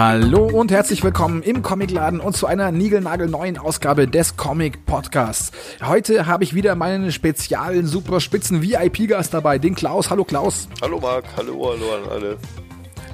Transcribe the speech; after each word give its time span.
Hallo 0.00 0.46
und 0.46 0.70
herzlich 0.70 1.02
willkommen 1.02 1.42
im 1.42 1.60
Comicladen 1.60 2.20
und 2.20 2.36
zu 2.36 2.46
einer 2.46 2.70
niegelnagelneuen 2.70 3.58
Ausgabe 3.58 4.06
des 4.06 4.36
Comic 4.36 4.86
Podcasts. 4.86 5.50
Heute 5.82 6.28
habe 6.28 6.44
ich 6.44 6.54
wieder 6.54 6.76
meinen 6.76 7.10
speziellen, 7.10 7.84
super 7.84 8.20
spitzen 8.20 8.62
VIP-Gast 8.62 9.34
dabei, 9.34 9.58
den 9.58 9.74
Klaus. 9.74 10.08
Hallo 10.08 10.22
Klaus. 10.22 10.68
Hallo 10.80 11.00
Marc, 11.00 11.24
hallo, 11.36 11.72
hallo 11.72 11.96
an 11.96 12.10
alle. 12.12 12.38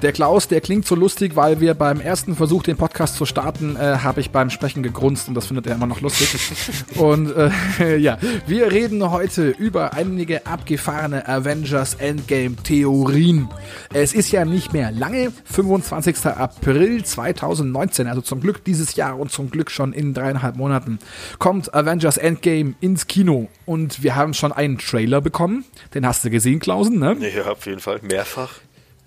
Der 0.01 0.11
Klaus, 0.11 0.47
der 0.47 0.61
klingt 0.61 0.85
so 0.85 0.93
lustig, 0.93 1.35
weil 1.35 1.61
wir 1.61 1.73
beim 1.73 2.01
ersten 2.01 2.35
Versuch, 2.35 2.63
den 2.63 2.75
Podcast 2.75 3.15
zu 3.15 3.25
starten, 3.25 3.75
äh, 3.75 3.97
habe 4.03 4.19
ich 4.19 4.31
beim 4.31 4.49
Sprechen 4.49 4.83
gegrunzt 4.83 5.27
und 5.27 5.35
das 5.35 5.47
findet 5.47 5.67
er 5.67 5.75
immer 5.75 5.87
noch 5.87 6.01
lustig. 6.01 6.37
und 6.95 7.33
äh, 7.79 7.97
ja, 7.97 8.17
wir 8.45 8.71
reden 8.71 9.09
heute 9.09 9.49
über 9.49 9.93
einige 9.93 10.45
abgefahrene 10.45 11.27
Avengers 11.27 11.95
Endgame 11.95 12.55
Theorien. 12.57 13.47
Es 13.93 14.13
ist 14.13 14.31
ja 14.31 14.43
nicht 14.43 14.73
mehr 14.73 14.91
lange, 14.91 15.31
25. 15.45 16.25
April 16.25 17.03
2019, 17.03 18.07
also 18.07 18.21
zum 18.21 18.41
Glück 18.41 18.63
dieses 18.65 18.95
Jahr 18.95 19.17
und 19.17 19.31
zum 19.31 19.49
Glück 19.49 19.71
schon 19.71 19.93
in 19.93 20.13
dreieinhalb 20.13 20.57
Monaten, 20.57 20.99
kommt 21.39 21.73
Avengers 21.73 22.17
Endgame 22.17 22.75
ins 22.81 23.07
Kino 23.07 23.47
und 23.65 24.03
wir 24.03 24.15
haben 24.15 24.33
schon 24.33 24.51
einen 24.51 24.77
Trailer 24.77 25.21
bekommen. 25.21 25.63
Den 25.93 26.05
hast 26.05 26.25
du 26.25 26.29
gesehen, 26.29 26.59
Klausen, 26.59 26.99
ne? 26.99 27.15
Ja, 27.19 27.51
auf 27.51 27.65
jeden 27.65 27.79
Fall, 27.79 27.99
mehrfach. 28.03 28.59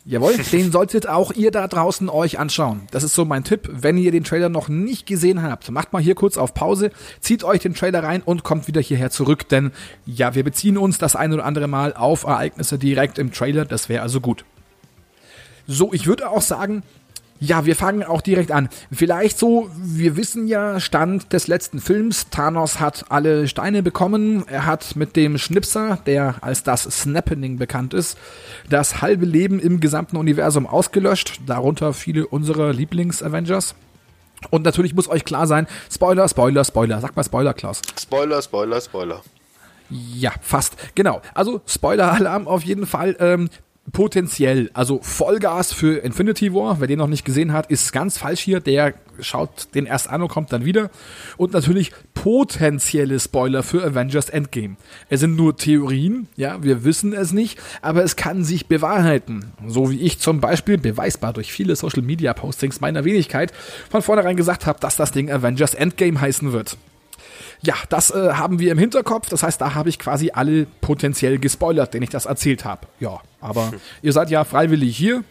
Jawohl, 0.09 0.39
den 0.53 0.73
solltet 0.73 1.07
auch 1.07 1.33
ihr 1.33 1.51
da 1.51 1.69
draußen 1.69 2.09
euch 2.09 2.39
anschauen. 2.39 2.89
Das 2.93 3.03
ist 3.03 3.15
so 3.15 3.27
mein 3.27 3.45
Tipp. 3.45 3.69
Wenn 3.71 3.99
ihr 3.99 4.11
den 4.11 4.25
Trailer 4.25 4.49
noch 4.49 4.69
nicht 4.71 5.05
gesehen 5.07 5.43
habt, 5.43 5.71
macht 5.71 5.93
mal 5.93 6.01
hier 6.01 6.15
kurz 6.15 6.39
auf 6.39 6.55
Pause, 6.55 6.91
zieht 7.21 7.45
euch 7.45 7.61
den 7.61 7.75
Trailer 7.75 8.03
rein 8.03 8.23
und 8.23 8.43
kommt 8.43 8.69
wieder 8.69 8.81
hierher 8.81 9.11
zurück, 9.11 9.47
denn 9.51 9.71
ja, 10.07 10.35
wir 10.35 10.45
beziehen 10.45 10.79
uns 10.79 10.97
das 10.97 11.15
ein 11.15 11.35
oder 11.35 11.45
andere 11.45 11.69
Mal 11.69 11.93
auf 11.93 12.25
Ereignisse 12.25 12.79
direkt 12.79 13.19
im 13.19 13.33
Trailer. 13.33 13.67
Das 13.67 13.91
wäre 13.91 14.01
also 14.01 14.23
gut. 14.23 14.47
So, 15.67 15.93
ich 15.93 16.07
würde 16.07 16.31
auch 16.31 16.41
sagen, 16.41 16.83
ja, 17.41 17.65
wir 17.67 17.77
fangen 17.77 18.03
auch 18.03 18.21
direkt 18.21 18.51
an. 18.51 18.69
Vielleicht 18.91 19.39
so, 19.39 19.71
wir 19.77 20.17
wissen 20.17 20.49
ja, 20.49 20.81
Stand 20.81 21.33
des 21.33 21.47
letzten 21.47 21.81
Films, 21.81 22.31
Thanos 22.31 22.81
hat 22.81 23.07
alle 23.11 23.47
Steine 23.47 23.83
bekommen. 23.83 24.45
Er 24.49 24.67
hat 24.67 24.97
mit 24.97 25.15
dem 25.15 25.39
Schnipser, 25.39 25.99
der 26.07 26.37
als 26.41 26.65
das 26.65 26.83
Snappening 26.83 27.57
bekannt 27.59 27.95
ist, 27.95 28.19
das 28.69 29.03
halbe 29.03 29.25
Leben 29.25 29.61
im 29.61 29.81
gesamten 29.81 30.17
Universum 30.17 30.67
ausgelöscht, 30.67 31.41
darunter 31.47 31.93
viele 31.93 32.27
unserer 32.27 32.73
Lieblings-Avengers. 32.73 33.75
Und 34.51 34.65
natürlich 34.65 34.95
muss 34.95 35.09
euch 35.09 35.25
klar 35.25 35.47
sein, 35.47 35.67
Spoiler, 35.93 36.29
Spoiler, 36.29 36.65
Spoiler. 36.65 37.01
Sag 37.01 37.17
mal 37.17 37.25
Spoiler, 37.25 37.55
Klaus. 37.55 37.83
Spoiler, 38.01 38.43
Spoiler, 38.43 38.81
Spoiler. 38.81 39.23
Ja, 39.91 40.33
fast. 40.43 40.77
Genau. 40.95 41.23
Also 41.35 41.61
Spoiler-Alarm 41.67 42.47
auf 42.47 42.63
jeden 42.63 42.87
Fall. 42.87 43.17
Ähm, 43.21 43.49
potenziell, 43.93 44.71
also 44.75 45.01
Vollgas 45.03 45.73
für 45.73 45.99
Infinity 45.99 46.55
War, 46.55 46.81
wer 46.81 46.87
den 46.87 46.99
noch 46.99 47.07
nicht 47.07 47.25
gesehen 47.25 47.53
hat, 47.53 47.71
ist 47.71 47.93
ganz 47.93 48.19
falsch 48.19 48.41
hier, 48.41 48.61
der 48.61 48.95
schaut 49.21 49.75
den 49.75 49.87
erst 49.87 50.09
an 50.09 50.23
und 50.23 50.29
kommt 50.29 50.53
dann 50.53 50.65
wieder. 50.65 50.91
Und 51.37 51.53
natürlich 51.53 51.93
potenzielle 52.15 53.19
Spoiler 53.19 53.63
für 53.63 53.85
Avengers 53.85 54.29
Endgame. 54.29 54.77
Es 55.09 55.21
sind 55.21 55.37
nur 55.37 55.57
Theorien, 55.57 56.29
ja, 56.37 56.63
wir 56.63 56.85
wissen 56.85 57.13
es 57.13 57.33
nicht, 57.33 57.59
aber 57.83 58.05
es 58.05 58.17
kann 58.17 58.45
sich 58.45 58.67
bewahrheiten. 58.67 59.53
So 59.67 59.91
wie 59.91 60.01
ich 60.01 60.19
zum 60.19 60.41
Beispiel, 60.41 60.79
beweisbar 60.79 61.33
durch 61.33 61.53
viele 61.53 61.77
Social 61.77 62.03
Media 62.03 62.33
Postings 62.35 62.81
meiner 62.81 63.05
Wenigkeit, 63.05 63.53
von 63.91 64.03
vornherein 64.03 64.37
gesagt 64.37 64.67
habe, 64.67 64.81
dass 64.81 64.97
das 64.97 65.13
Ding 65.13 65.31
Avengers 65.31 65.75
Endgame 65.75 66.21
heißen 66.21 66.53
wird. 66.53 66.77
Ja, 67.63 67.75
das 67.89 68.11
äh, 68.11 68.33
haben 68.35 68.59
wir 68.59 68.73
im 68.73 68.79
Hinterkopf. 68.79 69.29
Das 69.29 69.43
heißt, 69.43 69.61
da 69.61 69.75
habe 69.75 69.89
ich 69.89 69.99
quasi 69.99 70.31
alle 70.33 70.67
potenziell 70.81 71.39
gespoilert, 71.39 71.95
den 71.95 72.03
ich 72.03 72.11
das 72.11 72.27
erzählt 72.27 72.65
habe. 72.65 72.87
Ja, 73.01 73.21
aber 73.41 73.73
ihr 74.03 74.13
seid 74.13 74.31
ja 74.31 74.45
freiwillig 74.45 74.97
hier. 74.97 75.25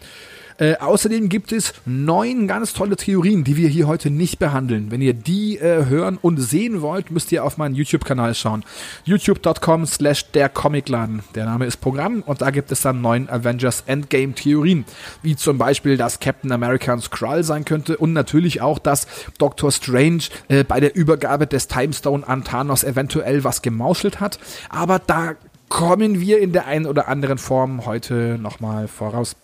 Äh, 0.60 0.78
außerdem 0.78 1.30
gibt 1.30 1.52
es 1.52 1.74
neun 1.86 2.48
ganz 2.48 2.74
tolle 2.74 2.96
Theorien, 2.96 3.44
die 3.44 3.58
wir 3.58 3.70
hier 3.70 3.88
heute 3.88 4.10
nicht 4.10 4.40
behandeln. 4.40 4.90
Wenn 4.90 5.02
ihr 5.02 5.14
die 5.14 5.58
äh, 5.58 5.86
hören 5.86 6.18
und 6.20 6.38
sehen 6.38 6.82
wollt, 6.82 7.12
müsst 7.12 7.32
ihr 7.32 7.44
auf 7.44 7.58
meinen 7.58 7.76
YouTube-Kanal 7.76 8.34
schauen. 8.34 8.64
youtube.com 9.06 9.86
slash 9.86 10.32
der 10.32 10.50
Comicladen. 10.50 11.22
Der 11.36 11.46
Name 11.46 11.66
ist 11.66 11.78
Programm 11.78 12.24
und 12.26 12.42
da 12.42 12.50
gibt 12.50 12.72
es 12.72 12.82
dann 12.82 13.02
neun 13.02 13.30
Avengers 13.30 13.84
Endgame 13.86 14.34
Theorien. 14.34 14.86
Wie 15.22 15.36
zum 15.36 15.60
Beispiel, 15.60 15.96
dass 15.96 16.20
Captain 16.20 16.52
America 16.52 16.92
ein 16.92 17.02
Skrull 17.02 17.44
sein 17.44 17.64
könnte 17.64 17.98
und 17.98 18.14
natürlich 18.14 18.62
auch, 18.62 18.80
dass 18.80 19.08
Doctor 19.38 19.72
Strange 19.72 20.24
äh, 20.48 20.64
bei 20.64 20.80
der 20.80 20.96
Übergabe 20.96 21.46
des 21.46 21.68
Timestone 21.68 22.28
an 22.28 22.44
Thanos 22.44 22.84
eventuell 22.84 23.44
was 23.44 23.62
gemauschelt 23.62 24.20
hat. 24.20 24.40
Aber 24.70 25.00
da 25.00 25.36
kommen 25.70 26.20
wir 26.20 26.40
in 26.40 26.52
der 26.52 26.66
einen 26.66 26.88
oder 26.88 27.08
anderen 27.08 27.38
Form 27.38 27.86
heute 27.86 28.40
nochmal 28.42 28.88
voraus. 28.88 29.36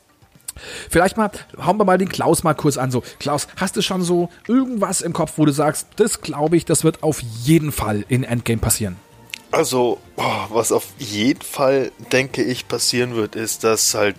Vielleicht 0.89 1.17
mal, 1.17 1.31
hauen 1.63 1.77
wir 1.77 1.85
mal 1.85 1.97
den 1.97 2.09
Klaus 2.09 2.43
mal 2.43 2.53
kurz 2.53 2.77
an. 2.77 2.91
So, 2.91 3.03
Klaus, 3.19 3.47
hast 3.57 3.75
du 3.75 3.81
schon 3.81 4.01
so 4.01 4.29
irgendwas 4.47 5.01
im 5.01 5.13
Kopf, 5.13 5.33
wo 5.37 5.45
du 5.45 5.51
sagst, 5.51 5.87
das 5.95 6.21
glaube 6.21 6.57
ich, 6.57 6.65
das 6.65 6.83
wird 6.83 7.03
auf 7.03 7.21
jeden 7.21 7.71
Fall 7.71 8.05
in 8.07 8.23
Endgame 8.23 8.59
passieren? 8.59 8.97
Also, 9.51 9.99
oh, 10.15 10.45
was 10.49 10.71
auf 10.71 10.87
jeden 10.97 11.43
Fall, 11.43 11.91
denke 12.11 12.43
ich, 12.43 12.67
passieren 12.67 13.15
wird, 13.15 13.35
ist, 13.35 13.63
dass 13.63 13.93
halt 13.93 14.15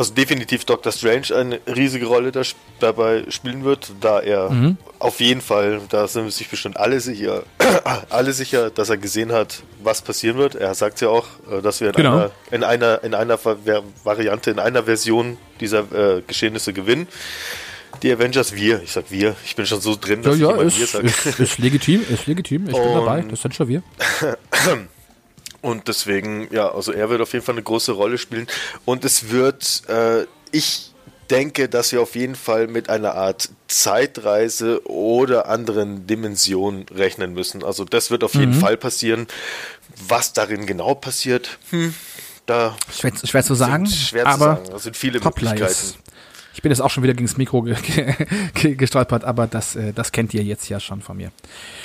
also 0.00 0.14
definitiv 0.14 0.64
Doctor 0.64 0.92
Strange 0.92 1.26
eine 1.36 1.60
riesige 1.66 2.06
Rolle 2.06 2.32
da, 2.32 2.40
dabei 2.80 3.24
spielen 3.28 3.64
wird, 3.64 3.92
da 4.00 4.20
er 4.20 4.48
mhm. 4.48 4.78
auf 4.98 5.20
jeden 5.20 5.42
Fall, 5.42 5.82
da 5.90 6.08
sind 6.08 6.32
sich 6.32 6.48
bestimmt 6.48 6.78
alle 6.78 7.00
sicher, 7.00 7.42
alle 8.08 8.32
sicher, 8.32 8.70
dass 8.70 8.88
er 8.88 8.96
gesehen 8.96 9.30
hat, 9.30 9.62
was 9.82 10.00
passieren 10.00 10.38
wird. 10.38 10.54
Er 10.54 10.74
sagt 10.74 11.02
ja 11.02 11.10
auch, 11.10 11.26
äh, 11.52 11.60
dass 11.60 11.82
wir 11.82 11.88
in, 11.88 11.96
genau. 11.96 12.16
einer, 12.16 12.30
in 12.50 12.64
einer 12.64 13.04
in 13.04 13.12
einer 13.12 13.38
Variante, 14.02 14.50
in 14.50 14.58
einer 14.58 14.84
Version 14.84 15.36
dieser 15.60 15.80
äh, 15.92 16.22
Geschehnisse 16.26 16.72
gewinnen. 16.72 17.06
Die 18.02 18.10
Avengers, 18.10 18.54
wir, 18.54 18.82
ich 18.82 18.92
sag 18.92 19.10
wir, 19.10 19.36
ich 19.44 19.54
bin 19.54 19.66
schon 19.66 19.82
so 19.82 19.96
drin, 20.00 20.22
dass 20.22 20.38
ja, 20.38 20.56
ja, 20.56 20.62
ich 20.62 20.68
ist, 20.68 20.78
wir 20.78 20.86
sage. 20.86 21.06
Ist, 21.08 21.40
ist 21.40 21.58
legitim, 21.58 22.02
ist 22.08 22.26
legitim, 22.26 22.68
ich 22.68 22.74
Und 22.74 22.82
bin 22.84 22.94
dabei, 22.94 23.20
das 23.20 23.42
sind 23.42 23.54
schon 23.54 23.68
wir. 23.68 23.82
Und 25.62 25.88
deswegen, 25.88 26.48
ja, 26.50 26.72
also 26.72 26.92
er 26.92 27.10
wird 27.10 27.20
auf 27.20 27.32
jeden 27.32 27.44
Fall 27.44 27.54
eine 27.54 27.62
große 27.62 27.92
Rolle 27.92 28.18
spielen. 28.18 28.46
Und 28.84 29.04
es 29.04 29.30
wird, 29.30 29.82
äh, 29.88 30.26
ich 30.52 30.90
denke, 31.30 31.68
dass 31.68 31.92
wir 31.92 32.00
auf 32.02 32.14
jeden 32.14 32.34
Fall 32.34 32.66
mit 32.66 32.90
einer 32.90 33.14
Art 33.14 33.50
Zeitreise 33.68 34.80
oder 34.88 35.48
anderen 35.48 36.06
Dimensionen 36.06 36.86
rechnen 36.88 37.34
müssen. 37.34 37.62
Also 37.62 37.84
das 37.84 38.10
wird 38.10 38.24
auf 38.24 38.34
jeden 38.34 38.56
mhm. 38.56 38.60
Fall 38.60 38.76
passieren. 38.76 39.26
Was 40.08 40.32
darin 40.32 40.66
genau 40.66 40.94
passiert, 40.94 41.58
hm, 41.70 41.94
da 42.46 42.76
schwer, 42.92 43.12
schwer 43.24 43.44
zu 43.44 43.54
sagen, 43.54 43.86
schwer 43.86 44.26
aber 44.26 44.34
zu 44.34 44.44
sagen. 44.44 44.70
Das 44.72 44.82
sind 44.84 44.96
viele 44.96 45.20
Möglichkeiten. 45.20 45.94
Ich 46.54 46.62
bin 46.62 46.70
jetzt 46.70 46.80
auch 46.80 46.90
schon 46.90 47.02
wieder 47.02 47.14
gegen 47.14 47.26
das 47.26 47.36
Mikro 47.36 47.62
ge 47.62 47.76
ge 48.54 48.74
gestolpert, 48.74 49.24
aber 49.24 49.46
das, 49.46 49.76
äh, 49.76 49.92
das 49.92 50.12
kennt 50.12 50.34
ihr 50.34 50.42
jetzt 50.42 50.68
ja 50.68 50.80
schon 50.80 51.00
von 51.00 51.16
mir. 51.16 51.30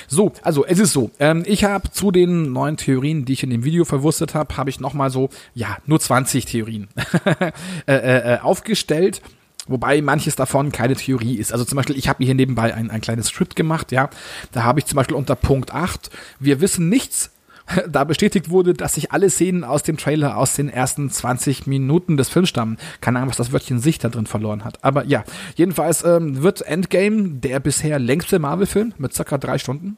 So, 0.08 0.32
also 0.42 0.64
es 0.64 0.78
ist 0.78 0.92
so. 0.92 1.10
Ähm, 1.18 1.44
ich 1.46 1.64
habe 1.64 1.90
zu 1.90 2.10
den 2.10 2.52
neuen 2.52 2.76
Theorien, 2.76 3.24
die 3.24 3.34
ich 3.34 3.42
in 3.42 3.50
dem 3.50 3.64
Video 3.64 3.84
verwurstet 3.84 4.34
habe, 4.34 4.56
habe 4.56 4.70
ich 4.70 4.80
nochmal 4.80 5.10
so, 5.10 5.30
ja, 5.54 5.76
nur 5.86 6.00
20 6.00 6.44
Theorien 6.46 6.88
äh, 7.86 7.94
äh, 7.94 8.34
äh, 8.34 8.38
aufgestellt. 8.40 9.22
Wobei 9.68 10.00
manches 10.00 10.36
davon 10.36 10.70
keine 10.70 10.94
Theorie 10.94 11.36
ist. 11.36 11.52
Also 11.52 11.64
zum 11.64 11.76
Beispiel, 11.76 11.98
ich 11.98 12.08
habe 12.08 12.24
hier 12.24 12.34
nebenbei 12.34 12.72
ein, 12.72 12.90
ein 12.90 13.00
kleines 13.00 13.28
Skript 13.28 13.56
gemacht, 13.56 13.90
ja. 13.90 14.10
Da 14.52 14.62
habe 14.62 14.78
ich 14.78 14.86
zum 14.86 14.96
Beispiel 14.96 15.16
unter 15.16 15.34
Punkt 15.34 15.72
8, 15.74 16.10
wir 16.38 16.60
wissen 16.60 16.88
nichts 16.88 17.32
da 17.88 18.04
bestätigt 18.04 18.50
wurde, 18.50 18.74
dass 18.74 18.94
sich 18.94 19.12
alle 19.12 19.30
Szenen 19.30 19.64
aus 19.64 19.82
dem 19.82 19.96
Trailer 19.96 20.36
aus 20.36 20.54
den 20.54 20.68
ersten 20.68 21.10
20 21.10 21.66
Minuten 21.66 22.16
des 22.16 22.28
Films 22.28 22.48
stammen. 22.48 22.78
Keine 23.00 23.18
Ahnung, 23.18 23.30
was 23.30 23.36
das 23.36 23.52
Wörtchen 23.52 23.80
Sicht 23.80 24.04
da 24.04 24.08
drin 24.08 24.26
verloren 24.26 24.64
hat. 24.64 24.82
Aber 24.84 25.04
ja, 25.04 25.24
jedenfalls 25.56 26.04
ähm, 26.04 26.42
wird 26.42 26.62
Endgame 26.62 27.30
der 27.30 27.60
bisher 27.60 27.98
längste 27.98 28.38
Marvel-Film 28.38 28.94
mit 28.98 29.14
circa 29.14 29.38
drei 29.38 29.58
Stunden. 29.58 29.96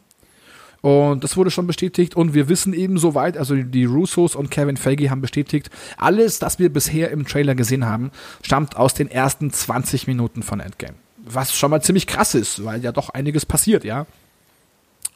Und 0.81 1.25
das 1.25 1.37
wurde 1.37 1.51
schon 1.51 1.67
bestätigt 1.67 2.15
und 2.15 2.35
wir 2.35 2.49
wissen 2.49 2.73
eben 2.73 2.99
soweit, 2.99 3.37
also 3.37 3.57
die 3.57 3.85
Russos 3.85 4.37
und 4.37 4.51
Kevin 4.51 4.77
Feige 4.77 5.11
haben 5.11 5.21
bestätigt, 5.21 5.71
alles, 5.97 6.39
das 6.39 6.61
wir 6.61 6.73
bisher 6.73 7.11
im 7.11 7.27
Trailer 7.27 7.57
gesehen 7.57 7.85
haben, 7.85 8.13
stammt 8.43 8.77
aus 8.77 8.95
den 8.95 9.11
ersten 9.11 9.51
20 9.51 10.07
Minuten 10.07 10.45
von 10.45 10.61
Endgame. 10.61 10.95
Was 11.17 11.57
schon 11.57 11.73
mal 11.73 11.83
ziemlich 11.83 12.07
krass 12.07 12.37
ist, 12.37 12.65
weil 12.65 12.83
ja 12.83 12.93
doch 12.93 13.11
einiges 13.11 13.45
passiert, 13.45 13.83
ja. 13.83 14.07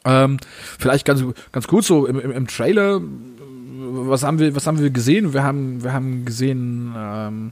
Ähm, 0.05 0.37
vielleicht 0.77 1.05
ganz, 1.05 1.23
ganz 1.51 1.67
gut 1.67 1.83
so 1.83 2.05
im, 2.05 2.19
im, 2.19 2.31
im 2.31 2.47
Trailer, 2.47 3.01
was 3.01 4.23
haben 4.23 4.39
wir, 4.39 4.55
was 4.55 4.67
haben 4.67 4.79
wir 4.79 4.89
gesehen? 4.89 5.33
Wir 5.33 5.43
haben, 5.43 5.83
wir 5.83 5.93
haben 5.93 6.25
gesehen, 6.25 6.93
ähm, 6.97 7.51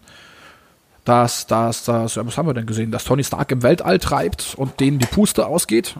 dass, 1.06 1.48
dass, 1.48 1.84
dass, 1.86 2.18
was 2.18 2.38
haben 2.38 2.48
wir 2.48 2.54
denn 2.54 2.66
gesehen? 2.66 2.92
Dass 2.92 3.04
Tony 3.04 3.24
Stark 3.24 3.52
im 3.52 3.64
Weltall 3.64 4.00
treibt 4.00 4.54
und 4.58 4.80
denen 4.80 5.00
die 5.00 5.06
Puste 5.06 5.46
ausgeht. 5.46 5.96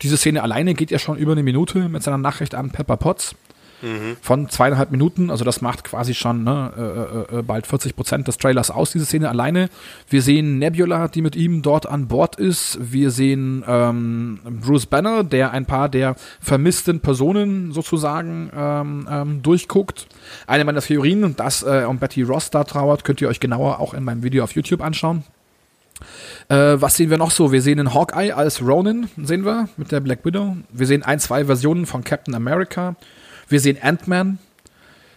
Diese 0.00 0.16
Szene 0.16 0.42
alleine 0.42 0.74
geht 0.74 0.90
ja 0.90 0.98
schon 0.98 1.16
über 1.16 1.32
eine 1.32 1.42
Minute 1.42 1.88
mit 1.88 2.02
seiner 2.02 2.18
Nachricht 2.18 2.54
an 2.54 2.70
Pepper 2.70 2.96
Potts 2.96 3.34
mhm. 3.82 4.16
von 4.20 4.48
zweieinhalb 4.48 4.90
Minuten. 4.90 5.30
Also 5.30 5.44
das 5.44 5.60
macht 5.60 5.84
quasi 5.84 6.14
schon 6.14 6.44
ne, 6.44 7.26
äh, 7.30 7.36
äh, 7.36 7.40
äh 7.40 7.42
bald 7.42 7.66
40 7.66 7.96
Prozent 7.96 8.28
des 8.28 8.38
Trailers 8.38 8.70
aus, 8.70 8.92
diese 8.92 9.04
Szene 9.04 9.28
alleine. 9.28 9.68
Wir 10.08 10.22
sehen 10.22 10.58
Nebula, 10.58 11.08
die 11.08 11.22
mit 11.22 11.36
ihm 11.36 11.62
dort 11.62 11.86
an 11.86 12.08
Bord 12.08 12.36
ist. 12.36 12.78
Wir 12.80 13.10
sehen 13.10 13.64
ähm, 13.66 14.40
Bruce 14.60 14.86
Banner, 14.86 15.24
der 15.24 15.50
ein 15.50 15.66
paar 15.66 15.88
der 15.88 16.16
vermissten 16.40 17.00
Personen 17.00 17.72
sozusagen 17.72 18.50
ähm, 18.56 19.08
ähm, 19.10 19.42
durchguckt. 19.42 20.06
Eine 20.46 20.64
meiner 20.64 20.80
Theorien, 20.80 21.36
dass 21.36 21.62
äh, 21.62 21.84
um 21.88 21.98
Betty 21.98 22.22
Ross 22.22 22.50
da 22.50 22.64
trauert, 22.64 23.04
könnt 23.04 23.20
ihr 23.20 23.28
euch 23.28 23.40
genauer 23.40 23.80
auch 23.80 23.94
in 23.94 24.04
meinem 24.04 24.22
Video 24.22 24.44
auf 24.44 24.52
YouTube 24.52 24.82
anschauen. 24.82 25.24
Äh, 26.48 26.80
was 26.80 26.96
sehen 26.96 27.10
wir 27.10 27.18
noch 27.18 27.30
so? 27.30 27.52
Wir 27.52 27.62
sehen 27.62 27.78
einen 27.78 27.94
Hawkeye 27.94 28.32
als 28.32 28.62
Ronin, 28.62 29.08
sehen 29.16 29.44
wir, 29.44 29.68
mit 29.76 29.92
der 29.92 30.00
Black 30.00 30.24
Widow. 30.24 30.56
Wir 30.70 30.86
sehen 30.86 31.02
ein, 31.02 31.20
zwei 31.20 31.44
Versionen 31.44 31.86
von 31.86 32.04
Captain 32.04 32.34
America. 32.34 32.96
Wir 33.52 33.60
sehen 33.60 33.76
Ant-Man, 33.82 34.38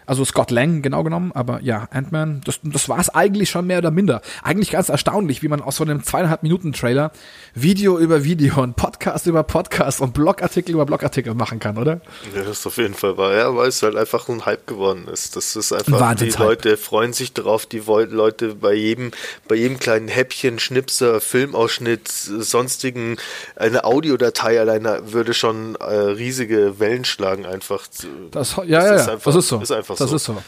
also 0.05 0.25
Scott 0.25 0.51
Lang, 0.51 0.81
genau 0.81 1.03
genommen, 1.03 1.31
aber 1.33 1.61
ja, 1.61 1.87
Ant-Man, 1.91 2.41
das, 2.45 2.59
das 2.63 2.89
war 2.89 2.99
es 2.99 3.09
eigentlich 3.09 3.49
schon 3.49 3.67
mehr 3.67 3.79
oder 3.79 3.91
minder. 3.91 4.21
Eigentlich 4.43 4.71
ganz 4.71 4.89
erstaunlich, 4.89 5.43
wie 5.43 5.47
man 5.47 5.61
aus 5.61 5.77
so 5.77 5.83
einem 5.83 6.03
zweieinhalb 6.03 6.43
Minuten 6.43 6.73
Trailer 6.73 7.11
Video 7.53 7.97
über 7.97 8.23
Video 8.23 8.61
und 8.61 8.75
Podcast 8.75 9.27
über 9.27 9.43
Podcast 9.43 10.01
und 10.01 10.13
Blogartikel 10.13 10.75
über 10.75 10.85
Blogartikel 10.85 11.33
machen 11.33 11.59
kann, 11.59 11.77
oder? 11.77 12.01
Ja, 12.35 12.43
das 12.43 12.59
ist 12.59 12.67
auf 12.67 12.77
jeden 12.77 12.93
Fall 12.93 13.17
wahr. 13.17 13.33
Ja, 13.33 13.55
weil 13.55 13.69
es 13.69 13.81
halt 13.81 13.95
einfach 13.95 14.27
ein 14.29 14.45
Hype 14.45 14.67
geworden 14.67 15.07
ist. 15.11 15.35
Das 15.35 15.55
ist 15.55 15.71
einfach, 15.71 16.15
die 16.15 16.29
Leute 16.29 16.77
freuen 16.77 17.13
sich 17.13 17.33
darauf, 17.33 17.65
die 17.65 17.79
Leute 17.79 18.55
bei 18.55 18.73
jedem, 18.73 19.11
bei 19.47 19.55
jedem 19.55 19.79
kleinen 19.79 20.07
Häppchen, 20.07 20.59
Schnipser, 20.59 21.21
Filmausschnitt, 21.21 22.07
sonstigen, 22.07 23.17
eine 23.55 23.83
Audiodatei 23.85 24.59
alleine 24.59 25.11
würde 25.11 25.33
schon 25.33 25.75
äh, 25.75 25.83
riesige 25.83 26.79
Wellen 26.79 27.05
schlagen 27.05 27.45
einfach. 27.45 27.87
Das, 28.31 28.55
ja, 28.55 28.61
das 28.63 28.67
ja, 28.67 28.95
ja, 28.95 29.05
einfach, 29.13 29.23
das 29.23 29.35
ist 29.35 29.47
so. 29.47 29.59
Ist 29.59 29.71
einfach 29.71 29.94
das 29.99 30.09
so. 30.09 30.15
ist 30.15 30.25
so. 30.25 30.43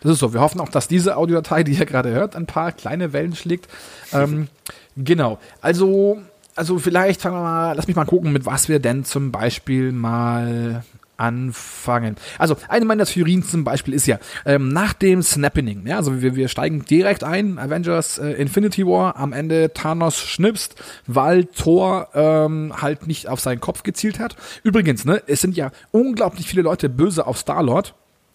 Das 0.00 0.12
ist 0.12 0.18
so. 0.18 0.32
Wir 0.32 0.40
hoffen 0.40 0.60
auch, 0.60 0.68
dass 0.68 0.88
diese 0.88 1.16
Audiodatei, 1.16 1.62
die 1.62 1.72
ihr 1.72 1.86
gerade 1.86 2.10
hört, 2.10 2.36
ein 2.36 2.46
paar 2.46 2.72
kleine 2.72 3.12
Wellen 3.12 3.34
schlägt. 3.34 3.68
Ähm, 4.12 4.48
genau. 4.96 5.38
Also, 5.60 6.18
also 6.54 6.78
vielleicht 6.78 7.22
fangen 7.22 7.36
wir 7.36 7.42
mal, 7.42 7.72
lass 7.74 7.86
mich 7.86 7.96
mal 7.96 8.04
gucken, 8.04 8.32
mit 8.32 8.46
was 8.46 8.68
wir 8.68 8.78
denn 8.78 9.04
zum 9.04 9.32
Beispiel 9.32 9.92
mal 9.92 10.84
anfangen. 11.16 12.16
Also 12.38 12.56
eine 12.68 12.84
meiner 12.84 13.06
Theorien 13.06 13.42
zum 13.42 13.64
Beispiel 13.64 13.94
ist 13.94 14.06
ja, 14.06 14.18
ähm, 14.44 14.68
nach 14.68 14.92
dem 14.92 15.22
Snapping, 15.22 15.86
ja, 15.86 15.96
also 15.96 16.20
wir, 16.20 16.36
wir 16.36 16.48
steigen 16.48 16.84
direkt 16.84 17.24
ein, 17.24 17.58
Avengers 17.58 18.18
äh, 18.18 18.32
Infinity 18.32 18.86
War, 18.86 19.16
am 19.16 19.32
Ende 19.32 19.72
Thanos 19.72 20.18
schnipst, 20.18 20.76
weil 21.06 21.46
Thor 21.46 22.08
ähm, 22.14 22.74
halt 22.80 23.06
nicht 23.06 23.28
auf 23.28 23.40
seinen 23.40 23.60
Kopf 23.60 23.82
gezielt 23.82 24.18
hat. 24.18 24.36
Übrigens, 24.62 25.04
ne, 25.04 25.22
es 25.26 25.40
sind 25.40 25.56
ja 25.56 25.70
unglaublich 25.90 26.46
viele 26.46 26.62
Leute 26.62 26.88
böse 26.88 27.26
auf 27.26 27.38
Star-Lord, 27.38 27.94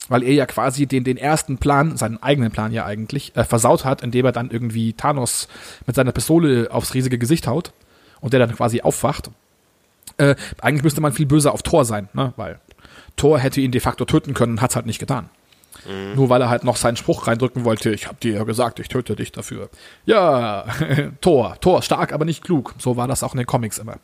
weil 0.10 0.24
er 0.24 0.34
ja 0.34 0.46
quasi 0.46 0.88
den, 0.88 1.04
den 1.04 1.18
ersten 1.18 1.58
Plan, 1.58 1.98
seinen 1.98 2.22
eigenen 2.22 2.52
Plan 2.52 2.72
ja 2.72 2.86
eigentlich, 2.86 3.36
äh, 3.36 3.44
versaut 3.44 3.86
hat, 3.86 4.02
indem 4.02 4.26
er 4.26 4.32
dann 4.32 4.52
irgendwie 4.52 4.94
Thanos 4.94 5.48
mit 5.86 5.96
seiner 5.96 6.12
Pistole 6.12 6.70
aufs 6.72 6.94
riesige 6.94 7.18
Gesicht 7.18 7.48
haut 7.48 7.72
und 8.20 8.34
der 8.34 8.40
dann 8.40 8.56
quasi 8.56 8.82
aufwacht. 8.82 9.30
Äh, 10.18 10.36
eigentlich 10.62 10.84
müsste 10.84 11.02
man 11.02 11.14
viel 11.14 11.26
böser 11.26 11.54
auf 11.54 11.64
Thor 11.64 11.86
sein, 11.86 12.10
ne? 12.14 12.34
weil 12.36 12.60
Thor 13.16 13.40
hätte 13.40 13.62
ihn 13.62 13.72
de 13.72 13.82
facto 13.82 14.06
töten 14.06 14.34
können 14.34 14.54
und 14.54 14.62
hat 14.62 14.72
es 14.72 14.76
halt 14.76 14.86
nicht 14.86 15.00
getan. 15.00 15.30
Mhm. 15.86 16.16
Nur 16.16 16.30
weil 16.30 16.42
er 16.42 16.50
halt 16.50 16.64
noch 16.64 16.76
seinen 16.76 16.98
Spruch 16.98 17.28
reindrücken 17.28 17.66
wollte, 17.66 17.92
ich 17.92 18.08
hab 18.08 18.20
dir 18.20 18.36
ja 18.36 18.44
gesagt, 18.44 18.80
ich 18.80 18.88
töte 18.88 19.16
dich 19.16 19.32
dafür. 19.32 19.70
Ja, 20.06 20.66
Thor, 21.22 21.58
Thor, 21.62 21.82
stark, 21.82 22.14
aber 22.14 22.26
nicht 22.26 22.44
klug. 22.44 22.76
So 22.78 22.98
war 22.98 23.08
das 23.08 23.24
auch 23.24 23.34
in 23.34 23.38
den 23.38 23.48
Comics 23.48 23.78
immer. 23.78 23.98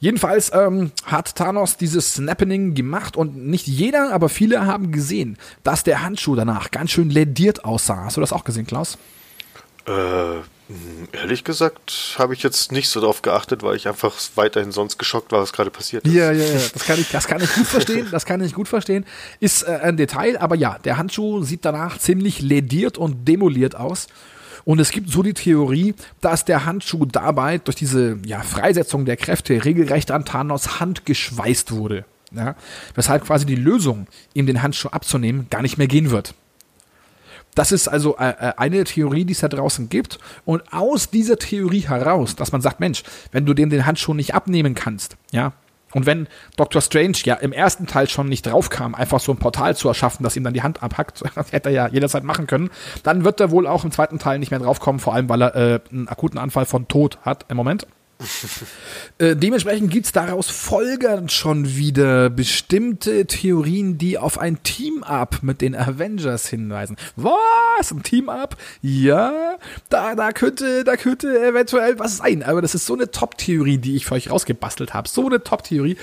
Jedenfalls 0.00 0.52
ähm, 0.54 0.92
hat 1.04 1.34
Thanos 1.34 1.76
dieses 1.76 2.14
Snappening 2.14 2.74
gemacht 2.74 3.16
und 3.16 3.46
nicht 3.46 3.66
jeder, 3.66 4.12
aber 4.12 4.28
viele 4.28 4.66
haben 4.66 4.92
gesehen, 4.92 5.38
dass 5.62 5.84
der 5.84 6.02
Handschuh 6.02 6.34
danach 6.34 6.70
ganz 6.70 6.90
schön 6.90 7.10
lediert 7.10 7.64
aussah. 7.64 8.04
Hast 8.04 8.16
du 8.16 8.20
das 8.20 8.32
auch 8.32 8.44
gesehen, 8.44 8.66
Klaus? 8.66 8.98
Äh, 9.86 10.40
ehrlich 11.12 11.44
gesagt 11.44 12.16
habe 12.18 12.32
ich 12.32 12.42
jetzt 12.42 12.72
nicht 12.72 12.88
so 12.88 13.00
darauf 13.00 13.20
geachtet, 13.20 13.62
weil 13.62 13.76
ich 13.76 13.86
einfach 13.86 14.14
weiterhin 14.34 14.72
sonst 14.72 14.98
geschockt 14.98 15.30
war, 15.30 15.42
was 15.42 15.52
gerade 15.52 15.70
passiert 15.70 16.06
ist. 16.06 16.14
Ja, 16.14 16.32
ja, 16.32 16.44
ja, 16.44 16.60
das 16.72 16.84
kann 16.84 16.98
ich, 16.98 17.10
das 17.10 17.26
kann 17.26 17.42
ich 17.42 17.52
gut 17.52 17.66
verstehen, 17.66 18.08
das 18.10 18.24
kann 18.24 18.40
ich 18.40 18.54
gut 18.54 18.68
verstehen. 18.68 19.04
Ist 19.40 19.62
äh, 19.62 19.80
ein 19.82 19.96
Detail, 19.96 20.38
aber 20.40 20.56
ja, 20.56 20.78
der 20.84 20.96
Handschuh 20.96 21.42
sieht 21.42 21.64
danach 21.64 21.98
ziemlich 21.98 22.40
lediert 22.40 22.96
und 22.96 23.28
demoliert 23.28 23.76
aus. 23.76 24.06
Und 24.64 24.80
es 24.80 24.90
gibt 24.90 25.10
so 25.10 25.22
die 25.22 25.34
Theorie, 25.34 25.94
dass 26.20 26.44
der 26.44 26.64
Handschuh 26.64 27.04
dabei 27.04 27.58
durch 27.58 27.76
diese 27.76 28.18
ja, 28.24 28.40
Freisetzung 28.42 29.04
der 29.04 29.16
Kräfte 29.16 29.64
regelrecht 29.64 30.10
an 30.10 30.24
Thanos 30.24 30.80
Hand 30.80 31.04
geschweißt 31.04 31.72
wurde. 31.72 32.04
Ja? 32.32 32.56
Weshalb 32.94 33.24
quasi 33.24 33.46
die 33.46 33.56
Lösung, 33.56 34.06
ihm 34.32 34.46
den 34.46 34.62
Handschuh 34.62 34.88
abzunehmen, 34.88 35.48
gar 35.50 35.62
nicht 35.62 35.76
mehr 35.76 35.86
gehen 35.86 36.10
wird. 36.10 36.34
Das 37.54 37.70
ist 37.70 37.88
also 37.88 38.16
äh, 38.16 38.30
äh, 38.30 38.52
eine 38.56 38.82
Theorie, 38.84 39.24
die 39.24 39.32
es 39.32 39.40
da 39.40 39.48
draußen 39.48 39.88
gibt. 39.88 40.18
Und 40.44 40.72
aus 40.72 41.10
dieser 41.10 41.38
Theorie 41.38 41.86
heraus, 41.86 42.34
dass 42.34 42.50
man 42.50 42.60
sagt, 42.60 42.80
Mensch, 42.80 43.04
wenn 43.30 43.46
du 43.46 43.54
dem 43.54 43.70
den 43.70 43.86
Handschuh 43.86 44.14
nicht 44.14 44.34
abnehmen 44.34 44.74
kannst, 44.74 45.16
ja, 45.30 45.52
und 45.94 46.06
wenn 46.06 46.28
Dr. 46.56 46.82
Strange 46.82 47.16
ja 47.24 47.34
im 47.34 47.52
ersten 47.52 47.86
Teil 47.86 48.08
schon 48.08 48.28
nicht 48.28 48.46
draufkam, 48.46 48.94
einfach 48.94 49.20
so 49.20 49.32
ein 49.32 49.38
Portal 49.38 49.76
zu 49.76 49.88
erschaffen, 49.88 50.24
das 50.24 50.36
ihm 50.36 50.44
dann 50.44 50.54
die 50.54 50.62
Hand 50.62 50.82
abhackt, 50.82 51.22
das 51.34 51.52
hätte 51.52 51.70
er 51.70 51.74
ja 51.74 51.88
jederzeit 51.88 52.24
machen 52.24 52.46
können, 52.46 52.70
dann 53.02 53.24
wird 53.24 53.40
er 53.40 53.50
wohl 53.50 53.66
auch 53.66 53.84
im 53.84 53.90
zweiten 53.90 54.18
Teil 54.18 54.38
nicht 54.38 54.50
mehr 54.50 54.60
draufkommen, 54.60 54.98
vor 54.98 55.14
allem 55.14 55.28
weil 55.28 55.42
er 55.42 55.54
äh, 55.54 55.80
einen 55.90 56.08
akuten 56.08 56.38
Anfall 56.38 56.66
von 56.66 56.88
Tod 56.88 57.18
hat 57.22 57.46
im 57.48 57.56
Moment. 57.56 57.86
Äh, 59.18 59.36
dementsprechend 59.36 59.90
gibt's 59.90 60.12
daraus 60.12 60.48
folgernd 60.48 61.32
schon 61.32 61.76
wieder 61.76 62.30
bestimmte 62.30 63.26
Theorien, 63.26 63.98
die 63.98 64.18
auf 64.18 64.38
ein 64.38 64.62
Team-Up 64.62 65.42
mit 65.42 65.60
den 65.60 65.74
Avengers 65.74 66.48
hinweisen. 66.48 66.96
Was? 67.16 67.90
Ein 67.90 68.02
Team-Up? 68.02 68.56
Ja, 68.82 69.58
da, 69.88 70.14
da 70.14 70.32
könnte, 70.32 70.84
da 70.84 70.96
könnte 70.96 71.46
eventuell 71.46 71.98
was 71.98 72.18
sein. 72.18 72.42
Aber 72.42 72.62
das 72.62 72.74
ist 72.74 72.86
so 72.86 72.94
eine 72.94 73.10
Top-Theorie, 73.10 73.78
die 73.78 73.96
ich 73.96 74.06
für 74.06 74.14
euch 74.14 74.30
rausgebastelt 74.30 74.94
habe. 74.94 75.08
So 75.08 75.26
eine 75.26 75.42
Top-Theorie. 75.42 75.96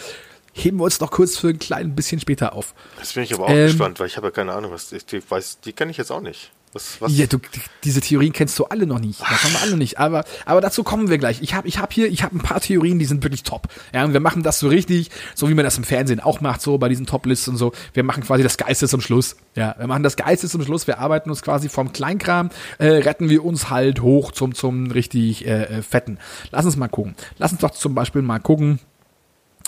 Heben 0.53 0.77
wir 0.77 0.83
uns 0.83 1.00
noch 1.00 1.12
kurz 1.12 1.38
für 1.38 1.47
ein 1.47 1.59
klein 1.59 1.95
bisschen 1.95 2.19
später 2.19 2.53
auf. 2.53 2.73
Jetzt 2.97 3.15
bin 3.15 3.23
ich 3.23 3.33
aber 3.33 3.45
auch 3.45 3.50
ähm, 3.50 3.68
gespannt, 3.68 4.00
weil 4.00 4.07
ich 4.07 4.18
habe 4.18 4.27
ja 4.27 4.31
keine 4.31 4.51
Ahnung, 4.51 4.71
was 4.71 4.91
ich, 4.91 5.06
die 5.06 5.21
weiß, 5.27 5.62
die 5.62 5.71
kenne 5.71 5.91
ich 5.91 5.97
jetzt 5.97 6.12
auch 6.12 6.19
nicht. 6.19 6.51
Was, 6.73 7.01
was? 7.01 7.18
Ja, 7.18 7.25
du, 7.25 7.38
diese 7.83 8.00
Theorien 8.00 8.31
kennst 8.31 8.57
du 8.57 8.65
alle 8.65 8.85
noch 8.85 9.00
nicht. 9.00 9.19
Das 9.19 9.44
haben 9.44 9.53
wir 9.53 9.62
alle 9.62 9.77
nicht. 9.77 10.00
Aber, 10.00 10.23
aber 10.45 10.62
dazu 10.62 10.83
kommen 10.83 11.09
wir 11.09 11.18
gleich. 11.18 11.41
Ich 11.41 11.53
habe 11.53 11.68
ich 11.68 11.79
hab 11.79 11.91
hier, 11.91 12.07
ich 12.07 12.23
habe 12.23 12.38
ein 12.38 12.41
paar 12.41 12.62
Theorien, 12.62 12.97
die 12.97 13.06
sind 13.06 13.23
wirklich 13.23 13.44
top. 13.44 13.68
Ja, 13.94 14.06
und 14.06 14.13
wir 14.13 14.21
machen 14.21 14.41
das 14.41 14.59
so 14.59 14.69
richtig, 14.69 15.09
so 15.35 15.50
wie 15.50 15.53
man 15.53 15.65
das 15.65 15.77
im 15.77 15.83
Fernsehen 15.83 16.21
auch 16.21 16.39
macht, 16.39 16.62
so 16.62 16.77
bei 16.77 16.88
diesen 16.88 17.06
Top-Lists 17.06 17.50
und 17.50 17.57
so. 17.57 17.73
Wir 17.94 18.03
machen 18.03 18.23
quasi 18.23 18.41
das 18.41 18.57
Geiste 18.57 18.88
zum 18.88 19.01
Schluss. 19.01 19.35
Ja, 19.56 19.75
wir 19.77 19.88
machen 19.88 20.03
das 20.03 20.15
Geiste 20.15 20.47
zum 20.47 20.63
Schluss. 20.63 20.88
Wir 20.88 21.00
arbeiten 21.00 21.29
uns 21.29 21.41
quasi 21.41 21.68
vom 21.68 21.91
Kleinkram, 21.91 22.50
äh, 22.77 22.88
retten 22.88 23.29
wir 23.29 23.44
uns 23.44 23.69
halt 23.69 24.01
hoch 24.01 24.31
zum, 24.31 24.56
zum 24.56 24.91
richtig 24.91 25.45
äh, 25.45 25.63
äh, 25.63 25.81
fetten. 25.81 26.19
Lass 26.51 26.65
uns 26.65 26.77
mal 26.77 26.88
gucken. 26.88 27.15
Lass 27.38 27.51
uns 27.51 27.59
doch 27.59 27.71
zum 27.71 27.95
Beispiel 27.95 28.21
mal 28.21 28.39
gucken. 28.39 28.79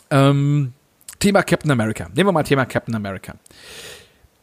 Ähm, 0.10 0.74
Thema 1.20 1.44
Captain 1.44 1.72
America. 1.72 2.08
Nehmen 2.14 2.30
wir 2.30 2.34
mal 2.34 2.44
Thema 2.44 2.66
Captain 2.66 2.96
America. 2.96 3.36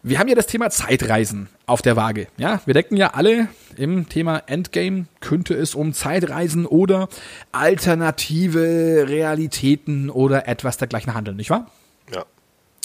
Wir 0.02 0.18
haben 0.18 0.28
ja 0.28 0.34
das 0.34 0.46
Thema 0.46 0.70
Zeitreisen 0.70 1.48
auf 1.66 1.82
der 1.82 1.94
Waage. 1.94 2.28
Ja, 2.38 2.62
wir 2.64 2.72
denken 2.72 2.96
ja 2.96 3.08
alle 3.08 3.48
im 3.76 4.08
Thema 4.08 4.42
Endgame 4.46 5.04
könnte 5.20 5.54
es 5.54 5.74
um 5.74 5.92
Zeitreisen 5.92 6.64
oder 6.64 7.08
alternative 7.52 9.04
Realitäten 9.08 10.08
oder 10.08 10.48
etwas 10.48 10.78
dergleichen 10.78 11.12
handeln, 11.12 11.36
nicht 11.36 11.50
wahr? 11.50 11.70
Ja. 12.14 12.24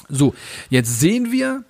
So, 0.10 0.36
jetzt 0.70 1.00
sehen 1.00 1.32
wir, 1.32 1.64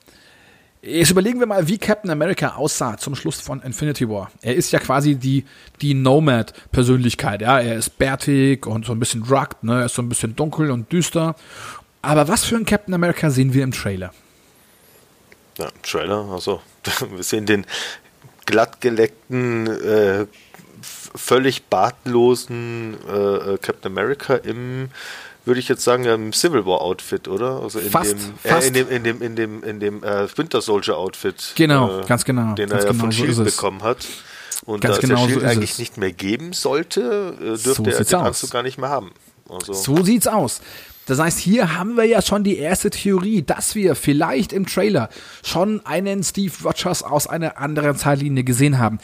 Jetzt 0.82 1.10
überlegen 1.10 1.40
wir 1.40 1.48
mal, 1.48 1.68
wie 1.68 1.80
Captain 1.80 2.12
America 2.12 2.58
aussah 2.58 2.98
zum 2.98 3.16
Schluss 3.16 3.42
von 3.42 3.60
Infinity 3.64 4.08
War. 4.08 4.30
Er 4.44 4.54
ist 4.54 4.72
ja 4.72 4.78
quasi 4.78 5.16
die, 5.16 5.44
die 5.82 5.96
Nomad-Persönlichkeit. 5.96 7.42
Ja, 7.42 7.60
er 7.60 7.76
ist 7.76 7.98
bärtig 7.98 8.68
und 8.68 8.86
so 8.86 8.92
ein 8.92 9.00
bisschen 9.00 9.24
drugged, 9.24 9.64
ne? 9.64 9.80
Er 9.80 9.86
ist 9.86 9.96
so 9.96 10.04
ein 10.04 10.10
bisschen 10.10 10.36
dunkel 10.36 10.70
und 10.70 10.92
düster. 10.92 11.36
Aber 12.04 12.28
was 12.28 12.46
für 12.46 12.56
ein 12.56 12.66
Captain 12.66 12.94
America 12.94 13.32
sehen 13.32 13.56
wir 13.56 13.64
im 13.64 13.72
Trailer? 13.72 14.14
Ja, 15.58 15.70
Trailer, 15.84 16.28
also 16.32 16.62
wir 17.16 17.24
sehen 17.24 17.46
den 17.46 17.66
glattgeleckten, 18.46 19.68
äh, 19.68 20.26
völlig 21.16 21.66
bartlosen 21.66 22.98
äh, 23.08 23.54
äh, 23.54 23.58
Captain 23.58 23.92
America 23.92 24.36
im, 24.36 24.90
würde 25.46 25.60
ich 25.60 25.68
jetzt 25.68 25.84
sagen, 25.84 26.06
im 26.06 26.34
Civil 26.34 26.66
War 26.66 26.82
Outfit, 26.82 27.28
oder? 27.28 27.62
Also 27.62 27.80
in 27.80 27.90
fast, 27.90 28.12
dem, 28.12 28.34
fast. 28.44 28.66
Äh, 28.66 28.68
in 28.68 28.74
dem, 28.74 28.90
in 28.90 29.04
dem, 29.04 29.22
in 29.22 29.36
dem, 29.36 29.64
in 29.64 29.80
dem 29.80 30.04
äh, 30.04 30.28
Winter 30.38 30.62
Soldier 30.62 30.98
Outfit. 30.98 31.54
Genau, 31.56 32.02
äh, 32.02 32.06
ganz 32.06 32.26
genau. 32.26 32.54
Den 32.54 32.70
ganz 32.70 32.84
er 32.84 32.92
genau, 32.92 33.04
von 33.04 33.12
so 33.12 33.26
Shield 33.26 33.44
bekommen 33.44 33.84
hat. 33.84 34.06
Und 34.66 34.82
ganz 34.82 34.96
da 34.96 35.02
genau 35.02 35.16
der 35.22 35.28
Shield 35.28 35.42
so 35.42 35.48
eigentlich 35.48 35.72
es. 35.72 35.80
nicht 35.80 35.98
mehr 35.98 36.12
geben 36.12 36.54
sollte, 36.54 37.36
äh, 37.40 37.44
dürfte 37.46 37.74
so 37.74 37.84
er 37.84 38.04
den 38.04 38.16
Anzug 38.16 38.52
gar 38.52 38.64
nicht 38.64 38.78
mehr 38.78 38.90
haben. 38.90 39.12
Also. 39.50 39.74
So 39.74 40.04
sieht's 40.04 40.28
aus. 40.28 40.62
Das 41.06 41.20
heißt, 41.20 41.40
hier 41.40 41.78
haben 41.78 41.98
wir 41.98 42.06
ja 42.06 42.22
schon 42.22 42.44
die 42.44 42.58
erste 42.58 42.90
Theorie, 42.90 43.44
dass 43.44 43.76
wir 43.76 43.96
vielleicht 43.96 44.54
im 44.54 44.66
Trailer 44.66 45.10
schon 45.44 45.86
einen 45.86 46.24
Steve 46.24 46.54
Rogers 46.64 47.04
aus 47.04 47.28
einer 47.28 47.58
anderen 47.58 47.96
Zeitlinie 47.96 48.44
gesehen 48.44 48.80
haben. 48.80 49.00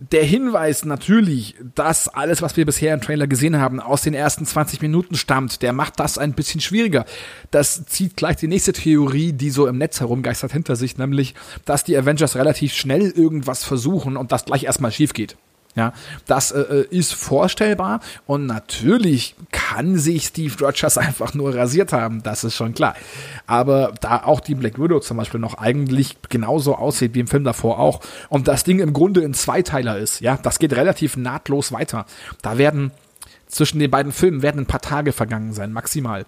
Der 0.00 0.22
Hinweis 0.22 0.84
natürlich, 0.84 1.56
dass 1.74 2.06
alles, 2.06 2.40
was 2.40 2.56
wir 2.56 2.64
bisher 2.64 2.94
im 2.94 3.00
Trailer 3.00 3.26
gesehen 3.26 3.58
haben, 3.58 3.80
aus 3.80 4.02
den 4.02 4.14
ersten 4.14 4.46
20 4.46 4.80
Minuten 4.80 5.16
stammt, 5.16 5.60
der 5.60 5.72
macht 5.72 5.98
das 5.98 6.18
ein 6.18 6.34
bisschen 6.34 6.60
schwieriger. 6.60 7.04
Das 7.50 7.84
zieht 7.86 8.16
gleich 8.16 8.36
die 8.36 8.46
nächste 8.46 8.72
Theorie, 8.72 9.32
die 9.32 9.50
so 9.50 9.66
im 9.66 9.76
Netz 9.76 9.98
herumgeistert 9.98 10.52
hinter 10.52 10.76
sich, 10.76 10.98
nämlich, 10.98 11.34
dass 11.64 11.82
die 11.82 11.96
Avengers 11.96 12.36
relativ 12.36 12.74
schnell 12.74 13.10
irgendwas 13.10 13.64
versuchen 13.64 14.16
und 14.16 14.30
das 14.30 14.44
gleich 14.44 14.64
erstmal 14.64 14.92
schief 14.92 15.14
geht. 15.14 15.36
Ja, 15.74 15.92
das 16.26 16.50
äh, 16.50 16.60
äh, 16.60 16.86
ist 16.90 17.14
vorstellbar 17.14 18.00
und 18.26 18.46
natürlich 18.46 19.36
kann 19.52 19.96
sich 19.96 20.26
Steve 20.26 20.54
Rogers 20.64 20.98
einfach 20.98 21.34
nur 21.34 21.54
rasiert 21.54 21.92
haben, 21.92 22.22
das 22.22 22.42
ist 22.42 22.56
schon 22.56 22.74
klar. 22.74 22.94
Aber 23.46 23.94
da 24.00 24.24
auch 24.24 24.40
die 24.40 24.56
Black 24.56 24.80
Widow 24.80 24.98
zum 25.00 25.18
Beispiel 25.18 25.38
noch 25.38 25.54
eigentlich 25.54 26.16
genauso 26.30 26.74
aussieht 26.74 27.14
wie 27.14 27.20
im 27.20 27.28
Film 27.28 27.44
davor 27.44 27.78
auch 27.78 28.00
und 28.28 28.48
das 28.48 28.64
Ding 28.64 28.80
im 28.80 28.92
Grunde 28.92 29.22
ein 29.22 29.34
Zweiteiler 29.34 29.98
ist, 29.98 30.20
ja, 30.20 30.36
das 30.36 30.58
geht 30.58 30.72
relativ 30.72 31.16
nahtlos 31.16 31.70
weiter. 31.70 32.06
Da 32.42 32.58
werden 32.58 32.90
zwischen 33.46 33.78
den 33.78 33.90
beiden 33.90 34.12
Filmen 34.12 34.42
werden 34.42 34.62
ein 34.62 34.66
paar 34.66 34.80
Tage 34.80 35.12
vergangen 35.12 35.52
sein, 35.52 35.72
maximal. 35.72 36.26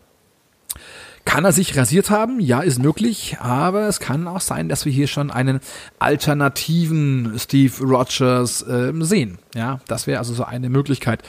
Kann 1.24 1.44
er 1.44 1.52
sich 1.52 1.76
rasiert 1.76 2.10
haben? 2.10 2.40
Ja, 2.40 2.60
ist 2.60 2.82
möglich, 2.82 3.36
aber 3.40 3.86
es 3.86 4.00
kann 4.00 4.26
auch 4.26 4.40
sein, 4.40 4.68
dass 4.68 4.84
wir 4.84 4.92
hier 4.92 5.06
schon 5.06 5.30
einen 5.30 5.60
alternativen 5.98 7.34
Steve 7.38 7.72
Rogers 7.84 8.62
äh, 8.62 8.92
sehen. 9.00 9.38
Ja, 9.54 9.80
das 9.86 10.06
wäre 10.06 10.18
also 10.18 10.34
so 10.34 10.44
eine 10.44 10.70
Möglichkeit. 10.70 11.22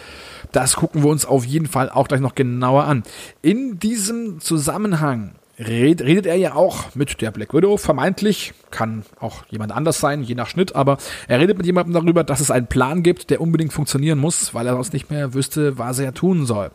Das 0.52 0.76
gucken 0.76 1.04
wir 1.04 1.10
uns 1.10 1.26
auf 1.26 1.46
jeden 1.46 1.68
Fall 1.68 1.90
auch 1.90 2.08
gleich 2.08 2.22
noch 2.22 2.36
genauer 2.36 2.86
an. 2.86 3.04
In 3.42 3.80
diesem 3.80 4.40
Zusammenhang 4.40 5.36
red, 5.60 6.02
redet 6.02 6.26
er 6.26 6.36
ja 6.36 6.56
auch 6.56 6.96
mit 6.96 7.22
der 7.22 7.32
Black 7.32 7.54
Widow, 7.54 7.78
vermeintlich, 7.78 8.54
kann 8.72 9.04
auch 9.20 9.44
jemand 9.50 9.72
anders 9.72 10.00
sein, 10.00 10.24
je 10.24 10.36
nach 10.36 10.48
Schnitt, 10.48 10.76
aber 10.76 10.98
er 11.28 11.40
redet 11.40 11.58
mit 11.58 11.66
jemandem 11.66 11.94
darüber, 11.94 12.24
dass 12.24 12.40
es 12.40 12.52
einen 12.52 12.68
Plan 12.68 13.04
gibt, 13.04 13.30
der 13.30 13.42
unbedingt 13.42 13.74
funktionieren 13.74 14.20
muss, 14.20 14.54
weil 14.54 14.68
er 14.68 14.74
sonst 14.74 14.94
nicht 14.94 15.12
mehr 15.12 15.34
wüsste, 15.34 15.78
was 15.78 16.00
er 16.00 16.14
tun 16.14 16.46
soll. 16.46 16.72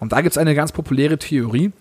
Und 0.00 0.12
da 0.12 0.20
gibt 0.20 0.32
es 0.32 0.38
eine 0.38 0.54
ganz 0.54 0.72
populäre 0.72 1.18
Theorie, 1.18 1.72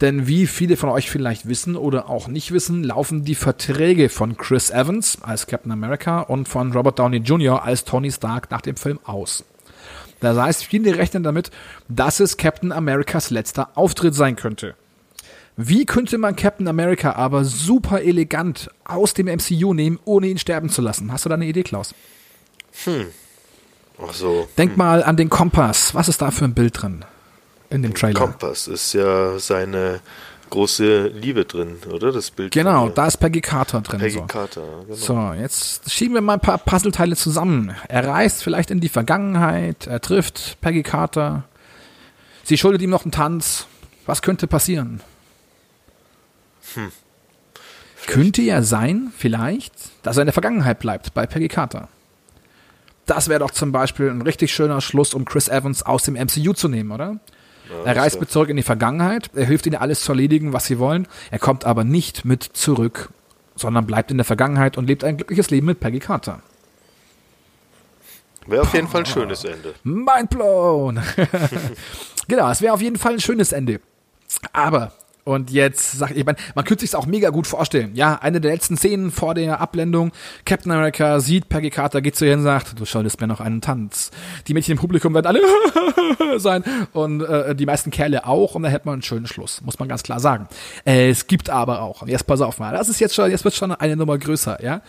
denn 0.00 0.26
wie 0.26 0.46
viele 0.46 0.76
von 0.76 0.88
euch 0.88 1.10
vielleicht 1.10 1.46
wissen 1.48 1.76
oder 1.76 2.08
auch 2.08 2.26
nicht 2.26 2.52
wissen, 2.52 2.82
laufen 2.82 3.24
die 3.24 3.34
Verträge 3.34 4.08
von 4.08 4.36
Chris 4.36 4.70
Evans 4.70 5.18
als 5.22 5.46
Captain 5.46 5.72
America 5.72 6.20
und 6.20 6.48
von 6.48 6.72
Robert 6.72 6.98
Downey 6.98 7.18
Jr. 7.18 7.62
als 7.64 7.84
Tony 7.84 8.10
Stark 8.10 8.50
nach 8.50 8.62
dem 8.62 8.76
Film 8.76 8.98
aus. 9.04 9.44
Das 10.20 10.38
heißt, 10.38 10.64
viele 10.64 10.96
rechnen 10.96 11.22
damit, 11.22 11.50
dass 11.88 12.20
es 12.20 12.36
Captain 12.36 12.72
Americas 12.72 13.30
letzter 13.30 13.70
Auftritt 13.74 14.14
sein 14.14 14.36
könnte. 14.36 14.74
Wie 15.56 15.84
könnte 15.84 16.16
man 16.16 16.36
Captain 16.36 16.68
America 16.68 17.12
aber 17.12 17.44
super 17.44 18.00
elegant 18.02 18.70
aus 18.84 19.12
dem 19.12 19.26
MCU 19.26 19.74
nehmen, 19.74 19.98
ohne 20.04 20.28
ihn 20.28 20.38
sterben 20.38 20.70
zu 20.70 20.80
lassen? 20.80 21.12
Hast 21.12 21.26
du 21.26 21.28
da 21.28 21.34
eine 21.34 21.46
Idee, 21.46 21.62
Klaus? 21.62 21.94
Hm. 22.84 23.06
Ach 24.02 24.14
so. 24.14 24.48
Denk 24.56 24.72
hm. 24.72 24.78
mal 24.78 25.02
an 25.02 25.16
den 25.16 25.28
Kompass. 25.28 25.94
Was 25.94 26.08
ist 26.08 26.22
da 26.22 26.30
für 26.30 26.46
ein 26.46 26.54
Bild 26.54 26.80
drin? 26.80 27.04
In 27.70 27.82
dem 27.82 27.94
Trailer. 27.94 28.18
Kompass 28.18 28.68
ist 28.68 28.92
ja 28.92 29.38
seine 29.38 30.00
große 30.50 31.06
Liebe 31.06 31.44
drin, 31.44 31.76
oder? 31.90 32.12
Das 32.12 32.30
Bild. 32.30 32.52
Genau, 32.52 32.88
da 32.88 33.06
ist 33.06 33.16
Peggy 33.16 33.40
Carter 33.40 33.80
drin. 33.80 34.00
Peggy 34.00 34.16
so. 34.16 34.22
Carter, 34.22 34.64
genau. 34.84 34.94
So, 34.94 35.32
jetzt 35.32 35.90
schieben 35.90 36.14
wir 36.14 36.20
mal 36.20 36.34
ein 36.34 36.40
paar 36.40 36.58
Puzzleteile 36.58 37.16
zusammen. 37.16 37.74
Er 37.88 38.06
reist 38.06 38.42
vielleicht 38.42 38.70
in 38.70 38.80
die 38.80 38.88
Vergangenheit, 38.88 39.86
er 39.86 40.00
trifft 40.00 40.60
Peggy 40.60 40.82
Carter. 40.82 41.44
Sie 42.42 42.58
schuldet 42.58 42.82
ihm 42.82 42.90
noch 42.90 43.04
einen 43.04 43.12
Tanz. 43.12 43.66
Was 44.06 44.22
könnte 44.22 44.46
passieren? 44.46 45.00
Hm. 46.74 46.90
Könnte 48.06 48.42
ja 48.42 48.62
sein, 48.62 49.12
vielleicht, 49.16 49.72
dass 50.02 50.16
er 50.16 50.22
in 50.22 50.26
der 50.26 50.32
Vergangenheit 50.32 50.80
bleibt 50.80 51.14
bei 51.14 51.26
Peggy 51.26 51.48
Carter. 51.48 51.88
Das 53.06 53.28
wäre 53.28 53.40
doch 53.40 53.50
zum 53.50 53.72
Beispiel 53.72 54.08
ein 54.08 54.22
richtig 54.22 54.52
schöner 54.52 54.80
Schluss, 54.80 55.14
um 55.14 55.24
Chris 55.24 55.48
Evans 55.48 55.82
aus 55.82 56.04
dem 56.04 56.14
MCU 56.14 56.52
zu 56.52 56.68
nehmen, 56.68 56.90
oder? 56.90 57.18
Er 57.84 57.96
reist 57.96 58.20
mit 58.20 58.30
zurück 58.30 58.48
in 58.48 58.56
die 58.56 58.62
Vergangenheit, 58.62 59.30
er 59.34 59.46
hilft 59.46 59.66
ihnen 59.66 59.76
alles 59.76 60.02
zu 60.02 60.12
erledigen, 60.12 60.52
was 60.52 60.66
sie 60.66 60.78
wollen. 60.78 61.06
Er 61.30 61.38
kommt 61.38 61.64
aber 61.64 61.84
nicht 61.84 62.24
mit 62.24 62.42
zurück, 62.42 63.10
sondern 63.56 63.86
bleibt 63.86 64.10
in 64.10 64.18
der 64.18 64.24
Vergangenheit 64.24 64.76
und 64.76 64.86
lebt 64.86 65.04
ein 65.04 65.16
glückliches 65.16 65.50
Leben 65.50 65.66
mit 65.66 65.80
Peggy 65.80 65.98
Carter. 65.98 66.40
Wäre 68.46 68.62
auf 68.62 68.74
jeden 68.74 68.88
Fall 68.88 69.02
ein 69.02 69.06
schönes 69.06 69.44
Ende. 69.44 69.74
Mind 69.84 70.30
blown! 70.30 71.00
genau, 72.28 72.50
es 72.50 72.62
wäre 72.62 72.72
auf 72.72 72.80
jeden 72.80 72.96
Fall 72.96 73.14
ein 73.14 73.20
schönes 73.20 73.52
Ende. 73.52 73.80
Aber 74.52 74.92
und 75.24 75.50
jetzt 75.50 75.92
sagt 75.92 76.16
ich, 76.16 76.24
man, 76.24 76.36
man 76.54 76.64
könnte 76.64 76.86
sich 76.86 76.94
auch 76.96 77.06
mega 77.06 77.30
gut 77.30 77.46
vorstellen. 77.46 77.92
Ja, 77.94 78.16
eine 78.20 78.40
der 78.40 78.52
letzten 78.52 78.76
Szenen 78.76 79.10
vor 79.10 79.34
der 79.34 79.60
Ablendung. 79.60 80.12
Captain 80.44 80.72
America 80.72 81.20
sieht 81.20 81.48
Peggy 81.48 81.70
Carter, 81.70 82.00
geht 82.00 82.16
zu 82.16 82.26
ihr 82.26 82.34
und 82.34 82.42
sagt, 82.42 82.78
du 82.78 82.84
schuldest 82.84 83.20
mir 83.20 83.26
noch 83.26 83.40
einen 83.40 83.60
Tanz. 83.60 84.10
Die 84.46 84.54
Mädchen 84.54 84.72
im 84.72 84.78
Publikum 84.78 85.14
werden 85.14 85.26
alle 85.26 85.40
sein 86.38 86.64
und 86.92 87.22
äh, 87.22 87.54
die 87.54 87.66
meisten 87.66 87.90
Kerle 87.90 88.26
auch 88.26 88.54
und 88.54 88.62
da 88.62 88.68
hätte 88.68 88.86
man 88.86 88.94
einen 88.94 89.02
schönen 89.02 89.26
Schluss, 89.26 89.60
muss 89.62 89.78
man 89.78 89.88
ganz 89.88 90.02
klar 90.02 90.20
sagen. 90.20 90.48
Äh, 90.84 91.10
es 91.10 91.26
gibt 91.26 91.50
aber 91.50 91.82
auch, 91.82 92.06
jetzt 92.06 92.26
pass 92.26 92.40
auf 92.40 92.58
mal, 92.58 92.72
das 92.72 92.88
ist 92.88 93.00
jetzt 93.00 93.14
schon, 93.14 93.30
jetzt 93.30 93.44
wird 93.44 93.54
schon 93.54 93.72
eine 93.72 93.96
Nummer 93.96 94.18
größer, 94.18 94.62
ja. 94.62 94.82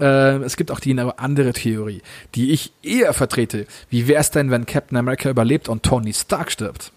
Äh, 0.00 0.36
es 0.42 0.56
gibt 0.56 0.70
auch 0.70 0.80
die 0.80 0.98
andere 0.98 1.52
Theorie, 1.52 2.02
die 2.34 2.52
ich 2.52 2.72
eher 2.82 3.12
vertrete. 3.12 3.66
Wie 3.90 4.08
wäre 4.08 4.20
es 4.20 4.30
denn, 4.30 4.50
wenn 4.50 4.64
Captain 4.64 4.96
America 4.96 5.28
überlebt 5.28 5.68
und 5.68 5.82
Tony 5.82 6.12
Stark 6.12 6.50
stirbt? 6.50 6.92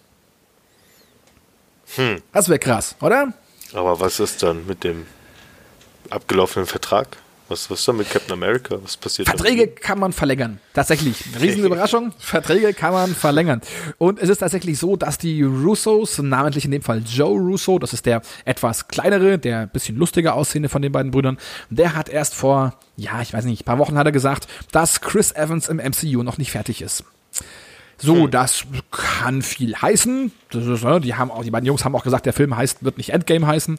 Hm. 1.95 2.21
Das 2.33 2.49
wäre 2.49 2.59
krass, 2.59 2.95
oder? 3.01 3.33
Aber 3.73 3.99
was 3.99 4.19
ist 4.19 4.43
dann 4.43 4.65
mit 4.67 4.83
dem 4.83 5.05
abgelaufenen 6.09 6.67
Vertrag? 6.67 7.17
Was, 7.47 7.69
was 7.69 7.79
ist 7.79 7.87
dann 7.87 7.97
mit 7.97 8.09
Captain 8.09 8.33
America? 8.33 8.77
Was 8.81 8.97
passiert 8.97 9.27
Verträge 9.27 9.67
kann 9.67 9.99
man 9.99 10.13
verlängern. 10.13 10.59
Tatsächlich. 10.73 11.23
Riesenüberraschung. 11.39 12.11
Verträge 12.17 12.73
kann 12.73 12.93
man 12.93 13.13
verlängern. 13.13 13.61
Und 13.99 14.19
es 14.19 14.29
ist 14.29 14.39
tatsächlich 14.39 14.79
so, 14.79 14.95
dass 14.95 15.19
die 15.19 15.43
Russos, 15.43 16.17
namentlich 16.17 16.65
in 16.65 16.71
dem 16.71 16.81
Fall 16.81 17.03
Joe 17.05 17.39
Russo, 17.39 17.77
das 17.77 17.93
ist 17.93 18.07
der 18.07 18.23
etwas 18.45 18.87
kleinere, 18.87 19.37
der 19.37 19.67
bisschen 19.67 19.95
lustiger 19.95 20.33
aussehende 20.33 20.69
von 20.69 20.81
den 20.81 20.91
beiden 20.91 21.11
Brüdern, 21.11 21.37
der 21.69 21.95
hat 21.95 22.09
erst 22.09 22.33
vor, 22.33 22.73
ja, 22.97 23.21
ich 23.21 23.31
weiß 23.31 23.45
nicht, 23.45 23.61
ein 23.61 23.65
paar 23.65 23.77
Wochen 23.77 23.97
hat 23.97 24.07
er 24.07 24.11
gesagt, 24.11 24.47
dass 24.71 25.01
Chris 25.01 25.31
Evans 25.31 25.67
im 25.67 25.77
MCU 25.77 26.23
noch 26.23 26.39
nicht 26.39 26.51
fertig 26.51 26.81
ist. 26.81 27.03
So, 27.97 28.23
hm. 28.23 28.31
das 28.31 28.65
kann 28.91 29.41
viel 29.41 29.75
heißen. 29.75 30.31
Ist, 30.51 30.83
ne, 30.83 30.99
die 30.99 31.15
haben 31.15 31.31
auch, 31.31 31.43
die 31.43 31.51
beiden 31.51 31.65
Jungs 31.65 31.85
haben 31.85 31.95
auch 31.95 32.03
gesagt, 32.03 32.25
der 32.25 32.33
Film 32.33 32.55
heißt, 32.55 32.83
wird 32.83 32.97
nicht 32.97 33.11
Endgame 33.11 33.47
heißen. 33.47 33.77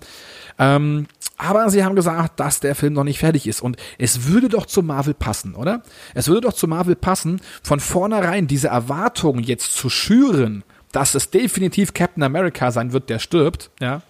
Ähm, 0.59 1.07
aber 1.39 1.69
sie 1.69 1.85
haben 1.85 1.97
gesagt, 1.97 2.41
dass 2.41 2.61
der 2.61 2.75
Film 2.75 2.95
noch 2.95 3.05
nicht 3.05 3.19
fertig 3.19 3.47
ist. 3.47 3.61
Und 3.61 3.77
es 3.99 4.27
würde 4.27 4.49
doch 4.49 4.67
zu 4.67 4.83
Marvel 4.83 5.15
passen, 5.15 5.55
oder? 5.55 5.83
Es 6.15 6.29
würde 6.29 6.43
doch 6.43 6.55
zu 6.55 6.67
Marvel 6.67 6.97
passen, 6.97 7.41
von 7.63 7.81
vornherein 7.81 8.47
diese 8.47 8.69
Erwartung 8.69 9.41
jetzt 9.41 9.77
zu 9.77 9.91
schüren, 9.91 10.65
dass 10.93 11.15
es 11.15 11.31
definitiv 11.31 11.93
Captain 11.93 12.23
America 12.23 12.71
sein 12.71 12.93
wird, 12.93 13.11
der 13.11 13.19
stirbt, 13.19 13.71
ja. 13.81 14.01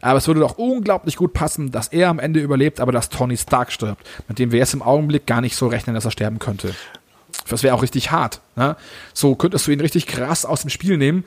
Aber 0.00 0.16
es 0.16 0.26
würde 0.26 0.40
doch 0.40 0.56
unglaublich 0.56 1.16
gut 1.16 1.34
passen, 1.34 1.70
dass 1.70 1.88
er 1.88 2.08
am 2.08 2.18
Ende 2.18 2.40
überlebt, 2.40 2.80
aber 2.80 2.92
dass 2.92 3.10
Tony 3.10 3.36
Stark 3.36 3.70
stirbt, 3.70 4.08
mit 4.28 4.38
dem 4.38 4.50
wir 4.50 4.58
jetzt 4.58 4.72
im 4.72 4.80
Augenblick 4.80 5.26
gar 5.26 5.42
nicht 5.42 5.54
so 5.54 5.66
rechnen, 5.66 5.94
dass 5.94 6.06
er 6.06 6.10
sterben 6.10 6.38
könnte. 6.38 6.74
Das 7.48 7.62
wäre 7.62 7.74
auch 7.74 7.82
richtig 7.82 8.10
hart. 8.10 8.40
Ne? 8.56 8.76
So 9.14 9.34
könntest 9.34 9.66
du 9.66 9.70
ihn 9.70 9.80
richtig 9.80 10.06
krass 10.06 10.44
aus 10.44 10.62
dem 10.62 10.70
Spiel 10.70 10.96
nehmen. 10.96 11.24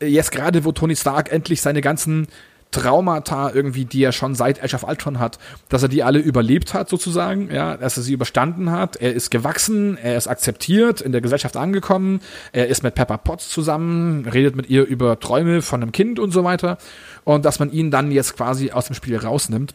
Jetzt 0.00 0.32
gerade, 0.32 0.64
wo 0.64 0.72
Tony 0.72 0.96
Stark 0.96 1.30
endlich 1.32 1.62
seine 1.62 1.80
ganzen 1.80 2.28
Traumata 2.74 3.52
irgendwie, 3.54 3.84
die 3.84 4.02
er 4.02 4.10
schon 4.10 4.34
seit 4.34 4.62
Age 4.62 4.74
of 4.74 4.82
Ultron 4.82 5.20
hat, 5.20 5.38
dass 5.68 5.82
er 5.84 5.88
die 5.88 6.02
alle 6.02 6.18
überlebt 6.18 6.74
hat 6.74 6.88
sozusagen, 6.88 7.48
ja, 7.54 7.76
dass 7.76 7.96
er 7.96 8.02
sie 8.02 8.12
überstanden 8.12 8.72
hat. 8.72 8.96
Er 8.96 9.14
ist 9.14 9.30
gewachsen, 9.30 9.96
er 9.96 10.16
ist 10.16 10.26
akzeptiert, 10.26 11.00
in 11.00 11.12
der 11.12 11.20
Gesellschaft 11.20 11.56
angekommen, 11.56 12.20
er 12.52 12.66
ist 12.66 12.82
mit 12.82 12.96
Pepper 12.96 13.18
Potts 13.18 13.48
zusammen, 13.48 14.26
redet 14.26 14.56
mit 14.56 14.68
ihr 14.68 14.84
über 14.84 15.20
Träume 15.20 15.62
von 15.62 15.82
einem 15.82 15.92
Kind 15.92 16.18
und 16.18 16.32
so 16.32 16.42
weiter 16.42 16.78
und 17.22 17.44
dass 17.44 17.60
man 17.60 17.70
ihn 17.70 17.92
dann 17.92 18.10
jetzt 18.10 18.36
quasi 18.36 18.72
aus 18.72 18.86
dem 18.86 18.94
Spiel 18.94 19.16
rausnimmt. 19.16 19.72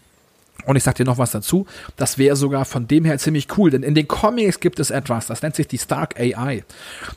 Und 0.65 0.75
ich 0.75 0.83
sag 0.83 0.95
dir 0.95 1.05
noch 1.05 1.17
was 1.17 1.31
dazu, 1.31 1.65
das 1.95 2.17
wäre 2.17 2.35
sogar 2.35 2.65
von 2.65 2.87
dem 2.87 3.05
her 3.05 3.17
ziemlich 3.17 3.47
cool, 3.57 3.71
denn 3.71 3.83
in 3.83 3.95
den 3.95 4.07
Comics 4.07 4.59
gibt 4.59 4.79
es 4.79 4.91
etwas, 4.91 5.27
das 5.27 5.41
nennt 5.41 5.55
sich 5.55 5.67
die 5.67 5.77
Stark 5.77 6.19
AI. 6.19 6.63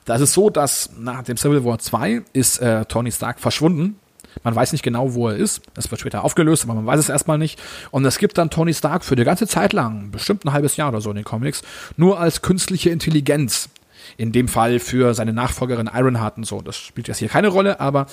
Da 0.05 0.17
ist 0.17 0.33
so, 0.33 0.49
dass 0.51 0.91
nach 0.99 1.23
dem 1.23 1.37
Civil 1.37 1.65
War 1.65 1.79
2 1.79 2.23
ist 2.33 2.59
äh, 2.59 2.85
Tony 2.87 3.11
Stark 3.13 3.41
verschwunden. 3.41 3.97
Man 4.45 4.55
weiß 4.55 4.73
nicht 4.73 4.83
genau, 4.83 5.15
wo 5.15 5.29
er 5.29 5.37
ist. 5.37 5.61
Es 5.77 5.91
wird 5.91 6.01
später 6.01 6.25
aufgelöst, 6.25 6.65
aber 6.65 6.75
man 6.75 6.87
weiß 6.87 6.99
es 6.99 7.09
erstmal 7.09 7.39
nicht. 7.39 7.61
Und 7.91 8.05
es 8.05 8.19
gibt 8.19 8.39
dann 8.39 8.51
Tony 8.51 8.73
Stark 8.73 9.05
für 9.05 9.17
die 9.17 9.25
ganze 9.25 9.47
Zeit 9.47 9.73
lang, 9.73 10.11
bestimmt 10.11 10.45
ein 10.45 10.53
halbes 10.53 10.77
Jahr 10.77 10.89
oder 10.89 11.01
so 11.01 11.11
in 11.11 11.17
den 11.17 11.25
Comics, 11.25 11.63
nur 11.97 12.19
als 12.19 12.43
künstliche 12.43 12.91
Intelligenz. 12.91 13.69
In 14.17 14.33
dem 14.33 14.49
Fall 14.49 14.79
für 14.79 15.15
seine 15.15 15.33
Nachfolgerin 15.33 15.89
Ironheart 15.93 16.37
und 16.37 16.45
so. 16.45 16.61
Das 16.61 16.77
spielt 16.77 17.09
jetzt 17.09 17.19
hier 17.19 17.29
keine 17.29 17.49
Rolle, 17.49 17.81
aber 17.81 18.07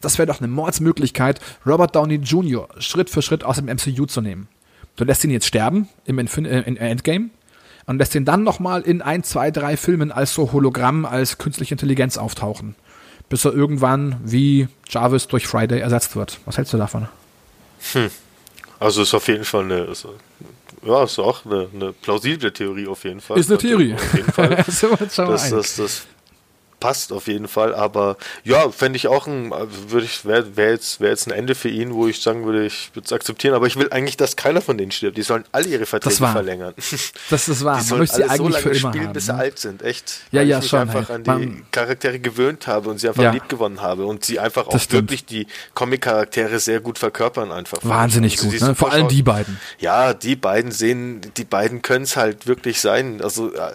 das 0.00 0.18
wäre 0.18 0.26
doch 0.26 0.40
eine 0.40 0.48
Mordsmöglichkeit, 0.48 1.40
Robert 1.64 1.94
Downey 1.94 2.16
Jr. 2.16 2.68
Schritt 2.78 3.10
für 3.10 3.22
Schritt 3.22 3.44
aus 3.44 3.56
dem 3.56 3.66
MCU 3.66 4.06
zu 4.06 4.20
nehmen. 4.20 4.48
Du 5.00 5.06
lässt 5.06 5.24
ihn 5.24 5.30
jetzt 5.30 5.46
sterben 5.46 5.88
im 6.04 6.18
Infin 6.18 6.44
äh, 6.44 6.60
Endgame 6.60 7.30
und 7.86 7.96
lässt 7.96 8.14
ihn 8.14 8.26
dann 8.26 8.42
nochmal 8.42 8.82
in 8.82 9.00
ein, 9.00 9.24
zwei, 9.24 9.50
drei 9.50 9.78
Filmen 9.78 10.12
als 10.12 10.34
so 10.34 10.52
Hologramm, 10.52 11.06
als 11.06 11.38
künstliche 11.38 11.72
Intelligenz 11.72 12.18
auftauchen. 12.18 12.74
Bis 13.30 13.46
er 13.46 13.54
irgendwann 13.54 14.20
wie 14.22 14.68
Jarvis 14.90 15.26
durch 15.26 15.46
Friday 15.46 15.80
ersetzt 15.80 16.16
wird. 16.16 16.38
Was 16.44 16.58
hältst 16.58 16.74
du 16.74 16.76
davon? 16.76 17.08
Hm. 17.92 18.10
Also 18.78 19.00
ist 19.00 19.14
auf 19.14 19.26
jeden 19.26 19.44
Fall 19.44 19.64
eine, 19.64 19.84
ist, 19.84 20.06
ja, 20.84 21.02
ist 21.02 21.18
auch 21.18 21.46
eine, 21.46 21.68
eine, 21.74 21.92
plausible 21.94 22.52
Theorie 22.52 22.86
auf 22.86 23.02
jeden 23.04 23.22
Fall. 23.22 23.38
Ist 23.38 23.48
eine 23.48 23.56
Theorie. 23.56 23.94
Auf 23.94 24.14
jeden 24.14 24.32
Fall. 24.32 24.48
das, 24.66 24.80
das, 25.16 25.76
das, 25.76 26.06
passt 26.80 27.12
auf 27.12 27.28
jeden 27.28 27.46
Fall. 27.46 27.74
Aber 27.74 28.16
ja, 28.42 28.70
fände 28.70 28.96
ich 28.96 29.06
auch 29.06 29.26
ein, 29.26 29.52
würde 29.88 30.06
ich, 30.06 30.24
wäre 30.24 30.56
wär 30.56 30.70
jetzt, 30.70 31.00
wär 31.00 31.10
jetzt 31.10 31.28
ein 31.28 31.32
Ende 31.32 31.54
für 31.54 31.68
ihn, 31.68 31.94
wo 31.94 32.08
ich 32.08 32.20
sagen 32.20 32.44
würde, 32.44 32.64
ich 32.64 32.90
würde 32.94 33.06
es 33.06 33.12
akzeptieren. 33.12 33.54
Aber 33.54 33.66
ich 33.66 33.76
will 33.76 33.88
eigentlich, 33.90 34.16
dass 34.16 34.36
keiner 34.36 34.60
von 34.60 34.78
denen 34.78 34.90
stirbt. 34.90 35.16
Die 35.16 35.22
sollen 35.22 35.44
alle 35.52 35.68
ihre 35.68 35.86
Verträge 35.86 36.16
verlängern. 36.16 36.74
Das 37.30 37.48
ist 37.48 37.64
wahr. 37.64 37.78
Die 37.78 37.84
sollen 37.84 38.08
alle 38.28 38.36
so 38.36 38.48
lange 38.48 38.74
spielen, 38.74 39.04
haben, 39.06 39.12
bis 39.12 39.26
sie 39.26 39.32
ne? 39.32 39.38
alt 39.38 39.58
sind. 39.58 39.82
Echt. 39.82 40.20
Ja, 40.32 40.42
ja, 40.42 40.56
ich 40.56 40.62
mich 40.62 40.70
schon. 40.70 40.80
einfach 40.80 41.08
hey. 41.08 41.14
an 41.16 41.24
die 41.24 41.30
Man, 41.30 41.66
Charaktere 41.70 42.18
gewöhnt 42.18 42.66
habe 42.66 42.88
und 42.90 42.98
sie 42.98 43.08
einfach 43.08 43.22
Ja. 43.22 43.30
lieb 43.30 43.48
gewonnen 43.48 43.80
habe 43.82 44.06
und 44.06 44.24
sie 44.24 44.40
einfach 44.40 44.66
auch 44.66 44.80
wirklich 44.90 45.24
die 45.26 45.46
Comic-Charaktere 45.74 46.58
sehr 46.58 46.80
gut 46.80 46.98
verkörpern 46.98 47.52
einfach. 47.52 47.78
wahnsinnig 47.82 48.38
Also 48.38 48.50
gut. 48.50 48.60
Ne? 48.60 48.74
Vor 48.74 48.90
allem 48.92 49.08
die 49.08 49.22
beiden. 49.22 49.60
ja, 49.78 50.14
die 50.14 50.36
beiden 50.36 50.72
sehen, 50.72 51.20
die 51.36 51.44
beiden 51.44 51.82
können 51.82 52.04
es 52.04 52.16
halt 52.16 52.46
wirklich 52.46 52.80
sein. 52.80 53.20
Also 53.22 53.52
äh, 53.52 53.74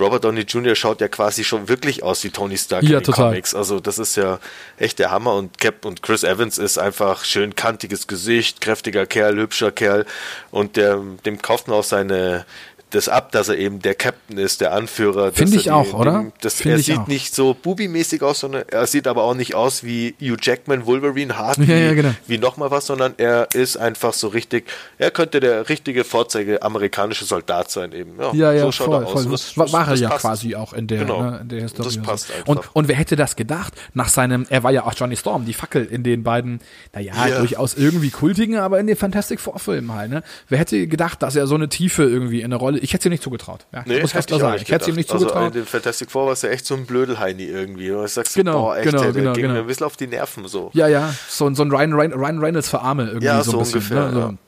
Robert 0.00 0.24
Downey 0.24 0.42
Jr. 0.42 0.74
schaut 0.74 1.00
ja 1.00 1.08
quasi 1.08 1.44
schon 1.44 1.68
wirklich 1.68 2.02
aus 2.02 2.22
wie 2.24 2.30
Tony 2.30 2.56
Stark 2.56 2.82
Ja, 2.82 2.88
in 2.90 2.94
den 2.96 3.04
total. 3.04 3.30
Comics. 3.30 3.54
Also 3.54 3.80
das 3.80 3.98
ist 3.98 4.16
ja 4.16 4.38
echt 4.76 4.98
der 4.98 5.10
Hammer 5.10 5.34
und 5.34 5.58
Cap 5.58 5.84
und 5.84 6.02
Chris 6.02 6.24
Evans 6.24 6.58
ist 6.58 6.78
einfach 6.78 7.24
schön 7.24 7.54
kantiges 7.54 8.06
Gesicht, 8.06 8.60
kräftiger 8.60 9.06
Kerl, 9.06 9.36
hübscher 9.36 9.72
Kerl 9.72 10.06
und 10.50 10.76
der, 10.76 11.00
dem 11.24 11.40
kauft 11.42 11.68
man 11.68 11.76
auch 11.78 11.84
seine 11.84 12.44
das 12.90 13.08
ab, 13.08 13.32
dass 13.32 13.48
er 13.48 13.58
eben 13.58 13.80
der 13.80 13.94
Captain 13.94 14.38
ist, 14.38 14.60
der 14.60 14.72
Anführer. 14.72 15.32
Finde 15.32 15.56
ich 15.56 15.66
er 15.66 15.76
auch, 15.76 15.92
oder? 15.92 16.12
Dem, 16.20 16.32
das, 16.40 16.60
er 16.64 16.78
sieht 16.78 16.98
auch. 16.98 17.06
nicht 17.06 17.34
so 17.34 17.52
Bubi-mäßig 17.54 18.22
aus, 18.22 18.40
sondern 18.40 18.64
er 18.68 18.86
sieht 18.86 19.06
aber 19.06 19.24
auch 19.24 19.34
nicht 19.34 19.54
aus 19.54 19.84
wie 19.84 20.14
Hugh 20.20 20.36
Jackman, 20.40 20.86
Wolverine, 20.86 21.36
hart 21.36 21.58
Ja, 21.58 21.66
wie, 21.68 21.72
ja, 21.72 21.94
genau. 21.94 22.14
wie 22.26 22.38
nochmal 22.38 22.70
was, 22.70 22.86
sondern 22.86 23.14
er 23.18 23.48
ist 23.54 23.76
einfach 23.76 24.12
so 24.14 24.28
richtig, 24.28 24.64
er 24.98 25.10
könnte 25.10 25.40
der 25.40 25.68
richtige 25.68 26.04
Vorzeige 26.04 26.62
amerikanische 26.62 27.24
Soldat 27.24 27.70
sein 27.70 27.92
eben. 27.92 28.12
Ja, 28.18 28.32
Ja, 28.32 28.52
ja, 28.52 28.62
so 28.62 28.72
schaut 28.72 28.86
voll, 28.86 29.02
er 29.02 29.06
aus. 29.06 29.12
voll. 29.12 29.32
Das, 29.32 29.54
das- 29.54 29.72
war, 29.72 29.88
er 29.88 29.94
ja 29.96 30.08
passt. 30.08 30.20
quasi 30.22 30.54
auch 30.54 30.72
in 30.72 30.86
der, 30.86 31.00
Genau. 31.00 31.22
ne, 31.22 31.38
in 31.42 31.48
der 31.48 31.60
Historie. 31.62 31.84
Das 31.88 31.96
und 31.96 32.02
passt 32.04 32.30
einfach. 32.32 32.46
Und, 32.48 32.60
und 32.74 32.88
wer 32.88 32.96
hätte 32.96 33.16
das 33.16 33.36
gedacht? 33.36 33.74
Nach 33.94 34.08
seinem, 34.08 34.46
er 34.48 34.62
war 34.62 34.70
ja 34.70 34.84
auch 34.86 34.94
Johnny 34.96 35.16
Storm, 35.16 35.44
die 35.44 35.52
Fackel 35.52 35.84
in 35.84 36.02
den 36.02 36.22
beiden, 36.22 36.60
naja, 36.94 37.12
Ja. 37.28 37.38
durchaus 37.40 37.74
irgendwie 37.74 38.10
kultigen, 38.10 38.56
aber 38.56 38.80
in 38.80 38.86
den 38.86 38.96
Fantastic 38.96 39.40
Four 39.40 39.58
Filmen 39.58 39.92
halt, 39.94 40.10
ne? 40.10 40.22
Wer 40.48 40.58
hätte 40.58 40.86
gedacht, 40.86 41.22
dass 41.22 41.36
er 41.36 41.46
so 41.46 41.54
eine 41.54 41.68
Tiefe 41.68 42.04
irgendwie 42.04 42.38
in 42.40 42.46
eine 42.46 42.56
Rolle, 42.56 42.77
ich 42.82 42.92
hätte 42.92 43.02
es 43.02 43.06
ihm 43.06 43.10
nicht 43.10 43.22
zugetraut. 43.22 43.66
Ja, 43.72 43.82
Nee, 43.86 44.00
muss 44.00 44.14
ich 44.14 44.26
klar 44.26 44.40
sagen. 44.40 44.62
Ich 44.62 44.70
hätte 44.70 44.82
es 44.82 44.88
ihm 44.88 44.94
nicht 44.94 45.08
zugetraut. 45.08 45.36
Also 45.36 45.46
in 45.48 45.52
den 45.52 45.66
Fantastic 45.66 46.10
Four 46.10 46.26
war 46.26 46.32
es 46.32 46.42
ja 46.42 46.50
echt 46.50 46.66
so 46.66 46.74
ein 46.74 46.86
Blödelheini 46.86 47.44
irgendwie. 47.44 47.88
Du 47.88 48.06
sagst, 48.06 48.34
Genau, 48.34 48.62
boah, 48.62 48.76
echt, 48.76 48.90
genau, 48.90 49.02
der, 49.02 49.12
genau, 49.12 49.32
ging 49.32 49.42
genau. 49.42 49.54
mir 49.54 49.60
ein 49.60 49.66
bisschen 49.66 49.86
auf 49.86 49.96
die 49.96 50.06
Nerven 50.06 50.46
so. 50.48 50.70
Ja, 50.74 50.88
ja, 50.88 51.14
so, 51.28 51.52
so 51.54 51.62
ein 51.62 51.70
Ryan, 51.70 51.92
Ryan, 51.92 52.12
Ryan 52.12 52.38
Reynolds 52.38 52.68
für 52.68 52.80
Arme 52.80 53.04
irgendwie 53.06 53.26
Ja, 53.26 53.42
so 53.42 53.58
ein 53.58 53.64
so 53.64 53.78
bisschen. 53.78 53.98
ungefähr, 53.98 54.12
ne? 54.12 54.38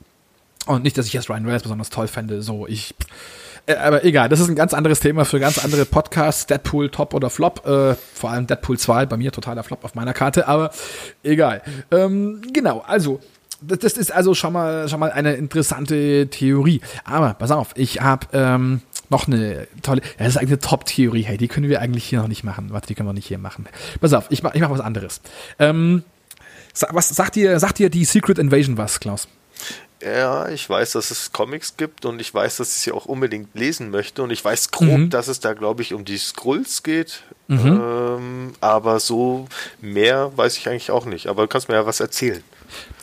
so. 0.67 0.71
Und 0.73 0.83
nicht, 0.83 0.97
dass 0.97 1.07
ich 1.07 1.13
jetzt 1.13 1.29
Ryan 1.29 1.43
Reynolds 1.43 1.63
besonders 1.63 1.89
toll 1.89 2.07
fände, 2.07 2.41
so 2.41 2.67
ich. 2.67 2.93
Äh, 3.65 3.75
aber 3.75 4.03
egal, 4.03 4.29
das 4.29 4.39
ist 4.39 4.47
ein 4.49 4.55
ganz 4.55 4.73
anderes 4.73 4.99
Thema 4.99 5.25
für 5.25 5.39
ganz 5.39 5.63
andere 5.63 5.85
Podcasts. 5.85 6.45
Deadpool 6.47 6.89
Top 6.89 7.13
oder 7.13 7.29
Flop, 7.29 7.65
äh, 7.65 7.95
vor 8.13 8.29
allem 8.31 8.47
Deadpool 8.47 8.77
2, 8.77 9.05
bei 9.05 9.17
mir 9.17 9.31
totaler 9.31 9.63
Flop 9.63 9.83
auf 9.83 9.95
meiner 9.95 10.13
Karte, 10.13 10.47
aber 10.47 10.71
egal. 11.23 11.61
Ähm, 11.91 12.41
genau, 12.53 12.83
also 12.87 13.19
das, 13.61 13.93
ist 13.93 14.11
also 14.11 14.33
schon 14.33 14.53
mal 14.53 14.89
schon 14.89 14.99
mal 14.99 15.11
eine 15.11 15.33
interessante 15.33 16.27
Theorie. 16.29 16.81
Aber 17.03 17.33
pass 17.33 17.51
auf, 17.51 17.69
ich 17.75 18.01
habe 18.01 18.27
ähm, 18.33 18.81
noch 19.09 19.27
eine 19.27 19.67
tolle, 19.81 20.01
das 20.17 20.29
ist 20.29 20.37
eigentlich 20.37 20.49
eine 20.51 20.59
Top-Theorie, 20.59 21.23
hey, 21.23 21.37
die 21.37 21.47
können 21.47 21.69
wir 21.69 21.81
eigentlich 21.81 22.05
hier 22.05 22.19
noch 22.19 22.27
nicht 22.27 22.43
machen. 22.43 22.69
Warte, 22.71 22.87
die 22.87 22.95
können 22.95 23.09
wir 23.09 23.13
nicht 23.13 23.27
hier 23.27 23.37
machen. 23.37 23.67
Pass 23.99 24.13
auf, 24.13 24.25
ich 24.29 24.41
mach, 24.43 24.53
ich 24.55 24.61
mach 24.61 24.69
was 24.69 24.79
anderes. 24.79 25.21
Ähm, 25.59 26.03
was 26.91 27.09
sagt 27.09 27.35
dir, 27.35 27.59
sagt 27.59 27.79
dir 27.79 27.89
die 27.89 28.05
Secret 28.05 28.39
Invasion 28.39 28.77
was, 28.77 28.99
Klaus? 28.99 29.27
Ja, 30.03 30.49
ich 30.49 30.67
weiß, 30.67 30.93
dass 30.93 31.11
es 31.11 31.31
Comics 31.31 31.77
gibt 31.77 32.05
und 32.05 32.19
ich 32.19 32.33
weiß, 32.33 32.57
dass 32.57 32.75
ich 32.75 32.81
sie 32.81 32.91
auch 32.91 33.05
unbedingt 33.05 33.49
lesen 33.53 33.91
möchte 33.91 34.23
und 34.23 34.31
ich 34.31 34.43
weiß 34.43 34.71
grob, 34.71 34.87
Mhm. 34.97 35.09
dass 35.11 35.27
es 35.27 35.39
da, 35.41 35.53
glaube 35.53 35.83
ich, 35.83 35.93
um 35.93 36.05
die 36.05 36.17
Skrulls 36.17 36.81
geht. 36.81 37.21
Ähm, 37.49 38.53
aber 38.61 38.99
so 38.99 39.47
mehr 39.81 40.31
weiß 40.35 40.57
ich 40.57 40.67
eigentlich 40.69 40.89
auch 40.89 41.05
nicht. 41.05 41.27
Aber 41.27 41.43
du 41.43 41.47
kannst 41.49 41.67
mir 41.67 41.75
ja 41.75 41.85
was 41.85 41.99
erzählen. 41.99 42.41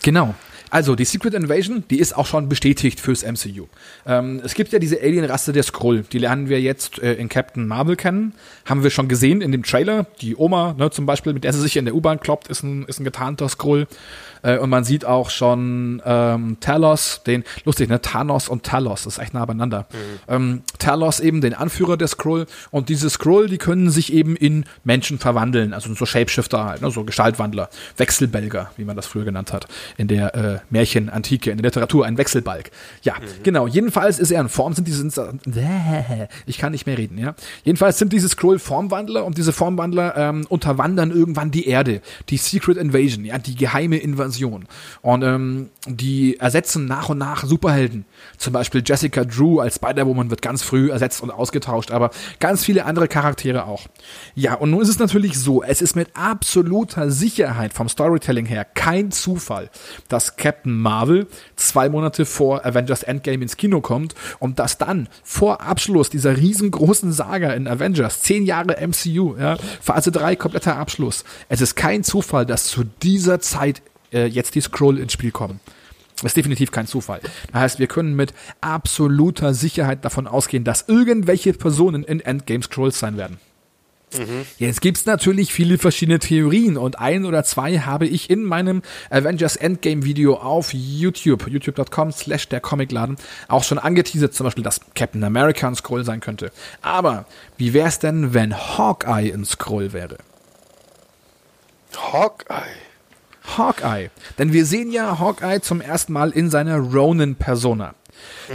Genau. 0.02 0.34
Also 0.70 0.94
die 0.94 1.04
Secret 1.04 1.34
Invasion, 1.34 1.84
die 1.90 1.98
ist 1.98 2.16
auch 2.16 2.26
schon 2.26 2.48
bestätigt 2.48 3.00
fürs 3.00 3.25
MCU. 3.25 3.66
Ähm, 4.06 4.40
es 4.44 4.54
gibt 4.54 4.72
ja 4.72 4.78
diese 4.78 5.00
Alien-Rasse 5.00 5.52
der 5.52 5.62
Skrull, 5.62 6.04
die 6.12 6.18
lernen 6.18 6.48
wir 6.48 6.60
jetzt 6.60 6.98
äh, 6.98 7.14
in 7.14 7.28
Captain 7.28 7.66
Marvel 7.66 7.96
kennen. 7.96 8.34
Haben 8.64 8.82
wir 8.82 8.90
schon 8.90 9.08
gesehen 9.08 9.40
in 9.40 9.52
dem 9.52 9.62
Trailer. 9.62 10.06
Die 10.20 10.37
Oma, 10.37 10.75
ne, 10.76 10.90
zum 10.90 11.06
Beispiel, 11.06 11.32
mit 11.32 11.44
der 11.44 11.52
sie 11.52 11.60
sich 11.60 11.76
in 11.76 11.84
der 11.84 11.94
U-Bahn 11.94 12.20
kloppt, 12.20 12.48
ist 12.48 12.62
ein, 12.62 12.84
ist 12.84 13.00
ein 13.00 13.04
getarnter 13.04 13.48
Skrull. 13.48 13.87
Äh, 14.42 14.59
und 14.59 14.71
man 14.71 14.85
sieht 14.85 15.04
auch 15.04 15.30
schon 15.30 16.02
ähm, 16.04 16.59
Talos, 16.61 17.23
den, 17.26 17.45
lustig, 17.64 17.88
ne, 17.88 18.00
Thanos 18.00 18.49
und 18.49 18.64
Talos, 18.64 19.04
das 19.04 19.14
ist 19.14 19.23
echt 19.23 19.35
nah 19.35 19.45
beieinander. 19.45 19.87
Ähm, 20.28 20.62
Talos 20.78 21.21
eben, 21.21 21.41
den 21.41 21.54
Anführer 21.54 21.97
der 21.97 22.08
Skrull. 22.08 22.47
Und 22.71 22.89
diese 22.89 23.10
Skrull, 23.10 23.49
die 23.49 23.58
können 23.58 23.91
sich 23.91 24.12
eben 24.12 24.36
in 24.36 24.65
Menschen 24.84 25.19
verwandeln, 25.19 25.73
also 25.73 25.93
so 25.95 26.06
Shapeshifter 26.06 26.65
halt, 26.65 26.82
ne, 26.82 26.91
so 26.91 27.04
Gestaltwandler, 27.04 27.69
Wechselbelger, 27.97 28.71
wie 28.76 28.84
man 28.84 28.97
das 28.97 29.06
früher 29.06 29.25
genannt 29.25 29.52
hat, 29.52 29.67
in 29.97 30.08
der 30.08 30.34
äh, 30.34 30.58
Märchenantike, 30.71 31.50
in 31.50 31.58
der 31.58 31.65
Literatur, 31.65 32.06
ein 32.06 32.19
Wechselbalg. 32.19 32.71
Ja, 33.02 33.15
genau. 33.43 33.67
Jedenfalls 33.67 34.19
ist 34.19 34.30
er 34.30 34.41
in 34.41 34.49
Form, 34.49 34.73
sind 34.73 34.86
diese, 34.86 35.08
ich 36.47 36.58
kann 36.58 36.73
nicht 36.73 36.86
mehr 36.86 36.99
reden, 36.99 37.19
ja. 37.19 37.34
Jedenfalls 37.65 37.99
sind 37.99 38.12
diese 38.12 38.28
Skrull 38.28 38.58
Formwandler 38.58 39.25
und 39.25 39.39
diese 39.39 39.52
Formwandler 39.52 40.17
ähm, 40.17 40.47
unterwandern 40.49 41.10
irgendwann 41.10 41.50
die 41.50 41.67
Erde, 41.67 42.00
die 42.28 42.36
Secret 42.36 42.76
Invasion, 42.76 43.25
ja, 43.25 43.39
die 43.39 43.54
geheime 43.54 43.97
Invasion. 43.97 44.27
Und 45.02 45.23
ähm, 45.23 45.71
die 45.86 46.38
ersetzen 46.38 46.86
nach 46.86 47.08
und 47.08 47.19
nach 47.19 47.45
Superhelden. 47.45 48.04
Zum 48.36 48.52
Beispiel 48.52 48.82
Jessica 48.84 49.25
Drew 49.25 49.60
als 49.60 49.76
Spider-Woman 49.76 50.30
wird 50.30 50.43
ganz 50.43 50.62
früh 50.62 50.91
ersetzt 50.91 51.23
und 51.23 51.30
ausgetauscht, 51.30 51.91
aber 51.91 52.10
ganz 52.41 52.64
viele 52.64 52.84
andere 52.84 53.08
Charaktere 53.08 53.67
auch. 53.67 53.86
Ja, 54.34 54.54
und 54.54 54.71
nun 54.71 54.82
ist 54.82 54.88
es 54.88 54.99
natürlich 54.99 55.38
so, 55.38 55.62
es 55.62 55.82
ist 55.82 55.97
mit 55.97 56.10
absoluter 56.14 57.10
Sicherheit 57.10 57.73
vom 57.73 57.88
Storytelling 57.88 58.47
her 58.47 58.64
kein 58.64 59.10
Zufall, 59.10 59.71
dass 60.08 60.36
Captain 60.36 60.76
Marvel 60.78 61.26
zwei 61.56 61.88
Monate 61.88 62.25
vor 62.25 62.64
Avengers 62.64 63.02
Endgame 63.02 63.43
ins 63.43 63.56
Kino 63.56 63.80
kommt 63.80 64.14
und 64.38 64.58
dass 64.58 64.78
dann 64.78 65.08
vor 65.23 65.60
Abschluss 65.60 66.10
dieser 66.10 66.36
riesengroßen 66.36 67.12
Saga 67.12 67.52
in 67.52 67.67
Avengers, 67.67 68.21
zehn 68.21 68.45
Jahre 68.45 68.76
MCU, 68.86 69.36
ja, 69.38 69.56
Phase 69.80 70.10
3, 70.12 70.36
kompletter 70.36 70.76
Abschluss. 70.76 71.25
Es 71.49 71.60
ist 71.60 71.75
kein 71.75 72.04
Zufall, 72.04 72.47
dass 72.47 72.67
zu 72.67 72.84
dieser 73.02 73.41
Zeit 73.41 73.82
äh, 74.12 74.26
jetzt 74.26 74.54
die 74.54 74.60
Scroll 74.60 74.99
ins 74.99 75.12
Spiel 75.12 75.30
kommen. 75.30 75.60
Das 76.16 76.30
ist 76.30 76.36
definitiv 76.36 76.73
kein 76.73 76.86
Zufall. 76.86 77.21
Das 77.52 77.60
heißt, 77.60 77.78
wir 77.78 77.86
können 77.86 78.16
mit 78.16 78.34
absoluter 78.60 79.54
Sicherheit 79.54 80.04
davon 80.04 80.26
ausgehen, 80.26 80.64
dass 80.64 80.88
irgendwelche 80.88 81.52
Personen 81.52 82.02
in 82.02 82.21
Endgame 82.21 82.62
Scrolls 82.62 82.99
sein 82.99 83.16
werden. 83.16 83.38
Jetzt 84.58 84.80
gibt's 84.80 85.04
natürlich 85.04 85.52
viele 85.52 85.76
verschiedene 85.76 86.18
Theorien 86.18 86.76
und 86.78 86.99
ein 86.99 87.26
oder 87.26 87.44
zwei 87.44 87.80
habe 87.80 88.06
ich 88.06 88.30
in 88.30 88.42
meinem 88.42 88.82
Avengers 89.10 89.56
Endgame 89.56 90.04
Video 90.04 90.36
auf 90.36 90.73
YouTube, 90.73 91.47
youtube.com 91.47 92.12
slash 92.12 92.49
der 92.49 92.60
Comicladen, 92.60 93.16
auch 93.49 93.64
schon 93.64 93.78
angeteasert, 93.78 94.32
zum 94.32 94.44
Beispiel, 94.44 94.64
dass 94.64 94.80
Captain 94.94 95.23
America 95.23 95.68
ein 95.68 95.75
Scroll 95.75 96.04
sein 96.04 96.21
könnte. 96.21 96.52
Aber 96.80 97.26
wie 97.58 97.75
wär's 97.75 97.99
denn, 97.99 98.32
wenn 98.32 98.56
Hawkeye 98.56 99.32
ein 99.32 99.44
Scroll 99.44 99.92
wäre? 99.92 100.16
Hawkeye. 101.94 102.87
Hawkeye. 103.56 104.11
Denn 104.39 104.52
wir 104.52 104.67
sehen 104.67 104.91
ja 104.91 105.19
Hawkeye 105.19 105.61
zum 105.61 105.80
ersten 105.80 106.13
Mal 106.13 106.30
in 106.30 106.50
seiner 106.50 106.78
Ronin-Persona. 106.78 107.95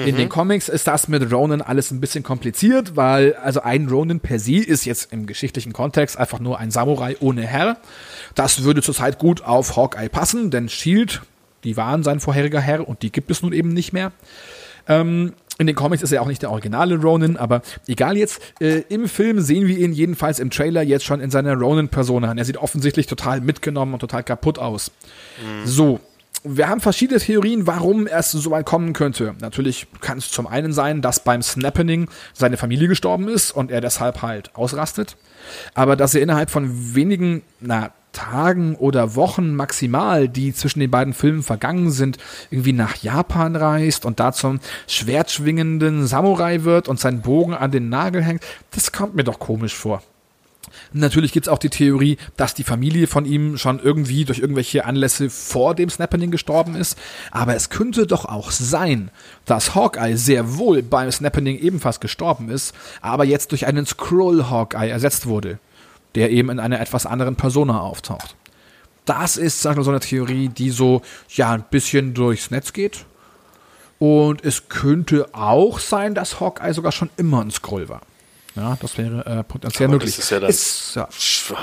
In 0.06 0.16
den 0.16 0.30
Comics 0.30 0.70
ist 0.70 0.88
das 0.88 1.08
mit 1.08 1.32
Ronin 1.32 1.62
alles 1.62 1.92
ein 1.92 2.02
bisschen 2.02 2.24
kompliziert, 2.24 2.96
weil 2.96 3.36
also 3.36 3.62
ein 3.62 3.88
Ronin 3.88 4.20
per 4.20 4.40
se 4.40 4.58
ist 4.58 4.86
jetzt 4.86 5.14
im 5.14 5.26
geschichtlichen 5.28 5.72
Kontext 5.72 6.18
einfach 6.18 6.40
nur 6.40 6.60
ein 6.60 6.72
Samurai 6.72 7.16
ohne 7.20 7.44
Herr. 7.44 7.78
Das 8.36 8.64
würde 8.64 8.82
zurzeit 8.82 9.20
gut 9.20 9.44
auf 9.44 9.78
Hawkeye 9.78 10.10
passen, 10.10 10.52
denn 10.52 10.68
Shield, 10.68 11.22
die 11.64 11.78
waren 11.78 12.04
sein 12.04 12.20
vorheriger 12.20 12.60
Herr 12.60 12.88
und 12.88 13.04
die 13.04 13.12
gibt 13.12 13.32
es 13.32 13.42
nun 13.42 13.54
eben 13.54 13.70
nicht 13.70 13.94
mehr. 13.94 14.12
Ähm, 14.88 15.34
in 15.60 15.68
den 15.68 15.76
Comics 15.76 16.02
ist 16.02 16.12
er 16.12 16.22
auch 16.22 16.28
nicht 16.28 16.42
der 16.42 16.52
originale 16.52 16.96
Ronin, 16.96 17.38
aber 17.38 17.62
egal 17.88 18.18
jetzt, 18.18 18.42
äh, 18.60 18.84
im 18.90 19.08
Film 19.08 19.40
sehen 19.40 19.68
wir 19.68 19.78
ihn 19.78 19.94
jedenfalls 19.94 20.40
im 20.40 20.50
Trailer 20.50 20.82
jetzt 20.82 21.06
schon 21.06 21.20
in 21.20 21.30
seiner 21.30 21.56
Ronin-Persona. 21.56 22.34
Er 22.36 22.46
sieht 22.46 22.58
offensichtlich 22.58 23.08
total 23.08 23.42
mitgenommen 23.42 23.94
und 23.94 24.00
total 24.00 24.24
kaputt 24.24 24.60
aus. 24.60 24.92
So. 25.66 26.00
Wir 26.46 26.68
haben 26.68 26.82
verschiedene 26.82 27.22
Theorien, 27.22 27.68
warum 27.68 28.06
es 28.06 28.32
so 28.32 28.52
weit 28.52 28.66
kommen 28.66 28.92
könnte. 28.92 29.34
Natürlich 29.40 29.88
kann 30.02 30.18
es 30.18 30.30
zum 30.30 30.46
einen 30.46 30.74
sein, 30.74 31.02
dass 31.02 31.24
beim 31.24 31.42
Snappening 31.42 32.10
seine 32.34 32.58
Familie 32.58 32.90
gestorben 32.90 33.30
ist 33.30 33.52
und 33.52 33.72
er 33.72 33.80
deshalb 33.80 34.22
halt 34.22 34.54
ausrastet. 34.54 35.16
Aber 35.74 35.96
dass 35.96 36.16
er 36.16 36.22
innerhalb 36.22 36.50
von 36.50 36.96
wenigen, 36.96 37.44
na, 37.62 37.94
Tagen 38.14 38.76
oder 38.76 39.16
Wochen 39.16 39.56
maximal, 39.56 40.30
die 40.30 40.54
zwischen 40.54 40.80
den 40.80 40.92
beiden 40.92 41.14
Filmen 41.14 41.44
vergangen 41.44 41.92
sind, 41.92 42.18
irgendwie 42.50 42.74
nach 42.74 42.96
Japan 42.96 43.56
reist 43.56 44.06
und 44.06 44.20
da 44.20 44.32
zum 44.32 44.60
schwertschwingenden 44.88 46.08
Samurai 46.08 46.64
wird 46.64 46.88
und 46.88 47.00
seinen 47.00 47.22
Bogen 47.22 47.54
an 47.54 47.72
den 47.72 47.90
Nagel 47.90 48.24
hängt, 48.24 48.44
das 48.72 48.92
kommt 48.92 49.16
mir 49.16 49.24
doch 49.24 49.40
komisch 49.40 49.76
vor. 49.76 50.02
Natürlich 50.92 51.32
gibt's 51.32 51.50
auch 51.50 51.58
die 51.58 51.70
Theorie, 51.70 52.18
dass 52.38 52.54
die 52.54 52.64
Familie 52.64 53.08
von 53.08 53.26
ihm 53.26 53.58
schon 53.58 53.80
irgendwie 53.80 54.26
durch 54.26 54.40
irgendwelche 54.40 54.86
Anlässe 54.86 55.30
vor 55.30 55.76
dem 55.76 55.90
Snappening 55.90 56.32
gestorben 56.32 56.76
ist. 56.76 56.98
Aber 57.32 57.56
es 57.56 57.70
könnte 57.70 58.08
doch 58.08 58.26
auch 58.26 58.52
sein, 58.52 59.12
dass 59.46 59.76
Hawkeye 59.76 60.16
sehr 60.16 60.58
wohl 60.58 60.82
beim 60.82 61.12
Snappening 61.12 61.58
ebenfalls 61.60 62.00
gestorben 62.00 62.50
ist, 62.50 62.74
aber 63.02 63.26
jetzt 63.26 63.52
durch 63.52 63.66
einen 63.66 63.86
Scroll 63.86 64.46
Hawkeye 64.50 64.90
ersetzt 64.90 65.26
wurde. 65.26 65.60
Der 66.16 66.32
eben 66.32 66.50
in 66.50 66.60
einer 66.60 66.80
etwas 66.80 67.06
anderen 67.06 67.36
Persona 67.36 67.80
auftaucht. 67.82 68.36
Das 69.06 69.38
ist 69.38 69.62
sag 69.62 69.76
mal, 69.76 69.84
so 69.84 69.92
eine 69.92 70.00
Theorie, 70.00 70.48
die 70.48 70.70
so 70.70 71.02
ja 71.30 71.52
ein 71.52 71.66
bisschen 71.70 72.14
durchs 72.14 72.52
Netz 72.52 72.74
geht. 72.74 73.06
Und 74.00 74.44
es 74.44 74.70
könnte 74.70 75.34
auch 75.34 75.80
sein, 75.80 76.16
dass 76.16 76.40
Hawkeye 76.40 76.74
sogar 76.74 76.92
schon 76.92 77.10
immer 77.18 77.42
ein 77.42 77.52
Scroll 77.52 77.90
war. 77.90 78.02
Ja, 78.56 78.78
das 78.80 78.98
wäre 79.00 79.26
äh, 79.26 79.44
potenziell 79.44 79.88
Aber 79.88 79.94
möglich. 79.94 80.16
Das 80.16 80.26
ist 80.26 80.30
ja, 80.30 80.40
dann 80.40 80.50
ist, 80.50 80.96
ja. 80.96 81.08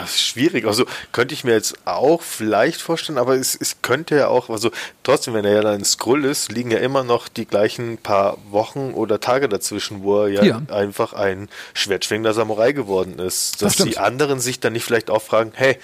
schwierig. 0.07 0.67
Also 0.67 0.87
könnte 1.13 1.35
ich 1.35 1.45
mir 1.45 1.53
jetzt 1.53 1.79
auch 1.85 2.21
vielleicht 2.21 2.81
vorstellen, 2.83 3.19
aber 3.19 3.37
es, 3.37 3.55
es 3.55 3.81
könnte 3.81 4.17
ja 4.17 4.27
auch, 4.27 4.51
also 4.51 4.71
trotzdem, 5.05 5.35
wenn 5.35 5.45
er 5.45 5.53
ja 5.53 5.61
dann 5.63 5.75
ein 5.75 5.85
Scroll 5.85 6.25
ist, 6.25 6.51
liegen 6.51 6.73
ja 6.73 6.79
immer 6.79 7.05
noch 7.05 7.29
die 7.29 7.47
gleichen 7.47 7.99
paar 7.99 8.39
Wochen 8.51 8.93
oder 8.93 9.21
Tage 9.21 9.49
dazwischen, 9.49 10.03
wo 10.03 10.23
er 10.23 10.29
ja, 10.29 10.43
Ja. 10.43 10.63
einfach 10.69 11.13
ein 11.13 11.49
schwertschwingender 11.75 12.35
Samurai 12.35 12.73
geworden 12.73 13.21
ist. 13.21 13.63
Dass 13.63 13.75
stimmt. 13.75 13.93
die 13.93 13.99
anderen 13.99 14.41
sich 14.41 14.59
dann 14.59 14.73
nicht 14.73 14.85
vielleicht 14.85 15.11
auch 15.11 15.23
fragen, 15.23 15.53
hey, 15.55 15.79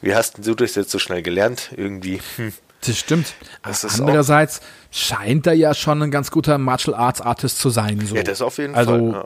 wie 0.00 0.14
hast 0.14 0.36
denn 0.36 0.44
du 0.44 0.54
das 0.54 0.76
jetzt 0.76 0.90
so 0.90 1.00
schnell 1.00 1.22
gelernt? 1.22 1.70
Irgendwie. 1.76 2.20
Hm. 2.36 2.52
Das 2.84 2.98
stimmt. 2.98 3.34
Das 3.62 3.84
Andererseits 4.00 4.60
scheint 4.90 5.46
er 5.46 5.52
ja 5.52 5.72
schon 5.72 6.02
ein 6.02 6.10
ganz 6.10 6.30
guter 6.30 6.58
Martial 6.58 6.94
Arts 6.94 7.20
Artist 7.20 7.60
zu 7.60 7.70
sein. 7.70 8.04
So. 8.04 8.16
Ja, 8.16 8.22
das 8.24 8.42
auf 8.42 8.58
jeden 8.58 8.74
also, 8.74 8.92
Fall. 8.92 9.12
Ja. 9.12 9.24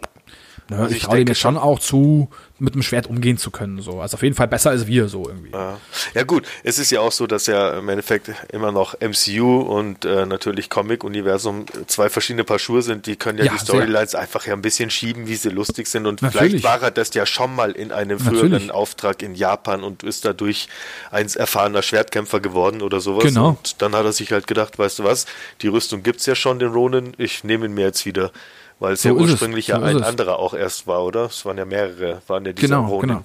Ne, 0.68 0.78
Also 0.78 0.90
ich 0.90 0.96
ich 0.96 1.02
traue 1.04 1.16
denke 1.16 1.32
jetzt 1.32 1.40
schon 1.40 1.56
auch 1.56 1.78
zu, 1.78 2.28
mit 2.58 2.74
dem 2.74 2.82
Schwert 2.82 3.06
umgehen 3.06 3.38
zu 3.38 3.50
können. 3.52 3.80
So. 3.80 4.00
Also 4.00 4.16
auf 4.16 4.22
jeden 4.22 4.34
Fall 4.34 4.48
besser 4.48 4.70
als 4.70 4.86
wir 4.88 5.08
so 5.08 5.28
irgendwie. 5.28 5.50
Ja. 5.52 5.78
ja 6.14 6.22
gut, 6.24 6.44
es 6.64 6.78
ist 6.78 6.90
ja 6.90 7.00
auch 7.00 7.12
so, 7.12 7.26
dass 7.28 7.46
ja 7.46 7.78
im 7.78 7.88
Endeffekt 7.88 8.30
immer 8.52 8.72
noch 8.72 8.94
MCU 9.00 9.60
und 9.60 10.04
äh, 10.04 10.26
natürlich 10.26 10.68
Comic-Universum 10.68 11.66
zwei 11.86 12.08
verschiedene 12.08 12.42
Paar 12.44 12.58
Schuhe 12.58 12.82
sind. 12.82 13.06
Die 13.06 13.14
können 13.16 13.38
ja, 13.38 13.44
Ja, 13.44 13.52
die 13.52 13.58
sehr. 13.58 13.66
Storylines 13.66 14.14
einfach 14.16 14.44
ja 14.46 14.54
ein 14.54 14.62
bisschen 14.62 14.90
schieben, 14.90 15.28
wie 15.28 15.36
sie 15.36 15.50
lustig 15.50 15.86
sind. 15.86 16.06
Und 16.06 16.22
Natürlich. 16.22 16.50
vielleicht 16.62 16.64
war 16.64 16.82
er 16.82 16.90
das 16.90 17.14
ja 17.14 17.26
schon 17.26 17.54
mal 17.54 17.70
in 17.72 17.92
einem 17.92 18.18
früheren 18.18 18.50
Natürlich. 18.50 18.72
Auftrag 18.72 19.22
in 19.22 19.34
Japan 19.36 19.84
und 19.84 20.02
ist 20.02 20.24
dadurch 20.24 20.68
ein 21.12 21.28
erfahrener 21.32 21.82
Schwertkämpfer 21.82 22.40
geworden 22.40 22.82
oder 22.82 23.00
sowas. 23.00 23.22
Genau. 23.24 23.50
Und 23.50 23.80
dann 23.82 23.94
hat 23.94 24.04
er 24.04 24.12
sich 24.12 24.32
halt 24.32 24.46
gedacht, 24.48 24.78
weißt 24.78 24.98
du 24.98 25.04
was, 25.04 25.26
die 25.62 25.68
Rüstung 25.68 26.02
gibt's 26.02 26.26
ja 26.26 26.34
schon, 26.34 26.58
den 26.58 26.72
Ronin, 26.72 27.12
ich 27.18 27.44
nehme 27.44 27.66
ihn 27.66 27.74
mir 27.74 27.84
jetzt 27.86 28.04
wieder. 28.04 28.32
Weil 28.78 28.92
es 28.94 29.02
So 29.02 29.08
ja 29.10 29.14
ist 29.16 29.22
es, 29.24 29.30
ursprünglich 29.32 29.66
so 29.66 29.72
ja 29.72 29.82
ein 29.82 30.02
anderer 30.02 30.38
auch 30.38 30.54
erst 30.54 30.86
war, 30.86 31.02
oder? 31.04 31.26
Es 31.26 31.44
waren 31.44 31.56
ja 31.58 31.64
mehrere, 31.64 32.20
waren 32.26 32.44
ja 32.44 32.52
diese 32.52 32.68
Genau, 32.68 32.86
Ronin. 32.86 33.08
genau. 33.08 33.24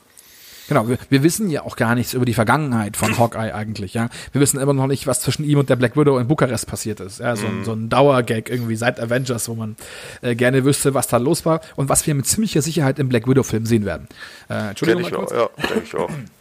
Genau, 0.68 0.88
wir, 0.88 0.98
wir 1.10 1.22
wissen 1.22 1.50
ja 1.50 1.64
auch 1.64 1.76
gar 1.76 1.96
nichts 1.96 2.14
über 2.14 2.24
die 2.24 2.34
Vergangenheit 2.34 2.96
von 2.96 3.18
Hawkeye 3.18 3.52
eigentlich, 3.54 3.94
ja. 3.94 4.08
Wir 4.32 4.40
wissen 4.40 4.58
immer 4.58 4.72
noch 4.72 4.88
nicht, 4.88 5.06
was 5.06 5.20
zwischen 5.20 5.44
ihm 5.44 5.58
und 5.60 5.70
der 5.70 5.76
Black 5.76 5.98
Widow 5.98 6.18
in 6.18 6.30
Bukarest 6.30 6.66
passiert 6.66 7.02
ist. 7.02 7.20
Ja, 7.20 7.36
so, 7.36 7.46
ein, 7.46 7.66
so 7.66 7.74
ein 7.74 7.90
Dauergag 7.90 8.50
irgendwie 8.50 8.78
seit 8.78 8.98
Avengers, 9.02 9.50
wo 9.50 9.56
man 9.56 9.76
äh, 10.22 10.34
gerne 10.34 10.64
wüsste, 10.64 10.94
was 10.94 11.08
da 11.08 11.18
los 11.18 11.46
war 11.46 11.60
und 11.76 11.90
was 11.90 12.08
wir 12.08 12.16
mit 12.16 12.26
ziemlicher 12.26 12.62
Sicherheit 12.62 13.00
im 13.00 13.10
Black 13.10 13.28
Widow-Film 13.28 13.66
sehen 13.66 13.84
werden. 13.84 14.08
Äh, 14.48 14.54
Kenn 14.54 14.68
Entschuldigung 14.70 15.02
ich 15.02 15.12
mal 15.12 15.18
auch, 15.18 15.26
kurz. 15.28 15.32
ja, 15.34 15.68
denke 15.68 15.84
ich 15.84 15.96
auch. 15.96 16.10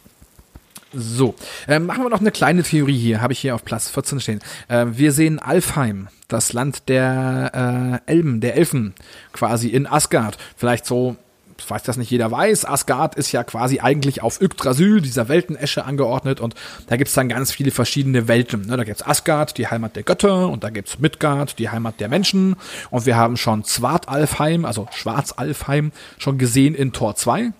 So, 0.93 1.35
ähm, 1.69 1.85
machen 1.85 2.03
wir 2.03 2.09
noch 2.09 2.19
eine 2.19 2.31
kleine 2.31 2.63
Theorie 2.63 2.97
hier, 2.97 3.21
habe 3.21 3.31
ich 3.31 3.39
hier 3.39 3.55
auf 3.55 3.63
Platz 3.63 3.89
14 3.89 4.19
stehen. 4.19 4.39
Ähm, 4.67 4.97
wir 4.97 5.13
sehen 5.13 5.39
Alfheim, 5.39 6.09
das 6.27 6.51
Land 6.51 6.89
der 6.89 8.01
äh, 8.05 8.11
Elben, 8.11 8.41
der 8.41 8.55
Elfen, 8.55 8.93
quasi 9.31 9.69
in 9.69 9.87
Asgard. 9.87 10.37
Vielleicht 10.57 10.85
so, 10.85 11.15
ich 11.57 11.69
weiß 11.69 11.83
das 11.83 11.95
nicht 11.95 12.11
jeder 12.11 12.29
weiß, 12.29 12.65
Asgard 12.65 13.15
ist 13.15 13.31
ja 13.31 13.45
quasi 13.45 13.79
eigentlich 13.79 14.21
auf 14.21 14.41
Yggdrasil, 14.41 14.99
dieser 14.99 15.29
Weltenesche 15.29 15.85
angeordnet 15.85 16.41
und 16.41 16.55
da 16.87 16.97
gibt's 16.97 17.13
dann 17.13 17.29
ganz 17.29 17.53
viele 17.53 17.71
verschiedene 17.71 18.27
Welten. 18.27 18.67
Ne? 18.67 18.75
Da 18.75 18.83
gibt's 18.83 19.05
Asgard, 19.05 19.57
die 19.57 19.67
Heimat 19.67 19.95
der 19.95 20.03
Götter 20.03 20.49
und 20.49 20.65
da 20.65 20.71
gibt's 20.71 20.99
Midgard, 20.99 21.57
die 21.57 21.69
Heimat 21.69 22.01
der 22.01 22.09
Menschen 22.09 22.57
und 22.89 23.05
wir 23.05 23.15
haben 23.15 23.37
schon 23.37 23.63
Zwartalfheim, 23.63 24.65
also 24.65 24.89
Schwarzalfheim, 24.91 25.93
schon 26.17 26.37
gesehen 26.37 26.75
in 26.75 26.91
Tor 26.91 27.15
2. 27.15 27.53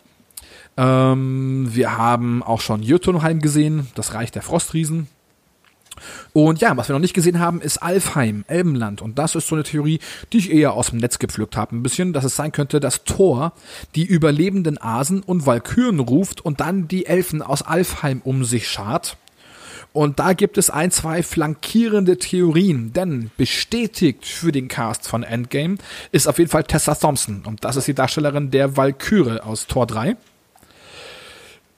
Ähm, 0.77 1.69
wir 1.71 1.97
haben 1.97 2.43
auch 2.43 2.61
schon 2.61 2.83
Jötunheim 2.83 3.39
gesehen, 3.39 3.87
das 3.95 4.13
Reich 4.13 4.31
der 4.31 4.41
Frostriesen. 4.41 5.07
Und 6.33 6.61
ja, 6.61 6.75
was 6.77 6.89
wir 6.89 6.93
noch 6.93 7.01
nicht 7.01 7.13
gesehen 7.13 7.39
haben, 7.39 7.61
ist 7.61 7.77
Alfheim, 7.77 8.45
Elbenland. 8.47 9.01
Und 9.01 9.19
das 9.19 9.35
ist 9.35 9.47
so 9.47 9.55
eine 9.55 9.63
Theorie, 9.63 9.99
die 10.31 10.37
ich 10.37 10.51
eher 10.51 10.73
aus 10.73 10.89
dem 10.89 10.99
Netz 10.99 11.19
gepflückt 11.19 11.57
habe. 11.57 11.75
Ein 11.75 11.83
bisschen, 11.83 12.13
dass 12.13 12.23
es 12.23 12.35
sein 12.35 12.51
könnte, 12.51 12.79
dass 12.79 13.03
Thor 13.03 13.53
die 13.95 14.05
überlebenden 14.05 14.81
Asen 14.81 15.21
und 15.21 15.45
Walküren 15.45 15.99
ruft 15.99 16.41
und 16.41 16.59
dann 16.59 16.87
die 16.87 17.05
Elfen 17.05 17.41
aus 17.41 17.61
Alfheim 17.61 18.21
um 18.23 18.45
sich 18.45 18.67
schart. 18.67 19.17
Und 19.93 20.19
da 20.19 20.31
gibt 20.31 20.57
es 20.57 20.69
ein, 20.69 20.89
zwei 20.89 21.21
flankierende 21.21 22.17
Theorien, 22.17 22.93
denn 22.93 23.29
bestätigt 23.35 24.25
für 24.25 24.53
den 24.53 24.69
Cast 24.69 25.05
von 25.05 25.23
Endgame 25.23 25.77
ist 26.13 26.27
auf 26.27 26.39
jeden 26.39 26.49
Fall 26.49 26.63
Tessa 26.63 26.95
Thompson. 26.95 27.43
Und 27.45 27.65
das 27.65 27.75
ist 27.75 27.89
die 27.89 27.93
Darstellerin 27.93 28.51
der 28.51 28.77
Walküre 28.77 29.43
aus 29.43 29.67
Tor 29.67 29.87
3. 29.87 30.15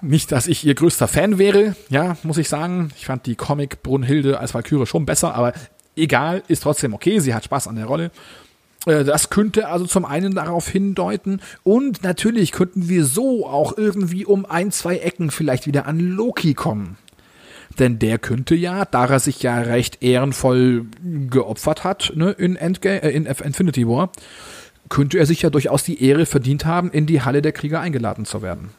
Nicht, 0.03 0.33
dass 0.33 0.47
ich 0.47 0.65
ihr 0.65 0.75
größter 0.75 1.07
Fan 1.07 1.37
wäre, 1.37 1.77
ja, 1.89 2.17
muss 2.23 2.37
ich 2.37 2.49
sagen. 2.49 2.91
Ich 2.97 3.05
fand 3.05 3.25
die 3.25 3.35
Comic 3.35 3.83
Brunhilde 3.83 4.37
als 4.37 4.53
Valkyrie 4.53 4.85
schon 4.85 5.05
besser, 5.05 5.33
aber 5.33 5.53
egal, 5.95 6.43
ist 6.49 6.63
trotzdem 6.63 6.93
okay. 6.93 7.19
Sie 7.19 7.33
hat 7.33 7.45
Spaß 7.45 7.69
an 7.69 7.77
der 7.77 7.85
Rolle. 7.85 8.11
Äh, 8.85 9.05
Das 9.05 9.29
könnte 9.29 9.69
also 9.69 9.85
zum 9.85 10.03
einen 10.03 10.35
darauf 10.35 10.67
hindeuten 10.67 11.39
und 11.63 12.03
natürlich 12.03 12.51
könnten 12.51 12.89
wir 12.89 13.05
so 13.05 13.47
auch 13.47 13.77
irgendwie 13.77 14.25
um 14.25 14.45
ein, 14.45 14.71
zwei 14.71 14.97
Ecken 14.97 15.31
vielleicht 15.31 15.67
wieder 15.67 15.85
an 15.85 15.99
Loki 15.99 16.53
kommen. 16.53 16.97
Denn 17.79 17.97
der 17.97 18.19
könnte 18.19 18.55
ja, 18.55 18.83
da 18.83 19.05
er 19.05 19.19
sich 19.21 19.41
ja 19.41 19.57
recht 19.57 20.03
ehrenvoll 20.03 20.85
geopfert 21.29 21.85
hat 21.85 22.11
ne, 22.15 22.31
in, 22.31 22.57
Endga 22.57 22.89
äh, 22.89 23.11
in 23.11 23.25
Infinity 23.25 23.87
War, 23.87 24.11
könnte 24.89 25.17
er 25.17 25.25
sich 25.25 25.41
ja 25.41 25.49
durchaus 25.49 25.83
die 25.83 26.03
Ehre 26.03 26.25
verdient 26.25 26.65
haben, 26.65 26.91
in 26.91 27.05
die 27.05 27.21
Halle 27.21 27.41
der 27.41 27.53
Krieger 27.53 27.79
eingeladen 27.79 28.25
zu 28.25 28.41
werden. 28.41 28.69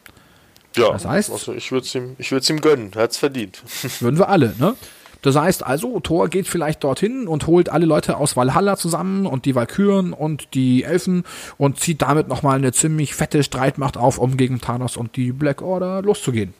Ja, 0.74 0.92
Das 0.92 1.06
heißt- 1.06 1.32
also 1.32 1.52
ich 1.52 1.70
würde 1.72 1.87
es 1.87 1.94
ihm, 1.94 2.16
ich 2.18 2.30
ihm 2.50 2.60
gönnen. 2.60 2.90
Er 2.94 3.02
hat's 3.02 3.16
verdient. 3.16 3.62
Würden 4.00 4.18
wir 4.18 4.28
alle, 4.28 4.54
ne? 4.58 4.74
Das 5.22 5.37
heißt 5.37 5.64
also, 5.64 6.00
Thor 6.00 6.28
geht 6.28 6.46
vielleicht 6.46 6.84
dorthin 6.84 7.28
und 7.28 7.46
holt 7.46 7.70
alle 7.70 7.87
Leute 7.87 8.18
aus 8.18 8.37
Valhalla 8.37 8.76
zusammen 8.76 9.24
und 9.24 9.46
die 9.46 9.54
Valkyren 9.54 10.12
und 10.12 10.52
die 10.52 10.82
Elfen 10.84 11.24
und 11.56 11.80
zieht 11.80 12.02
damit 12.02 12.28
nochmal 12.28 12.56
eine 12.58 12.72
ziemlich 12.72 13.14
fette 13.14 13.42
Streitmacht 13.42 13.96
auf, 13.96 14.18
um 14.18 14.37
gegen 14.37 14.60
Thanos 14.60 14.98
und 14.98 15.16
die 15.16 15.32
Black 15.32 15.62
Order 15.62 16.02
loszugehen. 16.02 16.52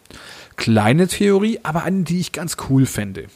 Kleine 0.57 1.09
Theorie, 1.09 1.61
aber 1.63 1.83
eine, 1.83 2.05
die 2.05 2.21
ich 2.21 2.33
ganz 2.33 2.57
cool 2.71 2.87
fände. 2.87 3.27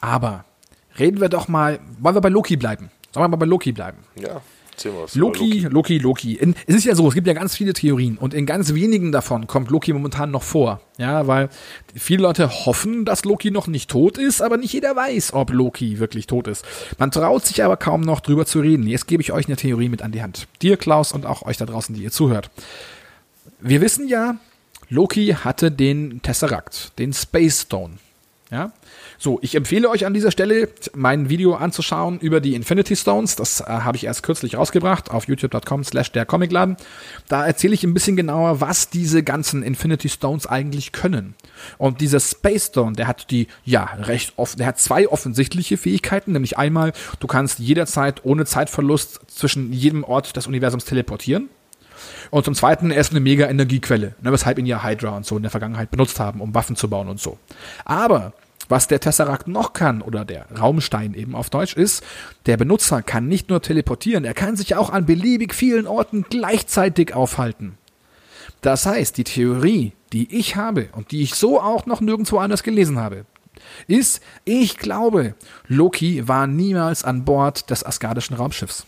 Aber 0.00 0.44
reden 0.98 1.20
wir 1.20 1.28
doch 1.28 1.48
mal, 1.48 1.78
wollen 2.00 2.16
wir 2.16 2.20
bei 2.20 2.28
Loki 2.28 2.56
bleiben? 2.56 2.90
Sollen 3.12 3.24
wir 3.24 3.28
mal 3.28 3.36
bei 3.36 3.46
Loki 3.46 3.72
bleiben? 3.72 3.98
Ja, 4.16 4.40
Loki, 5.14 5.66
Loki, 5.70 5.98
Loki. 5.98 6.34
In, 6.34 6.54
es 6.66 6.76
ist 6.76 6.84
ja 6.84 6.94
so, 6.94 7.08
es 7.08 7.14
gibt 7.14 7.26
ja 7.26 7.32
ganz 7.32 7.56
viele 7.56 7.72
Theorien 7.72 8.18
und 8.18 8.34
in 8.34 8.46
ganz 8.46 8.74
wenigen 8.74 9.12
davon 9.12 9.46
kommt 9.46 9.70
Loki 9.70 9.92
momentan 9.92 10.30
noch 10.30 10.42
vor. 10.42 10.80
Ja, 10.98 11.26
weil 11.26 11.48
viele 11.94 12.22
Leute 12.22 12.48
hoffen, 12.50 13.04
dass 13.04 13.24
Loki 13.24 13.50
noch 13.50 13.66
nicht 13.66 13.90
tot 13.90 14.18
ist, 14.18 14.40
aber 14.40 14.56
nicht 14.56 14.72
jeder 14.72 14.96
weiß, 14.96 15.32
ob 15.32 15.52
Loki 15.52 15.98
wirklich 15.98 16.26
tot 16.26 16.48
ist. 16.48 16.64
Man 16.98 17.10
traut 17.10 17.44
sich 17.44 17.62
aber 17.62 17.76
kaum 17.76 18.00
noch 18.00 18.20
drüber 18.20 18.46
zu 18.46 18.60
reden. 18.60 18.86
Jetzt 18.86 19.06
gebe 19.06 19.22
ich 19.22 19.32
euch 19.32 19.46
eine 19.46 19.56
Theorie 19.56 19.88
mit 19.88 20.02
an 20.02 20.12
die 20.12 20.22
Hand. 20.22 20.48
Dir, 20.62 20.76
Klaus, 20.76 21.12
und 21.12 21.26
auch 21.26 21.42
euch 21.42 21.56
da 21.56 21.66
draußen, 21.66 21.94
die 21.94 22.02
ihr 22.02 22.12
zuhört. 22.12 22.50
Wir 23.60 23.80
wissen 23.80 24.08
ja, 24.08 24.36
Loki 24.88 25.34
hatte 25.42 25.70
den 25.70 26.22
Tesseract, 26.22 26.98
den 26.98 27.12
Space 27.12 27.62
Stone. 27.62 27.94
Ja? 28.50 28.72
So, 29.18 29.38
ich 29.42 29.54
empfehle 29.54 29.88
euch 29.88 30.04
an 30.04 30.14
dieser 30.14 30.30
Stelle, 30.30 30.68
mein 30.94 31.28
Video 31.28 31.54
anzuschauen 31.54 32.18
über 32.20 32.40
die 32.40 32.54
Infinity 32.54 32.96
Stones. 32.96 33.36
Das 33.36 33.60
äh, 33.60 33.64
habe 33.64 33.96
ich 33.96 34.04
erst 34.04 34.22
kürzlich 34.22 34.56
rausgebracht 34.56 35.10
auf 35.10 35.26
youtube.com 35.26 35.84
slash 35.84 36.12
der 36.12 36.26
Comicladen. 36.26 36.76
Da 37.28 37.46
erzähle 37.46 37.74
ich 37.74 37.84
ein 37.84 37.94
bisschen 37.94 38.16
genauer, 38.16 38.60
was 38.60 38.90
diese 38.90 39.22
ganzen 39.22 39.62
Infinity 39.62 40.08
Stones 40.08 40.46
eigentlich 40.46 40.92
können. 40.92 41.34
Und 41.78 42.00
dieser 42.00 42.20
Space 42.20 42.66
Stone, 42.66 42.92
der 42.92 43.06
hat 43.06 43.30
die, 43.30 43.48
ja, 43.64 43.84
recht 43.84 44.34
offen, 44.36 44.58
der 44.58 44.66
hat 44.66 44.78
zwei 44.78 45.08
offensichtliche 45.08 45.76
Fähigkeiten, 45.76 46.32
nämlich 46.32 46.58
einmal, 46.58 46.92
du 47.20 47.26
kannst 47.26 47.58
jederzeit 47.58 48.24
ohne 48.24 48.44
Zeitverlust 48.44 49.20
zwischen 49.28 49.72
jedem 49.72 50.04
Ort 50.04 50.36
des 50.36 50.46
Universums 50.46 50.84
teleportieren. 50.84 51.48
Und 52.30 52.44
zum 52.44 52.54
Zweiten, 52.54 52.90
er 52.90 53.00
ist 53.00 53.12
eine 53.12 53.20
mega 53.20 53.46
Energiequelle, 53.46 54.14
ne, 54.20 54.32
weshalb 54.32 54.58
ihn 54.58 54.66
ja 54.66 54.84
Hydra 54.84 55.16
und 55.16 55.24
so 55.24 55.36
in 55.36 55.42
der 55.42 55.50
Vergangenheit 55.50 55.90
benutzt 55.90 56.20
haben, 56.20 56.40
um 56.40 56.54
Waffen 56.54 56.76
zu 56.76 56.90
bauen 56.90 57.08
und 57.08 57.20
so. 57.20 57.38
Aber 57.84 58.34
was 58.68 58.88
der 58.88 59.00
Tesseract 59.00 59.48
noch 59.48 59.72
kann, 59.72 60.02
oder 60.02 60.24
der 60.24 60.46
Raumstein 60.58 61.14
eben 61.14 61.34
auf 61.34 61.50
Deutsch 61.50 61.74
ist, 61.74 62.02
der 62.46 62.56
Benutzer 62.56 63.02
kann 63.02 63.28
nicht 63.28 63.48
nur 63.48 63.62
teleportieren, 63.62 64.24
er 64.24 64.34
kann 64.34 64.56
sich 64.56 64.74
auch 64.74 64.90
an 64.90 65.06
beliebig 65.06 65.54
vielen 65.54 65.86
Orten 65.86 66.24
gleichzeitig 66.28 67.14
aufhalten. 67.14 67.78
Das 68.60 68.86
heißt, 68.86 69.16
die 69.16 69.24
Theorie, 69.24 69.92
die 70.12 70.36
ich 70.36 70.56
habe 70.56 70.88
und 70.92 71.10
die 71.12 71.22
ich 71.22 71.34
so 71.34 71.60
auch 71.60 71.86
noch 71.86 72.00
nirgendwo 72.00 72.38
anders 72.38 72.62
gelesen 72.62 72.98
habe, 72.98 73.26
ist, 73.86 74.20
ich 74.44 74.76
glaube, 74.76 75.34
Loki 75.66 76.26
war 76.28 76.46
niemals 76.46 77.04
an 77.04 77.24
Bord 77.24 77.70
des 77.70 77.84
asgardischen 77.84 78.36
Raumschiffs. 78.36 78.86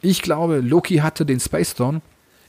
Ich 0.00 0.22
glaube, 0.22 0.60
Loki 0.60 0.96
hatte 0.96 1.26
den 1.26 1.40
Space 1.40 1.72
Stone 1.72 2.00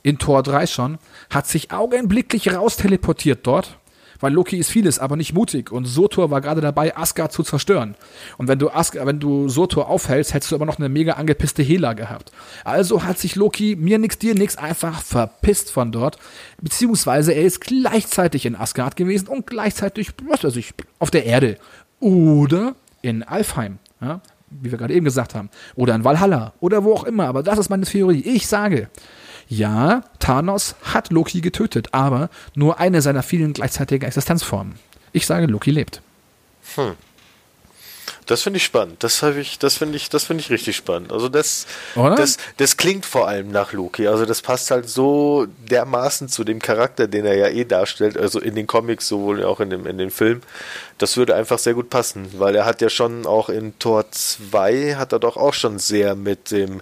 in 0.04 0.18
Tor 0.18 0.44
3 0.44 0.68
schon, 0.68 0.98
hat 1.30 1.48
sich 1.48 1.72
augenblicklich 1.72 2.54
raus 2.54 2.78
teleportiert 2.78 3.40
dort, 3.44 3.79
Weil 4.20 4.34
Loki 4.34 4.58
ist 4.58 4.70
vieles, 4.70 5.00
aber 5.00 5.16
nicht 5.16 5.34
mutig. 5.34 5.72
Und 5.72 5.86
Surtur 5.86 6.30
war 6.30 6.42
gerade 6.42 6.62
dabei, 6.62 6.96
Asgard 6.96 7.32
zu 7.32 7.44
zerstören. 7.44 7.96
Und 8.38 8.48
wenn 8.48 8.60
du 8.60 8.70
Asgard, 8.70 9.06
wenn 9.06 9.20
du 9.20 9.48
Surtur 9.48 9.88
aufhältst, 9.88 10.34
hättest 10.34 10.52
du 10.52 10.56
aber 10.56 10.66
noch 10.66 10.78
eine 10.78 10.90
mega 10.90 11.14
angepisste 11.14 11.64
Hela 11.64 11.94
gehabt. 11.94 12.32
Also 12.64 13.04
hat 13.04 13.18
sich 13.18 13.36
Loki 13.36 13.76
mir 13.76 13.98
nix, 13.98 14.18
dir 14.18 14.36
nix 14.36 14.58
einfach 14.58 15.02
verpisst 15.02 15.72
von 15.72 15.92
dort. 15.92 16.18
Beziehungsweise 16.62 17.34
er 17.34 17.44
ist 17.44 17.62
gleichzeitig 17.62 18.46
in 18.46 18.56
Asgard 18.56 18.96
gewesen 18.96 19.28
und 19.28 19.48
gleichzeitig, 19.48 20.12
was 20.28 20.44
weiß 20.44 20.56
ich, 20.58 20.74
auf 21.00 21.12
der 21.12 21.26
Erde. 21.26 21.58
Oder 22.00 22.76
in 23.02 23.24
Alfheim. 23.24 23.80
Ja? 24.02 24.22
Wie 24.50 24.72
wir 24.72 24.78
gerade 24.78 24.94
eben 24.94 25.06
gesagt 25.06 25.36
haben. 25.36 25.50
Oder 25.76 25.96
in 25.96 26.04
Valhalla. 26.04 26.54
Oder 26.60 26.84
wo 26.84 26.94
auch 26.94 27.04
immer. 27.04 27.28
Aber 27.28 27.44
das 27.44 27.60
ist 27.60 27.70
meine 27.70 27.86
Theorie. 27.86 28.22
Ich 28.22 28.48
sage, 28.48 28.90
ja, 29.50 30.04
Thanos 30.20 30.76
hat 30.84 31.12
Loki 31.12 31.42
getötet, 31.42 31.90
aber 31.92 32.30
nur 32.54 32.80
eine 32.80 33.02
seiner 33.02 33.24
vielen 33.24 33.54
gleichzeitigen 33.54 34.06
Existenzformen. 34.06 34.76
Ich 35.12 35.26
sage, 35.26 35.48
Loki 35.48 35.72
lebt. 35.72 36.02
Hm. 36.76 36.96
Das 38.30 38.44
finde 38.44 38.58
ich 38.58 38.64
spannend. 38.64 39.04
Das 39.04 39.24
habe 39.24 39.40
ich, 39.40 39.58
das 39.58 39.78
finde 39.78 39.98
ich, 39.98 40.10
das 40.10 40.26
finde 40.26 40.42
ich 40.42 40.52
richtig 40.52 40.76
spannend. 40.76 41.12
Also 41.12 41.30
das, 41.30 41.66
das, 41.96 42.38
das 42.58 42.78
klingt 42.78 43.04
vor 43.08 43.28
allem 43.28 43.52
nach 43.52 43.74
Loki. 43.74 44.08
Also 44.08 44.28
das 44.28 44.44
passt 44.44 44.70
halt 44.70 44.88
so 44.88 45.48
dermaßen 45.68 46.30
zu 46.30 46.44
dem 46.44 46.60
Charakter, 46.60 47.08
den 47.08 47.26
er 47.26 47.36
ja 47.36 47.48
eh 47.48 47.66
darstellt. 47.66 48.18
Also 48.18 48.40
in 48.40 48.54
den 48.54 48.68
Comics 48.68 49.08
sowohl 49.08 49.44
auch 49.44 49.60
in 49.60 49.72
dem, 49.72 49.88
in 49.88 49.98
den 49.98 50.12
Film. 50.12 50.42
Das 51.00 51.18
würde 51.18 51.34
einfach 51.34 51.58
sehr 51.58 51.74
gut 51.74 51.90
passen, 51.90 52.28
weil 52.38 52.56
er 52.56 52.66
hat 52.66 52.82
ja 52.82 52.90
schon 52.90 53.26
auch 53.26 53.50
in 53.50 53.80
Tor 53.80 54.12
2 54.12 54.96
hat 54.96 55.12
er 55.12 55.20
doch 55.20 55.36
auch 55.36 55.56
schon 55.56 55.80
sehr 55.80 56.14
mit 56.14 56.52
dem 56.52 56.82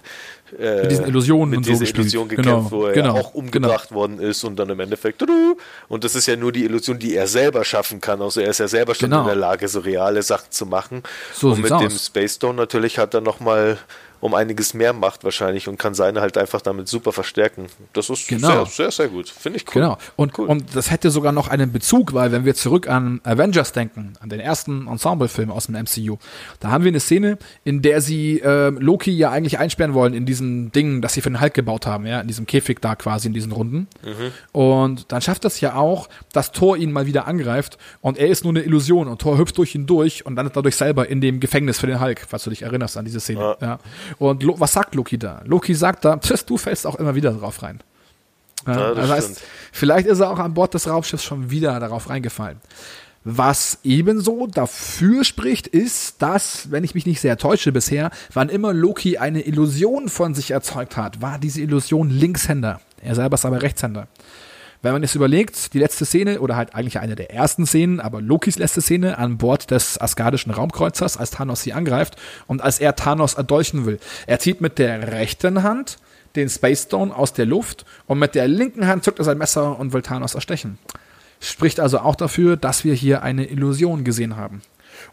äh, 0.58 0.82
mit 0.82 0.90
diesen 0.90 1.06
Illusionen 1.06 1.50
mit 1.50 1.56
und 1.58 1.66
dieser 1.66 1.86
so 1.86 1.92
Illusion 1.92 2.28
gekämpft, 2.28 2.50
genau, 2.50 2.70
wo 2.70 2.86
er 2.86 2.92
genau, 2.92 3.14
ja 3.14 3.20
auch 3.20 3.34
umgebracht 3.34 3.88
genau. 3.88 4.00
worden 4.00 4.20
ist 4.20 4.44
und 4.44 4.56
dann 4.56 4.70
im 4.70 4.80
Endeffekt 4.80 5.22
und 5.88 6.04
das 6.04 6.14
ist 6.14 6.26
ja 6.26 6.36
nur 6.36 6.52
die 6.52 6.64
Illusion, 6.64 6.98
die 6.98 7.14
er 7.14 7.26
selber 7.26 7.64
schaffen 7.64 8.00
kann. 8.00 8.22
Also 8.22 8.40
er 8.40 8.50
ist 8.50 8.58
ja 8.58 8.68
selber 8.68 8.94
schon 8.94 9.10
genau. 9.10 9.22
in 9.22 9.26
der 9.26 9.36
Lage, 9.36 9.68
so 9.68 9.80
reale 9.80 10.22
Sachen 10.22 10.50
zu 10.50 10.66
machen. 10.66 11.02
So 11.32 11.50
und 11.50 11.62
mit 11.62 11.72
aus. 11.72 11.80
dem 11.80 11.90
Space 11.90 12.36
Stone 12.36 12.54
natürlich 12.54 12.98
hat 12.98 13.14
er 13.14 13.20
nochmal 13.20 13.78
um 14.20 14.34
einiges 14.34 14.74
mehr 14.74 14.92
Macht 14.92 15.24
wahrscheinlich 15.24 15.68
und 15.68 15.78
kann 15.78 15.94
seine 15.94 16.20
halt 16.20 16.36
einfach 16.38 16.60
damit 16.60 16.88
super 16.88 17.12
verstärken. 17.12 17.66
Das 17.92 18.10
ist 18.10 18.28
genau. 18.28 18.64
sehr, 18.64 18.66
sehr, 18.66 18.90
sehr 18.90 19.08
gut. 19.08 19.28
Finde 19.28 19.58
ich 19.58 19.66
cool. 19.68 19.82
Genau. 19.82 19.98
Und, 20.16 20.38
cool. 20.38 20.48
und 20.48 20.74
das 20.74 20.90
hätte 20.90 21.10
sogar 21.10 21.32
noch 21.32 21.48
einen 21.48 21.72
Bezug, 21.72 22.14
weil 22.14 22.32
wenn 22.32 22.44
wir 22.44 22.54
zurück 22.54 22.88
an 22.88 23.20
Avengers 23.24 23.72
denken, 23.72 24.14
an 24.20 24.28
den 24.28 24.40
ersten 24.40 24.86
Ensemble-Film 24.86 25.50
aus 25.50 25.66
dem 25.66 25.76
MCU, 25.76 26.16
da 26.60 26.70
haben 26.70 26.84
wir 26.84 26.88
eine 26.88 27.00
Szene, 27.00 27.38
in 27.64 27.82
der 27.82 28.00
sie 28.00 28.40
äh, 28.40 28.70
Loki 28.70 29.12
ja 29.12 29.30
eigentlich 29.30 29.58
einsperren 29.58 29.94
wollen 29.94 30.14
in 30.14 30.26
diesem 30.26 30.72
Ding, 30.72 31.00
das 31.02 31.14
sie 31.14 31.20
für 31.20 31.30
den 31.30 31.40
Hulk 31.40 31.54
gebaut 31.54 31.86
haben, 31.86 32.06
ja, 32.06 32.20
in 32.20 32.26
diesem 32.26 32.46
Käfig 32.46 32.80
da 32.80 32.94
quasi, 32.96 33.28
in 33.28 33.34
diesen 33.34 33.52
Runden. 33.52 33.88
Mhm. 34.04 34.32
Und 34.52 35.12
dann 35.12 35.22
schafft 35.22 35.44
das 35.44 35.60
ja 35.60 35.74
auch, 35.74 36.08
dass 36.32 36.52
Thor 36.52 36.76
ihn 36.76 36.92
mal 36.92 37.06
wieder 37.06 37.26
angreift 37.26 37.78
und 38.00 38.18
er 38.18 38.28
ist 38.28 38.44
nur 38.44 38.52
eine 38.52 38.62
Illusion 38.62 39.08
und 39.08 39.20
Thor 39.20 39.38
hüpft 39.38 39.58
durch 39.58 39.74
ihn 39.74 39.86
durch 39.86 40.26
und 40.26 40.36
landet 40.36 40.56
dadurch 40.56 40.76
selber 40.76 41.08
in 41.08 41.20
dem 41.20 41.40
Gefängnis 41.40 41.78
für 41.78 41.86
den 41.86 42.00
Hulk, 42.00 42.24
falls 42.28 42.44
du 42.44 42.50
dich 42.50 42.62
erinnerst 42.62 42.96
an 42.96 43.04
diese 43.04 43.20
Szene. 43.20 43.40
Ja. 43.40 43.56
ja. 43.60 43.78
Und 44.18 44.42
Lo 44.42 44.58
was 44.58 44.72
sagt 44.72 44.94
Loki 44.94 45.18
da? 45.18 45.42
Loki 45.44 45.74
sagt 45.74 46.04
da, 46.04 46.16
du 46.46 46.56
fällst 46.56 46.86
auch 46.86 46.96
immer 46.96 47.14
wieder 47.14 47.32
drauf 47.32 47.62
rein. 47.62 47.80
Ja, 48.66 48.94
das 48.94 49.08
heißt, 49.08 49.40
vielleicht 49.72 50.06
ist 50.06 50.20
er 50.20 50.30
auch 50.30 50.38
an 50.38 50.54
Bord 50.54 50.74
des 50.74 50.88
Raumschiffs 50.88 51.24
schon 51.24 51.50
wieder 51.50 51.78
darauf 51.80 52.10
reingefallen. 52.10 52.58
Was 53.24 53.78
ebenso 53.84 54.46
dafür 54.46 55.24
spricht, 55.24 55.66
ist, 55.66 56.22
dass, 56.22 56.70
wenn 56.70 56.84
ich 56.84 56.94
mich 56.94 57.04
nicht 57.04 57.20
sehr 57.20 57.36
täusche 57.36 57.72
bisher, 57.72 58.10
wann 58.32 58.48
immer 58.48 58.72
Loki 58.72 59.18
eine 59.18 59.42
Illusion 59.42 60.08
von 60.08 60.34
sich 60.34 60.50
erzeugt 60.50 60.96
hat, 60.96 61.20
war 61.20 61.38
diese 61.38 61.60
Illusion 61.60 62.10
Linkshänder. 62.10 62.80
Er 63.02 63.14
selber 63.14 63.34
ist 63.34 63.44
aber 63.44 63.60
Rechtshänder. 63.60 64.08
Wenn 64.80 64.92
man 64.92 65.02
es 65.02 65.16
überlegt, 65.16 65.74
die 65.74 65.80
letzte 65.80 66.04
Szene, 66.04 66.40
oder 66.40 66.54
halt 66.54 66.74
eigentlich 66.74 67.00
eine 67.00 67.16
der 67.16 67.32
ersten 67.32 67.66
Szenen, 67.66 67.98
aber 67.98 68.20
Lokis 68.20 68.58
letzte 68.58 68.80
Szene 68.80 69.18
an 69.18 69.36
Bord 69.36 69.72
des 69.72 70.00
asgardischen 70.00 70.52
Raumkreuzers, 70.52 71.16
als 71.16 71.32
Thanos 71.32 71.62
sie 71.62 71.72
angreift 71.72 72.16
und 72.46 72.62
als 72.62 72.78
er 72.78 72.94
Thanos 72.94 73.34
erdolchen 73.34 73.86
will. 73.86 73.98
Er 74.28 74.38
zieht 74.38 74.60
mit 74.60 74.78
der 74.78 75.10
rechten 75.10 75.64
Hand 75.64 75.98
den 76.36 76.48
Space 76.48 76.84
Stone 76.84 77.14
aus 77.14 77.32
der 77.32 77.46
Luft 77.46 77.84
und 78.06 78.20
mit 78.20 78.36
der 78.36 78.46
linken 78.46 78.86
Hand 78.86 79.02
zückt 79.02 79.18
er 79.18 79.24
sein 79.24 79.38
Messer 79.38 79.78
und 79.78 79.92
will 79.92 80.02
Thanos 80.02 80.36
erstechen. 80.36 80.78
Spricht 81.40 81.80
also 81.80 81.98
auch 81.98 82.14
dafür, 82.14 82.56
dass 82.56 82.84
wir 82.84 82.94
hier 82.94 83.22
eine 83.22 83.46
Illusion 83.46 84.04
gesehen 84.04 84.36
haben. 84.36 84.62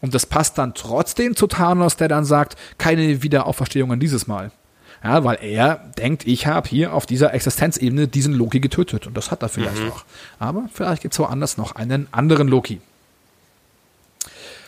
Und 0.01 0.13
das 0.13 0.27
passt 0.27 0.57
dann 0.59 0.75
trotzdem 0.75 1.35
zu 1.35 1.47
Thanos, 1.47 1.97
der 1.97 2.07
dann 2.07 2.25
sagt, 2.25 2.55
keine 2.77 3.23
Wiederauferstehungen 3.23 3.99
dieses 3.99 4.27
Mal. 4.27 4.51
Ja, 5.05 5.23
weil 5.23 5.37
er 5.39 5.75
denkt, 5.99 6.25
ich 6.25 6.47
habe 6.47 6.67
hier 6.67 6.91
auf 6.91 7.05
dieser 7.05 7.31
Existenzebene 7.31 8.07
diesen 8.07 8.33
Loki 8.33 8.59
getötet. 8.59 9.05
Und 9.05 9.15
das 9.15 9.29
hat 9.29 9.43
er 9.43 9.49
vielleicht 9.49 9.83
mhm. 9.83 9.91
auch. 9.91 10.03
Aber 10.39 10.67
vielleicht 10.73 11.03
gibt 11.03 11.13
es 11.13 11.19
woanders 11.19 11.57
noch 11.57 11.75
einen 11.75 12.07
anderen 12.11 12.47
Loki. 12.47 12.81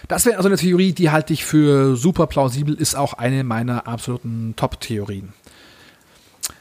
Das 0.07 0.27
wäre 0.27 0.37
also 0.37 0.47
eine 0.47 0.57
Theorie, 0.57 0.93
die 0.93 1.09
halte 1.09 1.33
ich 1.33 1.43
für 1.43 1.95
super 1.95 2.27
plausibel, 2.27 2.75
ist 2.75 2.95
auch 2.95 3.13
eine 3.13 3.43
meiner 3.43 3.87
absoluten 3.87 4.53
Top-Theorien. 4.55 5.33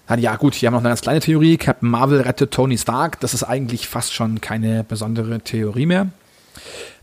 Dann, 0.07 0.21
ja, 0.21 0.37
gut, 0.37 0.55
hier 0.55 0.69
haben 0.69 0.75
wir 0.75 0.79
noch 0.79 0.85
eine 0.85 0.93
ganz 0.93 1.03
kleine 1.03 1.21
Theorie. 1.21 1.59
Captain 1.59 1.91
Marvel 1.91 2.23
rettet 2.23 2.53
Tony 2.53 2.79
Stark. 2.79 3.21
Das 3.21 3.35
ist 3.35 3.43
eigentlich 3.43 3.89
fast 3.89 4.15
schon 4.15 4.41
keine 4.41 4.85
besondere 4.85 5.39
Theorie 5.41 5.85
mehr. 5.85 6.07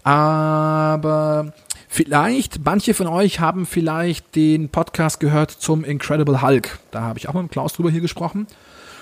Aber 0.04 1.54
Vielleicht, 1.96 2.66
manche 2.66 2.96
von 2.96 3.06
euch 3.06 3.40
haben 3.40 3.68
vielleicht 3.68 4.36
den 4.36 4.70
Podcast 4.70 5.20
gehört 5.20 5.52
zum 5.52 5.84
Incredible 5.84 6.42
Hulk. 6.42 6.80
Da 6.90 7.02
habe 7.02 7.20
ich 7.20 7.30
auch 7.30 7.36
mit 7.36 7.52
Klaus 7.52 7.74
drüber 7.74 7.92
hier 7.92 8.02
gesprochen. 8.02 8.48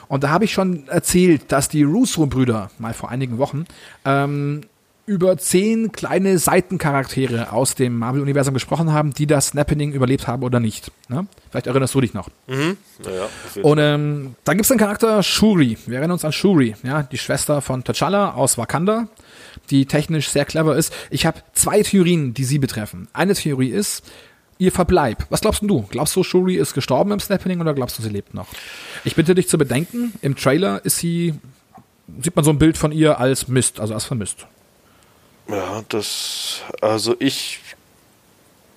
Und 0.10 0.26
da 0.26 0.30
habe 0.30 0.44
ich 0.44 0.52
schon 0.52 0.90
erzählt, 0.90 1.54
dass 1.54 1.70
die 1.70 1.84
Russo-Brüder, 1.84 2.70
mal 2.80 2.94
vor 2.94 3.10
einigen 3.10 3.38
Wochen, 3.38 3.64
ähm, 4.04 4.64
über 5.06 5.38
zehn 5.38 5.94
kleine 5.94 6.38
Seitencharaktere 6.38 7.54
aus 7.54 7.76
dem 7.76 7.98
Marvel-Universum 7.98 8.54
gesprochen 8.54 8.92
haben, 8.92 9.14
die 9.14 9.26
das 9.26 9.48
Snapping 9.48 9.94
überlebt 9.94 10.28
haben 10.28 10.44
oder 10.44 10.60
nicht. 10.60 10.92
Ne? 11.08 11.28
Vielleicht 11.50 11.68
erinnerst 11.68 11.96
du 11.96 12.02
dich 12.02 12.14
noch. 12.14 12.28
Mhm. 12.48 12.76
Ja, 13.06 13.62
und 13.62 13.78
ähm, 13.80 14.36
dann 14.44 14.58
gibt 14.58 14.66
es 14.66 14.68
den 14.68 14.78
Charakter 14.78 15.24
Shuri. 15.24 15.78
Wir 15.86 16.00
erinnern 16.00 16.16
uns 16.16 16.26
an 16.26 16.34
Shuri, 16.34 16.76
ja, 16.84 17.04
die 17.04 17.18
Schwester 17.18 17.62
von 17.62 17.86
T'Challa 17.86 18.34
aus 18.34 18.58
Wakanda 18.58 19.08
die 19.72 19.86
technisch 19.86 20.30
sehr 20.30 20.46
clever 20.46 20.76
ist. 20.76 20.94
Ich 21.10 21.26
habe 21.26 21.42
zwei 21.54 21.82
Theorien, 21.82 22.34
die 22.34 22.44
sie 22.44 22.60
betreffen. 22.60 23.08
Eine 23.14 23.34
Theorie 23.34 23.70
ist, 23.70 24.04
ihr 24.58 24.72
Verbleib. 24.72 25.26
Was 25.30 25.42
glaubst 25.42 25.64
du? 25.64 25.88
Glaubst 25.90 26.16
du, 26.16 26.24
Shuri 26.24 26.56
ist 26.56 26.74
gestorben 26.74 27.12
im 27.12 27.20
Snapping 27.20 27.60
oder 27.62 27.74
glaubst 27.74 27.98
du, 27.98 28.04
sie 28.04 28.10
lebt 28.10 28.34
noch? 28.34 28.48
Ich 29.04 29.16
bitte 29.16 29.34
dich 29.34 29.48
zu 29.48 29.58
bedenken, 29.58 30.14
im 30.22 30.36
Trailer 30.36 30.86
ist 30.86 30.98
sie, 30.98 31.34
sieht 32.22 32.36
man 32.36 32.46
so 32.46 32.52
ein 32.52 32.60
Bild 32.60 32.78
von 32.78 32.92
ihr 32.92 33.20
als 33.20 33.48
Mist, 33.48 33.80
also 33.80 33.96
als 33.96 34.06
vermisst. 34.06 34.46
Ja, 35.50 35.84
das, 35.90 36.62
also 36.82 37.16
ich 37.18 37.60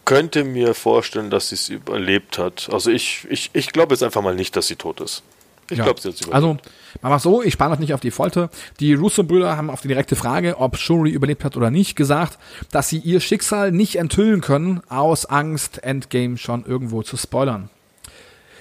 könnte 0.07 0.45
mir 0.45 0.75
vorstellen, 0.75 1.31
dass 1.31 1.51
sie 1.51 1.55
es 1.55 1.69
überlebt 1.69 2.39
hat. 2.39 2.69
Also 2.73 2.91
ich, 2.91 3.27
ich, 3.29 3.51
ich 3.53 3.73
glaube 3.73 3.95
jetzt 3.95 4.03
einfach 4.03 4.23
mal 4.23 4.35
nicht, 4.35 4.57
dass 4.57 4.69
sie 4.69 4.77
tot 4.77 5.01
ist. 5.01 5.23
Ich 5.71 5.79
ja. 5.79 5.85
glaube, 5.85 6.01
sie 6.01 6.09
hat 6.09 6.21
überlebt. 6.21 6.35
Also, 6.35 6.57
man 7.03 7.13
macht 7.13 7.23
so, 7.23 7.43
ich 7.43 7.55
spare 7.55 7.71
noch 7.71 7.79
nicht 7.79 7.95
auf 7.95 8.01
die 8.01 8.11
Folter. 8.11 8.51
Die 8.81 8.95
Russo-Brüder 8.95 9.57
haben 9.57 9.71
auf 9.71 9.81
die 9.81 9.89
direkte 9.89 10.17
Frage, 10.17 10.59
ob 10.59 10.77
Shuri 10.77 11.11
überlebt 11.11 11.45
hat 11.45 11.57
oder 11.57 11.71
nicht, 11.71 11.97
gesagt, 11.97 12.39
dass 12.71 12.89
sie 12.89 12.99
ihr 12.99 13.21
Schicksal 13.21 13.73
nicht 13.73 13.97
enthüllen 13.97 14.41
können, 14.41 14.83
aus 14.89 15.27
Angst, 15.27 15.83
Endgame 15.83 16.37
schon 16.37 16.65
irgendwo 16.65 17.03
zu 17.03 17.17
spoilern. 17.17 17.71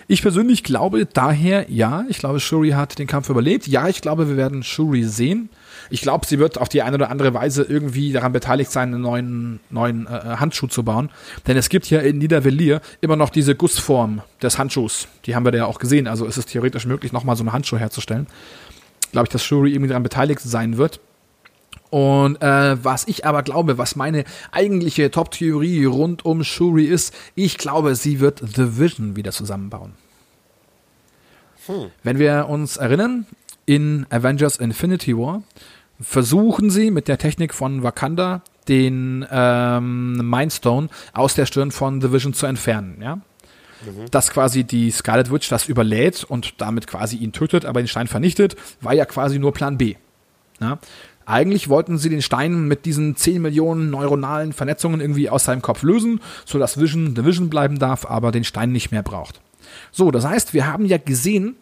Ich 0.08 0.22
persönlich 0.22 0.64
glaube 0.64 1.06
daher, 1.06 1.66
ja, 1.70 2.06
ich 2.10 2.18
glaube, 2.18 2.40
Shuri 2.40 2.72
hat 2.72 3.00
den 3.00 3.08
Kampf 3.08 3.30
überlebt. 3.30 3.68
Ja, 3.68 3.88
ich 3.88 4.02
glaube, 4.02 4.28
wir 4.28 4.38
werden 4.38 4.64
Shuri 4.64 5.04
sehen. 5.04 5.50
Ich 5.94 6.02
glaube, 6.02 6.26
sie 6.26 6.40
wird 6.40 6.58
auf 6.58 6.70
die 6.70 6.82
eine 6.82 6.96
oder 6.96 7.12
andere 7.12 7.36
Weise 7.36 7.62
irgendwie 7.62 8.12
daran 8.14 8.32
beteiligt 8.32 8.72
sein, 8.72 8.96
einen 8.96 9.04
neuen, 9.04 9.60
neuen 9.70 10.08
äh, 10.08 10.18
äh 10.18 10.38
Handschuh 10.38 10.66
zu 10.66 10.82
bauen. 10.82 11.12
Denn 11.46 11.56
es 11.56 11.70
gibt 11.70 11.88
ja 11.88 12.00
in 12.00 12.18
Niedervelier 12.18 12.82
immer 13.00 13.16
noch 13.16 13.30
diese 13.30 13.54
Gussform 13.54 14.24
des 14.42 14.58
Handschuhs. 14.58 15.08
Die 15.28 15.36
haben 15.36 15.46
wir 15.46 15.52
da 15.52 15.60
ja 15.60 15.66
auch 15.68 15.78
gesehen. 15.78 16.08
Also 16.08 16.26
ist 16.26 16.38
es 16.38 16.48
theoretisch 16.48 16.88
möglich, 16.88 17.14
nochmal 17.14 17.36
so 17.36 17.44
einen 17.44 17.54
Handschuh 17.54 17.78
herzustellen. 17.78 18.26
Glaube 19.12 19.28
ich, 19.28 19.32
dass 19.34 19.44
Shuri 19.44 19.70
irgendwie 19.70 19.90
daran 19.90 20.02
beteiligt 20.02 20.40
sein 20.42 20.78
wird. 20.78 21.00
Und 21.92 22.42
äh, 22.42 22.84
was 22.84 23.08
ich 23.08 23.28
aber 23.28 23.44
glaube, 23.44 23.78
was 23.78 23.96
meine 23.96 24.24
eigentliche 24.52 25.12
Top-Theorie 25.12 25.86
rund 25.86 26.26
um 26.26 26.44
Shuri 26.44 26.86
ist, 26.86 27.14
ich 27.36 27.60
glaube, 27.60 27.94
sie 27.94 28.20
wird 28.20 28.40
The 28.40 28.80
Vision 28.80 29.16
wieder 29.16 29.32
zusammenbauen. 29.32 29.94
Hm. 31.68 31.92
Wenn 32.02 32.18
wir 32.18 32.48
uns 32.50 32.78
erinnern, 32.78 33.28
in 33.66 34.06
Avengers 34.10 34.58
Infinity 34.58 35.16
War 35.18 35.44
versuchen 36.00 36.70
sie 36.70 36.92
mit 36.92 37.08
der 37.08 37.18
Technik 37.18 37.54
von 37.54 37.84
Wakanda 37.84 38.42
den 38.68 39.26
ähm, 39.30 40.30
Mindstone 40.30 40.88
aus 41.14 41.36
der 41.36 41.46
Stirn 41.46 41.72
von 41.72 42.02
The 42.02 42.12
Vision 42.12 42.34
zu 42.34 42.46
entfernen, 42.46 42.98
ja. 43.02 43.16
Mhm. 43.16 44.10
Dass 44.12 44.32
quasi 44.32 44.64
die 44.64 44.92
Scarlet 44.92 45.32
Witch 45.32 45.50
das 45.50 45.68
überlädt 45.68 46.24
und 46.24 46.62
damit 46.62 46.88
quasi 46.88 47.18
ihn 47.18 47.34
tötet, 47.34 47.66
aber 47.66 47.82
den 47.82 47.88
Stein 47.88 48.08
vernichtet, 48.08 48.56
war 48.80 48.94
ja 48.94 49.06
quasi 49.06 49.40
nur 49.40 49.54
Plan 49.54 49.78
B. 49.78 49.96
Ja? 50.62 50.80
Eigentlich 51.26 51.70
wollten 51.70 51.98
sie 51.98 52.10
den 52.10 52.22
Stein 52.22 52.68
mit 52.68 52.86
diesen 52.86 53.16
10 53.16 53.42
Millionen 53.42 53.90
neuronalen 53.90 54.54
Vernetzungen 54.54 55.00
irgendwie 55.00 55.30
aus 55.30 55.46
seinem 55.46 55.62
Kopf 55.62 55.84
lösen, 55.84 56.20
sodass 56.46 56.80
Vision 56.80 57.16
The 57.16 57.26
Vision 57.26 57.50
bleiben 57.50 57.80
darf, 57.80 58.06
aber 58.06 58.32
den 58.32 58.44
Stein 58.44 58.72
nicht 58.72 58.92
mehr 58.92 59.04
braucht. 59.04 59.42
So, 59.92 60.12
das 60.12 60.26
heißt, 60.26 60.54
wir 60.54 60.68
haben 60.68 60.86
ja 60.86 60.98
gesehen, 60.98 61.56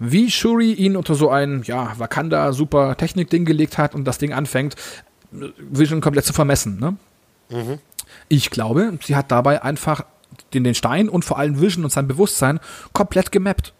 wie 0.00 0.30
Shuri 0.30 0.72
ihn 0.72 0.96
unter 0.96 1.14
so 1.14 1.30
ein, 1.30 1.62
ja, 1.64 1.92
Wakanda 1.98 2.52
super 2.52 2.96
Technik-Ding 2.96 3.44
gelegt 3.44 3.78
hat 3.78 3.94
und 3.94 4.04
das 4.04 4.18
Ding 4.18 4.32
anfängt, 4.32 4.74
Vision 5.30 6.00
komplett 6.00 6.24
zu 6.24 6.32
vermessen. 6.32 6.80
Ne? 6.80 6.96
Mhm. 7.50 7.78
Ich 8.28 8.50
glaube, 8.50 8.98
sie 9.04 9.14
hat 9.14 9.30
dabei 9.30 9.62
einfach 9.62 10.04
den, 10.54 10.64
den 10.64 10.74
Stein 10.74 11.08
und 11.08 11.24
vor 11.24 11.38
allem 11.38 11.60
Vision 11.60 11.84
und 11.84 11.90
sein 11.90 12.08
Bewusstsein 12.08 12.60
komplett 12.92 13.30
gemappt. 13.30 13.74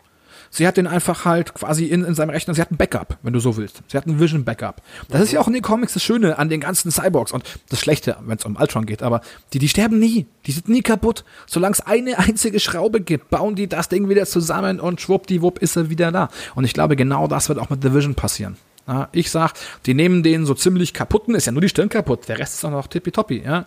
Sie 0.52 0.66
hat 0.66 0.76
den 0.76 0.88
einfach 0.88 1.24
halt 1.24 1.54
quasi 1.54 1.86
in, 1.86 2.04
in 2.04 2.14
seinem 2.14 2.30
Rechner, 2.30 2.54
sie 2.54 2.60
hat 2.60 2.72
ein 2.72 2.76
Backup, 2.76 3.18
wenn 3.22 3.32
du 3.32 3.38
so 3.38 3.56
willst. 3.56 3.82
Sie 3.86 3.96
hat 3.96 4.06
ein 4.06 4.18
Vision 4.18 4.44
Backup. 4.44 4.82
Das 5.08 5.22
ist 5.22 5.32
ja 5.32 5.40
auch 5.40 5.46
in 5.46 5.52
den 5.52 5.62
Comics 5.62 5.94
das 5.94 6.02
Schöne 6.02 6.38
an 6.38 6.48
den 6.48 6.60
ganzen 6.60 6.90
Cyborgs 6.90 7.30
und 7.30 7.44
das 7.68 7.80
Schlechte, 7.80 8.16
wenn 8.26 8.36
es 8.36 8.44
um 8.44 8.56
Ultron 8.56 8.84
geht, 8.84 9.02
aber 9.02 9.20
die, 9.52 9.60
die 9.60 9.68
sterben 9.68 10.00
nie. 10.00 10.26
Die 10.46 10.52
sind 10.52 10.68
nie 10.68 10.82
kaputt. 10.82 11.24
Solange 11.46 11.74
es 11.74 11.80
eine 11.80 12.18
einzige 12.18 12.58
Schraube 12.58 13.00
gibt, 13.00 13.30
bauen 13.30 13.54
die 13.54 13.68
das 13.68 13.88
Ding 13.88 14.08
wieder 14.08 14.26
zusammen 14.26 14.80
und 14.80 15.00
schwuppdiwupp 15.00 15.60
ist 15.60 15.76
er 15.76 15.88
wieder 15.88 16.10
da. 16.10 16.28
Und 16.56 16.64
ich 16.64 16.74
glaube, 16.74 16.96
genau 16.96 17.28
das 17.28 17.48
wird 17.48 17.60
auch 17.60 17.70
mit 17.70 17.82
The 17.82 17.94
Vision 17.94 18.16
passieren. 18.16 18.56
Ja, 18.88 19.08
ich 19.12 19.30
sag, 19.30 19.52
die 19.86 19.94
nehmen 19.94 20.24
den 20.24 20.46
so 20.46 20.54
ziemlich 20.54 20.94
kaputten, 20.94 21.36
ist 21.36 21.46
ja 21.46 21.52
nur 21.52 21.60
die 21.60 21.68
Stirn 21.68 21.88
kaputt, 21.88 22.28
der 22.28 22.38
Rest 22.38 22.54
ist 22.54 22.64
auch 22.64 22.70
noch 22.70 22.88
tippitoppi, 22.88 23.42
ja. 23.44 23.66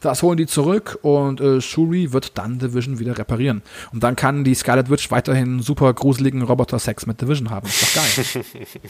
Das 0.00 0.22
holen 0.22 0.36
die 0.36 0.46
zurück 0.46 0.98
und 1.02 1.40
äh, 1.40 1.60
Shuri 1.60 2.12
wird 2.12 2.38
dann 2.38 2.58
Division 2.58 2.98
wieder 2.98 3.18
reparieren. 3.18 3.62
Und 3.92 4.02
dann 4.02 4.16
kann 4.16 4.44
die 4.44 4.54
Scarlet 4.54 4.90
Witch 4.90 5.10
weiterhin 5.10 5.60
super 5.60 5.92
gruseligen 5.92 6.42
Roboter-Sex 6.42 7.06
mit 7.06 7.20
Division 7.20 7.50
haben. 7.50 7.66
Ist 7.68 7.82
doch 7.82 7.94
geil. 7.94 8.44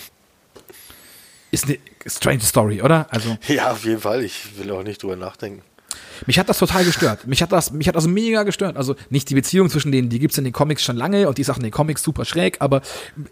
ist 1.50 1.64
eine 1.66 1.78
strange 2.06 2.40
Story, 2.40 2.82
oder? 2.82 3.06
Also 3.10 3.36
ja, 3.48 3.72
auf 3.72 3.84
jeden 3.84 4.00
Fall. 4.00 4.22
Ich 4.22 4.58
will 4.58 4.70
auch 4.70 4.82
nicht 4.82 5.02
drüber 5.02 5.16
nachdenken. 5.16 5.62
Mich 6.26 6.38
hat 6.38 6.48
das 6.48 6.58
total 6.58 6.84
gestört. 6.84 7.26
Mich 7.26 7.42
hat 7.42 7.52
das, 7.52 7.72
mich 7.72 7.88
hat 7.88 7.96
das 7.96 8.06
mega 8.06 8.42
gestört. 8.42 8.76
Also 8.76 8.96
nicht 9.08 9.28
die 9.30 9.34
Beziehung 9.34 9.70
zwischen 9.70 9.92
denen, 9.92 10.08
die 10.08 10.18
gibt's 10.18 10.38
in 10.38 10.44
den 10.44 10.52
Comics 10.52 10.82
schon 10.84 10.96
lange 10.96 11.28
und 11.28 11.38
die 11.38 11.44
auch 11.50 11.56
in 11.56 11.62
den 11.62 11.72
Comics 11.72 12.02
super 12.02 12.24
schräg, 12.24 12.56
aber 12.60 12.82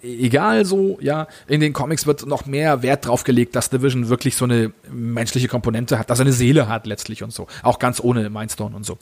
egal 0.03 0.65
so, 0.65 0.99
ja, 1.01 1.29
in 1.47 1.61
den 1.61 1.73
Comics 1.73 2.07
wird 2.07 2.27
noch 2.27 2.47
mehr 2.47 2.83
Wert 2.83 3.07
drauf 3.07 3.25
gelegt, 3.25 3.57
dass 3.57 3.71
Division 3.71 4.09
wirklich 4.09 4.37
so 4.37 4.45
eine 4.45 4.73
menschliche 4.91 5.49
Komponente 5.49 5.99
hat, 5.99 6.11
dass 6.11 6.19
er 6.19 6.25
eine 6.25 6.33
Seele 6.33 6.69
hat 6.69 6.87
letztlich 6.87 7.23
und 7.23 7.33
so. 7.33 7.47
Auch 7.63 7.79
ganz 7.79 8.01
ohne 8.01 8.29
Mindstone 8.31 8.75
und 8.75 8.85
so. 8.85 8.99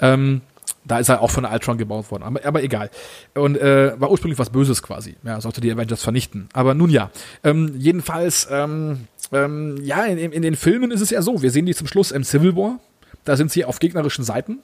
Ähm, 0.00 0.42
da 0.84 0.98
ist 0.98 1.08
er 1.08 1.20
auch 1.20 1.30
von 1.30 1.44
Ultron 1.44 1.78
gebaut 1.78 2.10
worden, 2.10 2.22
aber, 2.22 2.44
aber 2.44 2.62
egal. 2.62 2.90
Und 3.34 3.56
äh, 3.58 3.98
war 4.00 4.10
ursprünglich 4.10 4.38
was 4.38 4.50
Böses 4.50 4.82
quasi. 4.82 5.16
Ja, 5.24 5.40
sollte 5.40 5.60
die 5.60 5.70
Avengers 5.70 6.02
vernichten. 6.02 6.48
Aber 6.52 6.74
nun 6.74 6.90
ja. 6.90 7.10
Ähm, 7.42 7.74
jedenfalls, 7.76 8.46
ähm, 8.50 9.06
ähm, 9.32 9.78
ja, 9.82 10.04
in, 10.04 10.32
in 10.32 10.42
den 10.42 10.56
Filmen 10.56 10.90
ist 10.90 11.00
es 11.00 11.10
ja 11.10 11.22
so, 11.22 11.42
wir 11.42 11.50
sehen 11.50 11.66
die 11.66 11.74
zum 11.74 11.86
Schluss 11.86 12.12
im 12.12 12.24
Civil 12.24 12.56
War. 12.56 12.78
Da 13.26 13.36
sind 13.36 13.52
sie 13.52 13.66
auf 13.66 13.78
gegnerischen 13.78 14.24
Seiten. 14.24 14.60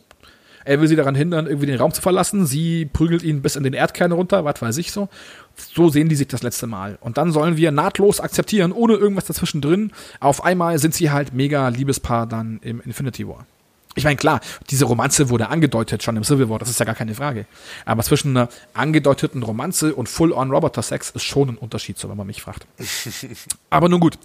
Er 0.65 0.81
will 0.81 0.89
sie 0.89 0.97
daran 0.97 1.15
hindern, 1.15 1.47
irgendwie 1.47 1.67
den 1.67 1.79
Raum 1.79 1.93
zu 1.93 2.01
verlassen. 2.01 2.47
Sie 2.47 2.87
prügelt 2.87 3.23
ihn 3.23 3.43
bis 3.43 3.57
in 3.57 3.65
den 3.65 3.73
Erdkern 3.73 4.13
runter, 4.13 4.45
was 4.45 4.63
weiß 4.63 4.79
ich 4.79 4.93
so. 4.93 5.09
So 5.57 5.89
sehen 5.89 6.09
die 6.09 6.15
sich 6.15 6.29
das 6.29 6.43
letzte 6.43 6.67
Mal. 6.67 6.99
Und 7.01 7.19
dann 7.19 7.33
sollen 7.33 7.57
wir 7.57 7.73
nahtlos 7.73 8.21
akzeptieren, 8.21 8.73
ohne 8.73 8.95
irgendwas 8.95 9.25
dazwischen 9.25 9.61
drin. 9.61 9.91
Auf 10.21 10.45
einmal 10.45 10.79
sind 10.79 10.95
sie 10.95 11.11
halt 11.11 11.35
mega 11.35 11.69
Liebespaar 11.69 12.27
dann 12.27 12.61
im 12.63 12.81
Infinity 12.81 13.27
War. 13.27 13.47
Ich 13.95 14.05
meine, 14.05 14.17
klar, 14.17 14.41
diese 14.71 14.87
Romanze 14.87 15.29
wurde 15.29 15.49
angedeutet 15.49 16.03
schon 16.03 16.17
im 16.17 16.25
Civil 16.25 16.49
War, 16.49 16.59
das 16.59 16.71
ist 16.71 16.81
ja 16.81 16.87
gar 16.87 16.95
keine 16.95 17.15
Frage. 17.15 17.45
Aber 17.85 18.03
zwischen 18.03 18.35
einer 18.35 18.49
angedeuteten 18.73 19.43
Romanze 19.43 19.95
und 19.95 20.09
Full-on-Roboter-Sex 20.09 21.11
ist 21.11 21.25
schon 21.25 21.51
ein 21.51 21.57
Unterschied, 21.59 21.99
so 21.99 22.09
wenn 22.09 22.17
man 22.17 22.27
mich 22.27 22.41
fragt. 22.41 22.67
Aber 23.71 23.91
nun 23.91 24.01
gut 24.01 24.19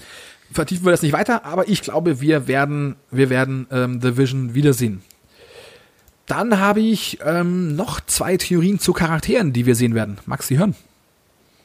vertiefen 0.51 0.85
wir 0.85 0.91
das 0.91 1.01
nicht 1.01 1.13
weiter, 1.13 1.45
aber 1.45 1.67
ich 1.67 1.81
glaube, 1.81 2.21
wir 2.21 2.47
werden, 2.47 2.95
wir 3.11 3.29
werden 3.29 3.67
ähm, 3.71 4.01
The 4.01 4.17
Vision 4.17 4.53
wiedersehen. 4.53 5.01
Dann 6.25 6.59
habe 6.59 6.81
ich 6.81 7.19
ähm, 7.25 7.75
noch 7.75 8.01
zwei 8.01 8.35
Theorien 8.37 8.79
zu 8.79 8.91
Charakteren, 8.91 9.53
die 9.53 9.65
wir 9.65 9.75
sehen 9.75 9.95
werden. 9.95 10.17
Magst 10.25 10.49
du 10.49 10.55
die 10.55 10.59
hören? 10.59 10.75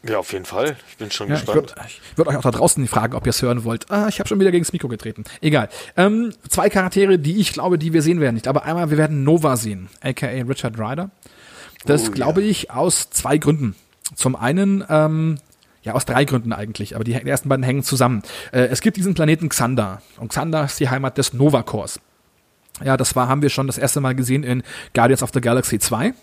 Ja, 0.05 0.19
auf 0.19 0.33
jeden 0.33 0.45
Fall. 0.45 0.77
Ich 0.91 0.97
bin 0.97 1.11
schon 1.11 1.29
ja, 1.29 1.35
gespannt. 1.35 1.75
Ich 1.87 2.01
würde 2.17 2.17
würd 2.17 2.29
euch 2.29 2.37
auch 2.37 2.43
da 2.43 2.51
draußen 2.51 2.87
fragen, 2.89 3.15
ob 3.15 3.25
ihr 3.25 3.31
es 3.31 3.41
hören 3.43 3.65
wollt. 3.65 3.91
Ah, 3.91 4.09
ich 4.09 4.19
habe 4.19 4.29
schon 4.29 4.41
wieder 4.41 4.51
gegen 4.51 4.65
das 4.65 4.73
Mikro 4.73 4.89
getreten. 4.89 5.25
Egal. 5.41 5.69
Ähm, 5.97 6.33
zwei 6.49 6.71
Charaktere, 6.71 7.19
die 7.19 7.41
ich 7.41 7.53
glaube, 7.53 7.79
die 7.79 7.93
wir 7.93 8.03
sehen 8.03 8.21
werden. 8.21 8.35
Nicht. 8.35 8.49
Aber 8.49 8.65
einmal, 8.65 8.91
wir 8.91 8.99
werden 8.99 9.23
Nova 9.23 9.57
sehen, 9.57 9.89
aka 10.01 10.27
Richard 10.27 10.79
Ryder. 10.79 11.11
Das 11.87 12.09
oh, 12.09 12.13
glaube 12.13 12.43
ja. 12.43 12.51
ich 12.51 12.71
aus 12.71 13.11
zwei 13.11 13.39
Gründen. 13.39 13.77
Zum 14.17 14.35
einen 14.35 14.85
ähm, 14.89 15.39
ja, 15.83 15.95
aus 15.95 16.05
drei 16.05 16.25
Gründen 16.25 16.53
eigentlich, 16.53 16.95
aber 16.95 17.05
die, 17.05 17.13
die 17.13 17.29
ersten 17.29 17.49
beiden 17.49 17.65
hängen 17.65 17.83
zusammen. 17.83 18.23
Äh, 18.53 18.67
es 18.67 18.81
gibt 18.81 18.97
diesen 18.97 19.15
Planeten 19.15 19.49
Xander 19.49 20.01
und 20.19 20.29
Xander 20.29 20.65
ist 20.65 20.79
die 20.81 20.89
Heimat 20.89 21.19
des 21.19 21.33
Nova 21.33 21.63
Corps. 21.63 21.99
Ja, 22.85 22.97
das 22.97 23.15
war, 23.17 23.29
haben 23.29 23.43
wir 23.43 23.51
schon 23.51 23.67
das 23.67 23.79
erste 23.79 24.01
Mal 24.01 24.15
gesehen 24.15 24.45
in 24.45 24.63
Guardians 24.95 25.23
of 25.23 25.31
the 25.35 25.41
Galaxy 25.41 25.79
2. 25.79 26.15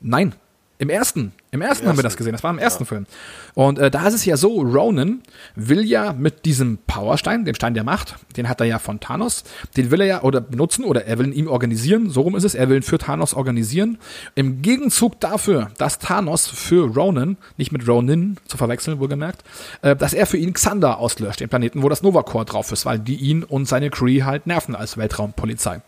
Nein, 0.00 0.34
im 0.82 0.90
ersten. 0.90 1.30
Im 1.52 1.62
ersten, 1.62 1.84
Im 1.84 1.90
haben 1.90 1.98
wir 1.98 2.02
das 2.02 2.16
gesehen. 2.16 2.32
Das 2.32 2.42
war 2.42 2.50
im 2.50 2.58
ersten 2.58 2.82
ja. 2.82 2.88
Film. 2.88 3.06
Und 3.54 3.78
äh, 3.78 3.88
da 3.88 4.08
ist 4.08 4.14
es 4.14 4.24
ja 4.24 4.36
so, 4.36 4.60
Ronan 4.62 5.22
will 5.54 5.84
ja 5.84 6.12
mit 6.12 6.44
diesem 6.44 6.78
Powerstein, 6.88 7.44
dem 7.44 7.54
Stein 7.54 7.74
der 7.74 7.84
Macht, 7.84 8.16
den 8.36 8.48
hat 8.48 8.60
er 8.60 8.66
ja 8.66 8.80
von 8.80 8.98
Thanos, 8.98 9.44
den 9.76 9.92
will 9.92 10.00
er 10.00 10.06
ja 10.06 10.22
oder 10.22 10.40
benutzen 10.40 10.84
oder 10.84 11.04
er 11.04 11.18
will 11.20 11.26
ihn 11.26 11.32
ihm 11.32 11.46
organisieren, 11.46 12.10
so 12.10 12.22
rum 12.22 12.34
ist 12.34 12.42
es, 12.42 12.56
er 12.56 12.68
will 12.68 12.78
ihn 12.78 12.82
für 12.82 12.98
Thanos 12.98 13.32
organisieren. 13.32 13.98
Im 14.34 14.60
Gegenzug 14.60 15.20
dafür, 15.20 15.70
dass 15.78 16.00
Thanos 16.00 16.48
für 16.48 16.92
Ronan, 16.92 17.36
nicht 17.56 17.70
mit 17.70 17.86
Ronin 17.86 18.38
zu 18.48 18.56
verwechseln, 18.56 18.98
wohlgemerkt, 18.98 19.44
äh, 19.82 19.94
dass 19.94 20.14
er 20.14 20.26
für 20.26 20.38
ihn 20.38 20.54
Xander 20.54 20.98
auslöscht, 20.98 21.38
den 21.38 21.48
Planeten, 21.48 21.84
wo 21.84 21.88
das 21.88 22.02
Nova 22.02 22.24
Core 22.24 22.44
drauf 22.44 22.72
ist, 22.72 22.86
weil 22.86 22.98
die 22.98 23.16
ihn 23.16 23.44
und 23.44 23.66
seine 23.66 23.90
Crew 23.90 24.24
halt 24.24 24.48
nerven 24.48 24.74
als 24.74 24.96
Weltraumpolizei. 24.96 25.80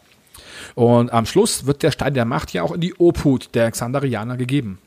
Und 0.76 1.12
am 1.12 1.26
Schluss 1.26 1.66
wird 1.66 1.82
der 1.82 1.90
Stein 1.90 2.14
der 2.14 2.24
Macht 2.24 2.52
ja 2.52 2.62
auch 2.62 2.72
in 2.72 2.80
die 2.80 2.94
Obhut 2.94 3.54
der 3.54 3.70
Xandarianer 3.72 4.36
gegeben. 4.36 4.78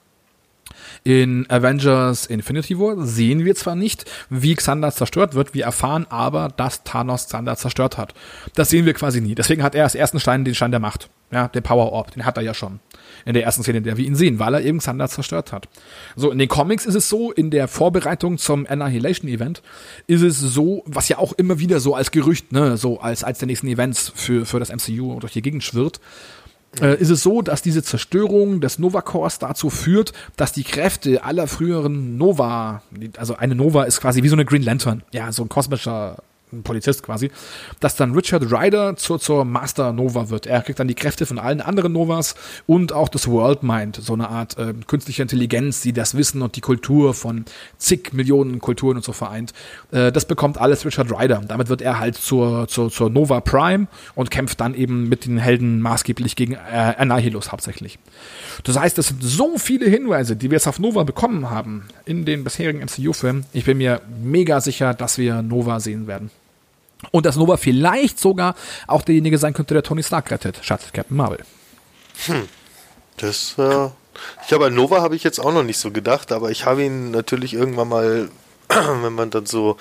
In 1.07 1.49
Avengers 1.49 2.25
Infinity 2.25 2.77
War 2.77 3.05
sehen 3.05 3.45
wir 3.45 3.55
zwar 3.55 3.77
nicht, 3.77 4.03
wie 4.29 4.55
Xander 4.55 4.91
zerstört 4.91 5.35
wird, 5.35 5.53
wir 5.53 5.63
erfahren 5.63 6.05
aber, 6.09 6.49
dass 6.49 6.83
Thanos 6.83 7.27
Xander 7.27 7.55
zerstört 7.55 7.97
hat. 7.97 8.13
Das 8.55 8.69
sehen 8.69 8.85
wir 8.85 8.93
quasi 8.93 9.21
nie. 9.21 9.33
Deswegen 9.33 9.63
hat 9.63 9.73
er 9.73 9.85
als 9.85 9.95
ersten 9.95 10.19
Stein 10.19 10.43
den 10.43 10.53
Stein 10.53 10.71
der 10.71 10.81
Macht. 10.81 11.09
Ja, 11.31 11.47
den 11.47 11.63
Power 11.63 11.93
Orb, 11.93 12.11
den 12.11 12.25
hat 12.25 12.35
er 12.35 12.43
ja 12.43 12.53
schon. 12.53 12.81
In 13.23 13.33
der 13.33 13.43
ersten 13.45 13.63
Szene, 13.63 13.77
in 13.77 13.83
der 13.85 13.95
wir 13.95 14.05
ihn 14.05 14.15
sehen, 14.15 14.37
weil 14.39 14.53
er 14.53 14.61
eben 14.61 14.79
Xander 14.79 15.07
zerstört 15.07 15.53
hat. 15.53 15.69
So, 16.17 16.29
in 16.29 16.39
den 16.39 16.49
Comics 16.49 16.85
ist 16.85 16.95
es 16.95 17.07
so, 17.07 17.31
in 17.31 17.51
der 17.51 17.69
Vorbereitung 17.69 18.37
zum 18.37 18.67
Annihilation 18.67 19.31
Event 19.31 19.61
ist 20.07 20.23
es 20.23 20.39
so, 20.39 20.83
was 20.85 21.07
ja 21.07 21.19
auch 21.19 21.31
immer 21.31 21.57
wieder 21.57 21.79
so 21.79 21.95
als 21.95 22.11
Gerücht, 22.11 22.51
ne, 22.51 22.75
so 22.75 22.99
als, 22.99 23.23
als 23.23 23.39
der 23.39 23.47
nächsten 23.47 23.67
Events 23.67 24.11
für, 24.13 24.45
für 24.45 24.59
das 24.59 24.73
MCU 24.73 25.21
durch 25.21 25.31
die 25.31 25.41
Gegend 25.41 25.63
schwirrt, 25.63 26.01
äh, 26.81 26.95
ist 26.95 27.09
es 27.09 27.23
so, 27.23 27.41
dass 27.41 27.61
diese 27.61 27.83
Zerstörung 27.83 28.61
des 28.61 28.79
Nova-Cores 28.79 29.39
dazu 29.39 29.69
führt, 29.69 30.13
dass 30.35 30.51
die 30.51 30.63
Kräfte 30.63 31.23
aller 31.23 31.47
früheren 31.47 32.17
Nova, 32.17 32.81
also 33.17 33.35
eine 33.35 33.55
Nova 33.55 33.83
ist 33.83 34.01
quasi 34.01 34.23
wie 34.23 34.29
so 34.29 34.35
eine 34.35 34.45
Green 34.45 34.63
Lantern, 34.63 35.03
ja, 35.11 35.31
so 35.31 35.43
ein 35.43 35.49
kosmischer 35.49 36.17
ein 36.51 36.63
Polizist 36.63 37.03
quasi, 37.03 37.29
dass 37.79 37.95
dann 37.95 38.13
Richard 38.13 38.51
Ryder 38.51 38.95
zur, 38.95 39.19
zur 39.19 39.43
Master 39.45 39.91
Nova 39.91 40.29
wird. 40.29 40.47
Er 40.47 40.61
kriegt 40.61 40.79
dann 40.79 40.87
die 40.87 40.95
Kräfte 40.95 41.25
von 41.25 41.39
allen 41.39 41.61
anderen 41.61 41.93
Novas 41.93 42.35
und 42.65 42.93
auch 42.93 43.09
das 43.09 43.27
World 43.27 43.63
Mind, 43.63 43.97
so 43.97 44.13
eine 44.13 44.29
Art 44.29 44.57
äh, 44.57 44.73
künstliche 44.87 45.21
Intelligenz, 45.21 45.81
die 45.81 45.93
das 45.93 46.15
Wissen 46.15 46.41
und 46.41 46.55
die 46.55 46.61
Kultur 46.61 47.13
von 47.13 47.45
zig 47.77 48.13
Millionen 48.13 48.59
Kulturen 48.59 48.97
und 48.97 49.03
so 49.03 49.11
vereint. 49.11 49.53
Äh, 49.91 50.11
das 50.11 50.25
bekommt 50.25 50.57
alles 50.57 50.85
Richard 50.85 51.11
Ryder. 51.11 51.41
Damit 51.47 51.69
wird 51.69 51.81
er 51.81 51.99
halt 51.99 52.15
zur, 52.15 52.67
zur, 52.67 52.89
zur 52.91 53.09
Nova 53.09 53.41
Prime 53.41 53.87
und 54.15 54.31
kämpft 54.31 54.61
dann 54.61 54.73
eben 54.73 55.09
mit 55.09 55.25
den 55.25 55.37
Helden 55.37 55.81
maßgeblich 55.81 56.35
gegen 56.35 56.53
äh, 56.53 56.95
Annihilus 56.97 57.51
hauptsächlich. 57.51 57.99
Das 58.63 58.79
heißt, 58.79 58.97
es 58.97 59.09
sind 59.09 59.23
so 59.23 59.57
viele 59.57 59.89
Hinweise, 59.89 60.35
die 60.35 60.49
wir 60.49 60.55
jetzt 60.55 60.67
auf 60.67 60.79
Nova 60.79 61.03
bekommen 61.03 61.49
haben 61.49 61.83
in 62.05 62.25
den 62.25 62.43
bisherigen 62.43 62.79
MCU-Filmen. 62.79 63.45
Ich 63.53 63.65
bin 63.65 63.77
mir 63.77 64.01
mega 64.21 64.61
sicher, 64.61 64.93
dass 64.93 65.17
wir 65.17 65.41
Nova 65.41 65.79
sehen 65.79 66.07
werden. 66.07 66.31
Und 67.11 67.25
dass 67.25 67.35
Nova 67.35 67.57
vielleicht 67.57 68.19
sogar 68.19 68.55
auch 68.87 69.03
derjenige 69.03 69.37
sein 69.37 69.53
könnte, 69.53 69.73
der 69.73 69.83
Tony 69.83 70.03
Stark 70.03 70.31
rettet, 70.31 70.59
statt 70.61 70.81
Captain 70.93 71.15
Marvel. 71.15 71.39
Hm. 72.25 72.47
Das, 73.17 73.55
äh, 73.57 73.89
ich 74.45 74.53
habe 74.53 74.67
an 74.67 74.75
Nova 74.75 75.01
habe 75.01 75.15
ich 75.15 75.23
jetzt 75.23 75.39
auch 75.39 75.53
noch 75.53 75.63
nicht 75.63 75.79
so 75.79 75.91
gedacht, 75.91 76.31
aber 76.31 76.51
ich 76.51 76.65
habe 76.65 76.83
ihn 76.83 77.11
natürlich 77.11 77.53
irgendwann 77.53 77.89
mal, 77.89 78.29
wenn 78.69 79.13
man 79.13 79.29
dann 79.29 79.45
so 79.45 79.77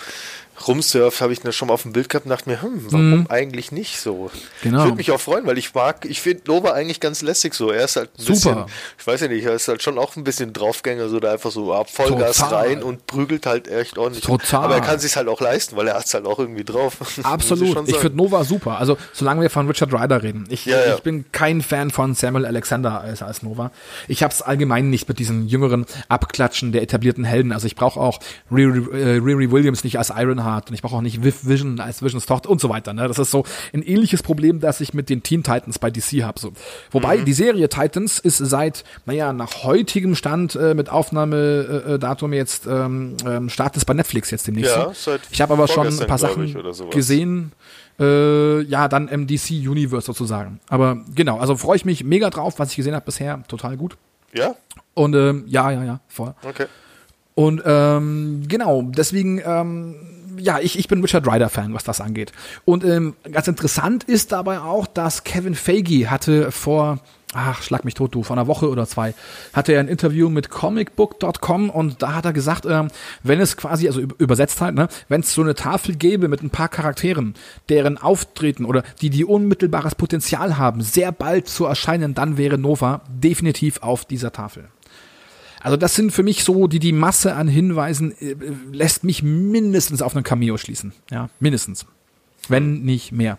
rumsurft, 0.66 1.20
habe 1.20 1.32
ich 1.32 1.40
das 1.40 1.54
schon 1.54 1.68
mal 1.68 1.74
auf 1.74 1.82
dem 1.82 1.92
Bild 1.92 2.08
gehabt 2.08 2.26
und 2.26 2.30
dachte 2.30 2.48
mir, 2.48 2.62
hm, 2.62 2.86
warum 2.90 3.10
mhm. 3.10 3.26
eigentlich 3.28 3.72
nicht 3.72 4.00
so? 4.00 4.30
Genau. 4.62 4.78
Ich 4.78 4.84
würde 4.84 4.96
mich 4.96 5.10
auch 5.10 5.20
freuen, 5.20 5.46
weil 5.46 5.58
ich 5.58 5.74
mag, 5.74 6.04
ich 6.04 6.20
finde 6.20 6.42
Nova 6.46 6.72
eigentlich 6.72 7.00
ganz 7.00 7.22
lässig 7.22 7.54
so. 7.54 7.70
Er 7.70 7.84
ist 7.84 7.96
halt 7.96 8.10
ein 8.18 8.22
Super. 8.22 8.32
bisschen, 8.32 8.64
ich 8.98 9.06
weiß 9.06 9.20
ja 9.20 9.28
nicht, 9.28 9.44
er 9.44 9.54
ist 9.54 9.68
halt 9.68 9.82
schon 9.82 9.98
auch 9.98 10.16
ein 10.16 10.24
bisschen 10.24 10.52
Draufgänger, 10.52 11.08
so 11.08 11.20
da 11.20 11.32
einfach 11.32 11.50
so 11.50 11.72
ab 11.72 11.90
Vollgas 11.90 12.38
Total. 12.38 12.66
rein 12.66 12.82
und 12.82 13.06
prügelt 13.06 13.46
halt 13.46 13.68
echt 13.68 13.98
ordentlich. 13.98 14.24
Total. 14.24 14.64
Aber 14.64 14.74
er 14.74 14.80
kann 14.80 14.98
sich 14.98 15.16
halt 15.16 15.28
auch 15.28 15.40
leisten, 15.40 15.76
weil 15.76 15.88
er 15.88 15.94
hat 15.94 16.06
es 16.06 16.14
halt 16.14 16.26
auch 16.26 16.38
irgendwie 16.38 16.64
drauf. 16.64 16.96
Absolut. 17.22 17.88
Ich, 17.88 17.96
finde 17.96 18.16
Nova 18.16 18.44
super. 18.44 18.78
Also, 18.78 18.96
solange 19.12 19.42
wir 19.42 19.50
von 19.50 19.66
Richard 19.66 19.92
Ryder 19.92 20.22
reden. 20.22 20.46
Ich, 20.48 20.66
ja, 20.66 20.84
ja. 20.84 20.94
ich 20.94 21.02
bin 21.02 21.24
kein 21.32 21.62
Fan 21.62 21.90
von 21.90 22.14
Samuel 22.14 22.46
Alexander 22.46 23.00
als, 23.00 23.22
als 23.22 23.42
Nova. 23.42 23.70
Ich 24.08 24.22
habe 24.22 24.32
es 24.32 24.42
allgemein 24.42 24.90
nicht 24.90 25.08
mit 25.08 25.18
diesen 25.18 25.48
jüngeren 25.48 25.86
Abklatschen 26.08 26.72
der 26.72 26.82
etablierten 26.82 27.24
Helden. 27.24 27.52
Also 27.52 27.66
ich 27.66 27.76
brauche 27.76 28.00
auch 28.00 28.20
Riri, 28.50 28.78
äh, 28.96 29.18
Riri 29.18 29.50
Williams 29.50 29.84
nicht 29.84 29.98
als 29.98 30.12
Iron 30.16 30.45
hat 30.54 30.68
und 30.68 30.74
ich 30.74 30.82
brauche 30.82 30.96
auch 30.96 31.02
nicht 31.02 31.22
Vision 31.22 31.80
als 31.80 32.02
Visions 32.02 32.26
Tochter 32.26 32.48
und 32.48 32.60
so 32.60 32.68
weiter. 32.68 32.92
Ne? 32.92 33.06
Das 33.08 33.18
ist 33.18 33.30
so 33.30 33.44
ein 33.72 33.82
ähnliches 33.82 34.22
Problem, 34.22 34.60
das 34.60 34.80
ich 34.80 34.94
mit 34.94 35.10
den 35.10 35.22
Teen 35.22 35.42
Titans 35.42 35.78
bei 35.78 35.90
DC 35.90 36.22
habe. 36.22 36.38
So. 36.38 36.52
Wobei 36.90 37.18
mhm. 37.18 37.24
die 37.24 37.32
Serie 37.32 37.68
Titans 37.68 38.18
ist 38.18 38.38
seit, 38.38 38.84
naja, 39.04 39.32
nach 39.32 39.64
heutigem 39.64 40.14
Stand 40.14 40.54
äh, 40.54 40.74
mit 40.74 40.88
Aufnahmedatum 40.88 42.32
äh, 42.32 42.36
jetzt 42.36 42.66
ähm, 42.66 43.16
ähm, 43.26 43.48
Start 43.48 43.76
ist 43.76 43.84
bei 43.84 43.94
Netflix 43.94 44.30
jetzt 44.30 44.46
demnächst. 44.46 44.74
Ja, 44.74 44.92
seit 44.94 45.20
ich 45.30 45.40
habe 45.40 45.52
aber 45.52 45.68
schon 45.68 45.86
ein 45.86 46.06
paar 46.06 46.18
Sachen 46.18 46.54
gesehen. 46.90 47.52
Äh, 47.98 48.60
ja, 48.62 48.88
dann 48.88 49.08
im 49.08 49.26
DC 49.26 49.50
Universe 49.50 50.04
sozusagen. 50.04 50.60
Aber 50.68 50.98
genau, 51.14 51.38
also 51.38 51.56
freue 51.56 51.76
ich 51.76 51.84
mich 51.84 52.04
mega 52.04 52.28
drauf, 52.28 52.58
was 52.58 52.70
ich 52.70 52.76
gesehen 52.76 52.94
habe 52.94 53.04
bisher. 53.04 53.42
Total 53.48 53.76
gut. 53.76 53.96
Ja? 54.34 54.54
Und 54.94 55.14
ähm, 55.14 55.44
ja, 55.46 55.70
ja, 55.70 55.84
ja, 55.84 56.00
voll. 56.08 56.34
Okay. 56.42 56.66
Und 57.34 57.62
ähm, 57.66 58.44
genau, 58.48 58.82
deswegen, 58.82 59.42
ähm, 59.44 59.94
ja, 60.38 60.58
ich, 60.60 60.78
ich 60.78 60.88
bin 60.88 61.00
Richard 61.00 61.26
Ryder-Fan, 61.26 61.74
was 61.74 61.84
das 61.84 62.00
angeht. 62.00 62.32
Und 62.64 62.84
ähm, 62.84 63.14
ganz 63.30 63.48
interessant 63.48 64.04
ist 64.04 64.32
dabei 64.32 64.60
auch, 64.60 64.86
dass 64.86 65.24
Kevin 65.24 65.54
Feige 65.54 66.10
hatte 66.10 66.50
vor, 66.52 66.98
ach, 67.32 67.62
schlag 67.62 67.84
mich 67.84 67.94
tot, 67.94 68.14
du, 68.14 68.22
vor 68.22 68.36
einer 68.36 68.46
Woche 68.46 68.68
oder 68.68 68.86
zwei, 68.86 69.14
hatte 69.52 69.72
er 69.72 69.80
ein 69.80 69.88
Interview 69.88 70.28
mit 70.28 70.50
comicbook.com 70.50 71.70
und 71.70 72.02
da 72.02 72.14
hat 72.14 72.24
er 72.24 72.32
gesagt, 72.32 72.66
ähm, 72.66 72.88
wenn 73.22 73.40
es 73.40 73.56
quasi, 73.56 73.86
also 73.86 74.00
übersetzt 74.00 74.60
halt, 74.60 74.74
ne, 74.74 74.88
wenn 75.08 75.20
es 75.20 75.32
so 75.32 75.42
eine 75.42 75.54
Tafel 75.54 75.96
gäbe 75.96 76.28
mit 76.28 76.42
ein 76.42 76.50
paar 76.50 76.68
Charakteren, 76.68 77.34
deren 77.68 77.98
Auftreten 77.98 78.64
oder 78.64 78.82
die, 79.00 79.10
die 79.10 79.24
unmittelbares 79.24 79.94
Potenzial 79.94 80.58
haben, 80.58 80.82
sehr 80.82 81.12
bald 81.12 81.48
zu 81.48 81.64
erscheinen, 81.64 82.14
dann 82.14 82.38
wäre 82.38 82.58
Nova 82.58 83.02
definitiv 83.08 83.82
auf 83.82 84.04
dieser 84.04 84.32
Tafel. 84.32 84.68
Also 85.66 85.76
das 85.76 85.96
sind 85.96 86.12
für 86.12 86.22
mich 86.22 86.44
so, 86.44 86.68
die 86.68 86.78
die 86.78 86.92
Masse 86.92 87.34
an 87.34 87.48
Hinweisen 87.48 88.12
äh, 88.20 88.36
lässt 88.70 89.02
mich 89.02 89.24
mindestens 89.24 90.00
auf 90.00 90.14
einen 90.14 90.22
Cameo 90.22 90.58
schließen. 90.58 90.92
Ja, 91.10 91.28
mindestens. 91.40 91.86
Wenn 92.46 92.84
nicht 92.84 93.10
mehr. 93.10 93.36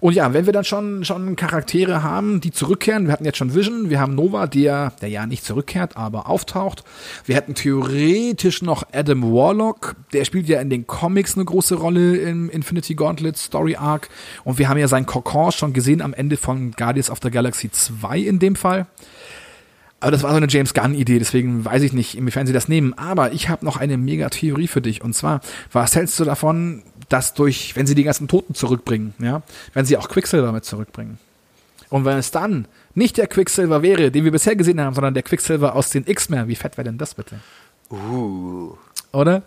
Und 0.00 0.14
ja, 0.14 0.32
wenn 0.32 0.46
wir 0.46 0.54
dann 0.54 0.64
schon, 0.64 1.04
schon 1.04 1.36
Charaktere 1.36 2.02
haben, 2.02 2.40
die 2.40 2.52
zurückkehren, 2.52 3.04
wir 3.04 3.12
hatten 3.12 3.26
jetzt 3.26 3.36
schon 3.36 3.54
Vision, 3.54 3.90
wir 3.90 4.00
haben 4.00 4.14
Nova, 4.14 4.46
der, 4.46 4.94
der 5.02 5.10
ja 5.10 5.26
nicht 5.26 5.44
zurückkehrt, 5.44 5.94
aber 5.94 6.26
auftaucht. 6.26 6.84
Wir 7.26 7.36
hätten 7.36 7.54
theoretisch 7.54 8.62
noch 8.62 8.84
Adam 8.90 9.22
Warlock, 9.22 9.96
der 10.14 10.24
spielt 10.24 10.48
ja 10.48 10.58
in 10.58 10.70
den 10.70 10.86
Comics 10.86 11.34
eine 11.34 11.44
große 11.44 11.74
Rolle 11.74 12.16
im 12.16 12.48
Infinity 12.48 12.94
Gauntlet 12.94 13.36
Story 13.36 13.76
Arc. 13.76 14.08
Und 14.44 14.58
wir 14.58 14.70
haben 14.70 14.78
ja 14.78 14.88
seinen 14.88 15.04
Kokon 15.04 15.52
schon 15.52 15.74
gesehen 15.74 16.00
am 16.00 16.14
Ende 16.14 16.38
von 16.38 16.70
Guardians 16.70 17.10
of 17.10 17.18
the 17.22 17.30
Galaxy 17.30 17.70
2 17.70 18.20
in 18.20 18.38
dem 18.38 18.56
Fall. 18.56 18.86
Aber 20.02 20.10
das 20.10 20.24
war 20.24 20.30
so 20.30 20.36
eine 20.36 20.48
James 20.48 20.74
Gunn-Idee, 20.74 21.20
deswegen 21.20 21.64
weiß 21.64 21.80
ich 21.84 21.92
nicht, 21.92 22.16
inwiefern 22.16 22.44
sie 22.44 22.52
das 22.52 22.66
nehmen. 22.66 22.92
Aber 22.98 23.32
ich 23.32 23.48
habe 23.48 23.64
noch 23.64 23.76
eine 23.76 23.96
mega 23.96 24.30
Theorie 24.30 24.66
für 24.66 24.82
dich. 24.82 25.00
Und 25.00 25.14
zwar, 25.14 25.40
was 25.70 25.94
hältst 25.94 26.18
du 26.18 26.24
davon, 26.24 26.82
dass 27.08 27.34
durch, 27.34 27.76
wenn 27.76 27.86
sie 27.86 27.94
die 27.94 28.02
ganzen 28.02 28.26
Toten 28.26 28.56
zurückbringen, 28.56 29.14
ja, 29.20 29.42
wenn 29.74 29.84
sie 29.84 29.96
auch 29.96 30.08
Quicksilver 30.08 30.50
mit 30.50 30.64
zurückbringen? 30.64 31.18
Und 31.88 32.04
wenn 32.04 32.18
es 32.18 32.32
dann 32.32 32.66
nicht 32.94 33.16
der 33.16 33.28
Quicksilver 33.28 33.82
wäre, 33.82 34.10
den 34.10 34.24
wir 34.24 34.32
bisher 34.32 34.56
gesehen 34.56 34.80
haben, 34.80 34.94
sondern 34.94 35.14
der 35.14 35.22
Quicksilver 35.22 35.76
aus 35.76 35.90
den 35.90 36.04
X-Men, 36.04 36.48
wie 36.48 36.56
fett 36.56 36.76
wäre 36.76 36.86
denn 36.86 36.98
das 36.98 37.14
bitte? 37.14 37.38
Uh. 37.88 38.74
Oder? 39.12 39.42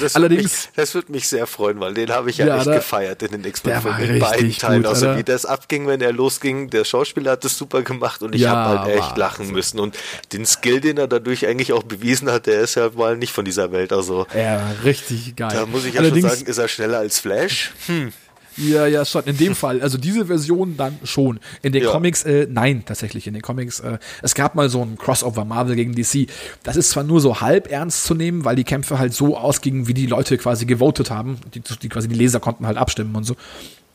Das 0.00 0.16
Allerdings, 0.16 0.42
mich, 0.42 0.68
das 0.74 0.94
würde 0.94 1.12
mich 1.12 1.28
sehr 1.28 1.46
freuen, 1.46 1.78
weil 1.80 1.92
den 1.92 2.10
habe 2.10 2.30
ich 2.30 2.38
ja, 2.38 2.46
ja 2.46 2.56
echt 2.56 2.66
da, 2.66 2.76
gefeiert 2.76 3.22
in 3.22 3.32
den 3.32 3.44
X-Men-Filmen, 3.44 4.00
in 4.00 4.18
beiden 4.20 4.56
Teilen. 4.56 4.82
Gut, 4.82 4.90
also 4.90 5.16
wie 5.16 5.22
das 5.22 5.44
abging, 5.44 5.86
wenn 5.86 6.00
er 6.00 6.12
losging, 6.12 6.70
der 6.70 6.84
Schauspieler 6.84 7.32
hat 7.32 7.44
das 7.44 7.58
super 7.58 7.82
gemacht 7.82 8.22
und 8.22 8.34
ich 8.34 8.42
ja, 8.42 8.50
habe 8.50 8.80
halt 8.80 8.96
echt 8.96 9.16
lachen 9.18 9.42
also. 9.42 9.52
müssen. 9.52 9.80
Und 9.80 9.98
den 10.32 10.46
Skill, 10.46 10.80
den 10.80 10.96
er 10.96 11.08
dadurch 11.08 11.46
eigentlich 11.46 11.72
auch 11.72 11.82
bewiesen 11.82 12.30
hat, 12.30 12.46
der 12.46 12.60
ist 12.60 12.76
ja 12.76 12.90
mal 12.94 13.16
nicht 13.16 13.32
von 13.32 13.44
dieser 13.44 13.70
Welt. 13.72 13.92
Also 13.92 14.26
ja, 14.34 14.62
richtig 14.84 15.36
geil. 15.36 15.50
Da 15.52 15.66
muss 15.66 15.84
ich 15.84 15.94
ja 15.94 16.00
Allerdings, 16.00 16.26
schon 16.26 16.36
sagen, 16.36 16.50
ist 16.50 16.58
er 16.58 16.68
schneller 16.68 16.98
als 16.98 17.18
Flash? 17.18 17.72
Hm. 17.86 18.12
Ja, 18.56 18.86
ja, 18.86 19.04
schon. 19.04 19.24
In 19.24 19.36
dem 19.36 19.54
Fall, 19.54 19.80
also 19.80 19.98
diese 19.98 20.26
Version 20.26 20.76
dann 20.76 20.98
schon. 21.04 21.40
In 21.62 21.72
den 21.72 21.84
ja. 21.84 21.90
Comics, 21.90 22.24
äh, 22.24 22.46
nein, 22.50 22.84
tatsächlich. 22.84 23.26
In 23.26 23.34
den 23.34 23.42
Comics, 23.42 23.80
äh, 23.80 23.98
es 24.22 24.34
gab 24.34 24.54
mal 24.54 24.68
so 24.68 24.82
ein 24.82 24.96
Crossover 24.98 25.44
Marvel 25.44 25.76
gegen 25.76 25.94
DC. 25.94 26.28
Das 26.62 26.76
ist 26.76 26.90
zwar 26.90 27.04
nur 27.04 27.20
so 27.20 27.40
halb 27.40 27.70
ernst 27.70 28.04
zu 28.04 28.14
nehmen, 28.14 28.44
weil 28.44 28.56
die 28.56 28.64
Kämpfe 28.64 28.98
halt 28.98 29.14
so 29.14 29.36
ausgingen, 29.36 29.88
wie 29.88 29.94
die 29.94 30.06
Leute 30.06 30.36
quasi 30.38 30.66
gewotet 30.66 31.10
haben. 31.10 31.38
Die, 31.54 31.60
die 31.60 31.88
quasi 31.88 32.08
die 32.08 32.14
Leser 32.14 32.40
konnten 32.40 32.66
halt 32.66 32.76
abstimmen 32.76 33.14
und 33.16 33.24
so. 33.24 33.36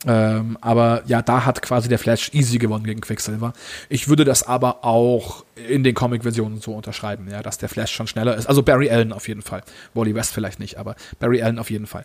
Ähm, 0.06 0.56
aber 0.60 1.02
ja, 1.06 1.22
da 1.22 1.44
hat 1.44 1.60
quasi 1.60 1.88
der 1.88 1.98
Flash 1.98 2.32
easy 2.32 2.58
gewonnen 2.58 2.84
gegen 2.84 3.00
Quicksilver. 3.00 3.52
Ich 3.88 4.08
würde 4.08 4.24
das 4.24 4.44
aber 4.44 4.84
auch 4.84 5.44
in 5.68 5.82
den 5.82 5.94
Comic-Versionen 5.94 6.60
so 6.60 6.72
unterschreiben, 6.72 7.28
ja, 7.30 7.42
dass 7.42 7.58
der 7.58 7.68
Flash 7.68 7.92
schon 7.92 8.06
schneller 8.06 8.36
ist. 8.36 8.46
Also 8.46 8.62
Barry 8.62 8.90
Allen 8.90 9.12
auf 9.12 9.26
jeden 9.26 9.42
Fall. 9.42 9.62
Wally 9.94 10.14
West 10.14 10.32
vielleicht 10.32 10.60
nicht, 10.60 10.78
aber 10.78 10.94
Barry 11.18 11.42
Allen 11.42 11.58
auf 11.58 11.70
jeden 11.70 11.86
Fall. 11.86 12.04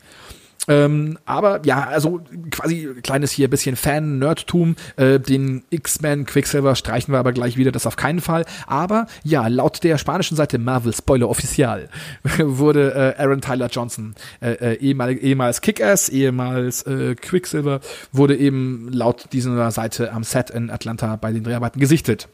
Ähm, 0.67 1.17
aber 1.25 1.61
ja, 1.65 1.87
also 1.87 2.21
quasi 2.51 2.89
kleines 3.03 3.31
hier 3.31 3.49
bisschen 3.49 3.75
Fan-Nerdtum. 3.75 4.75
Äh, 4.95 5.19
den 5.19 5.63
X-Men 5.69 6.25
Quicksilver 6.25 6.75
streichen 6.75 7.13
wir 7.13 7.19
aber 7.19 7.33
gleich 7.33 7.57
wieder, 7.57 7.71
das 7.71 7.85
auf 7.85 7.95
keinen 7.95 8.21
Fall. 8.21 8.45
Aber 8.67 9.07
ja, 9.23 9.47
laut 9.47 9.83
der 9.83 9.97
spanischen 9.97 10.37
Seite 10.37 10.59
Marvel 10.59 10.93
Spoiler 10.93 11.29
Official 11.29 11.89
wurde 12.39 13.15
äh, 13.17 13.21
Aaron 13.21 13.41
Tyler 13.41 13.67
Johnson, 13.67 14.15
äh, 14.41 14.51
äh, 14.51 14.73
ehemals, 14.75 15.19
ehemals 15.19 15.61
Kick-Ass, 15.61 16.09
ehemals 16.09 16.83
äh, 16.83 17.15
Quicksilver, 17.15 17.81
wurde 18.11 18.37
eben 18.37 18.89
laut 18.91 19.27
dieser 19.33 19.71
Seite 19.71 20.13
am 20.13 20.23
Set 20.23 20.49
in 20.49 20.69
Atlanta 20.69 21.15
bei 21.17 21.31
den 21.31 21.43
Dreharbeiten 21.43 21.79
gesichtet. 21.79 22.27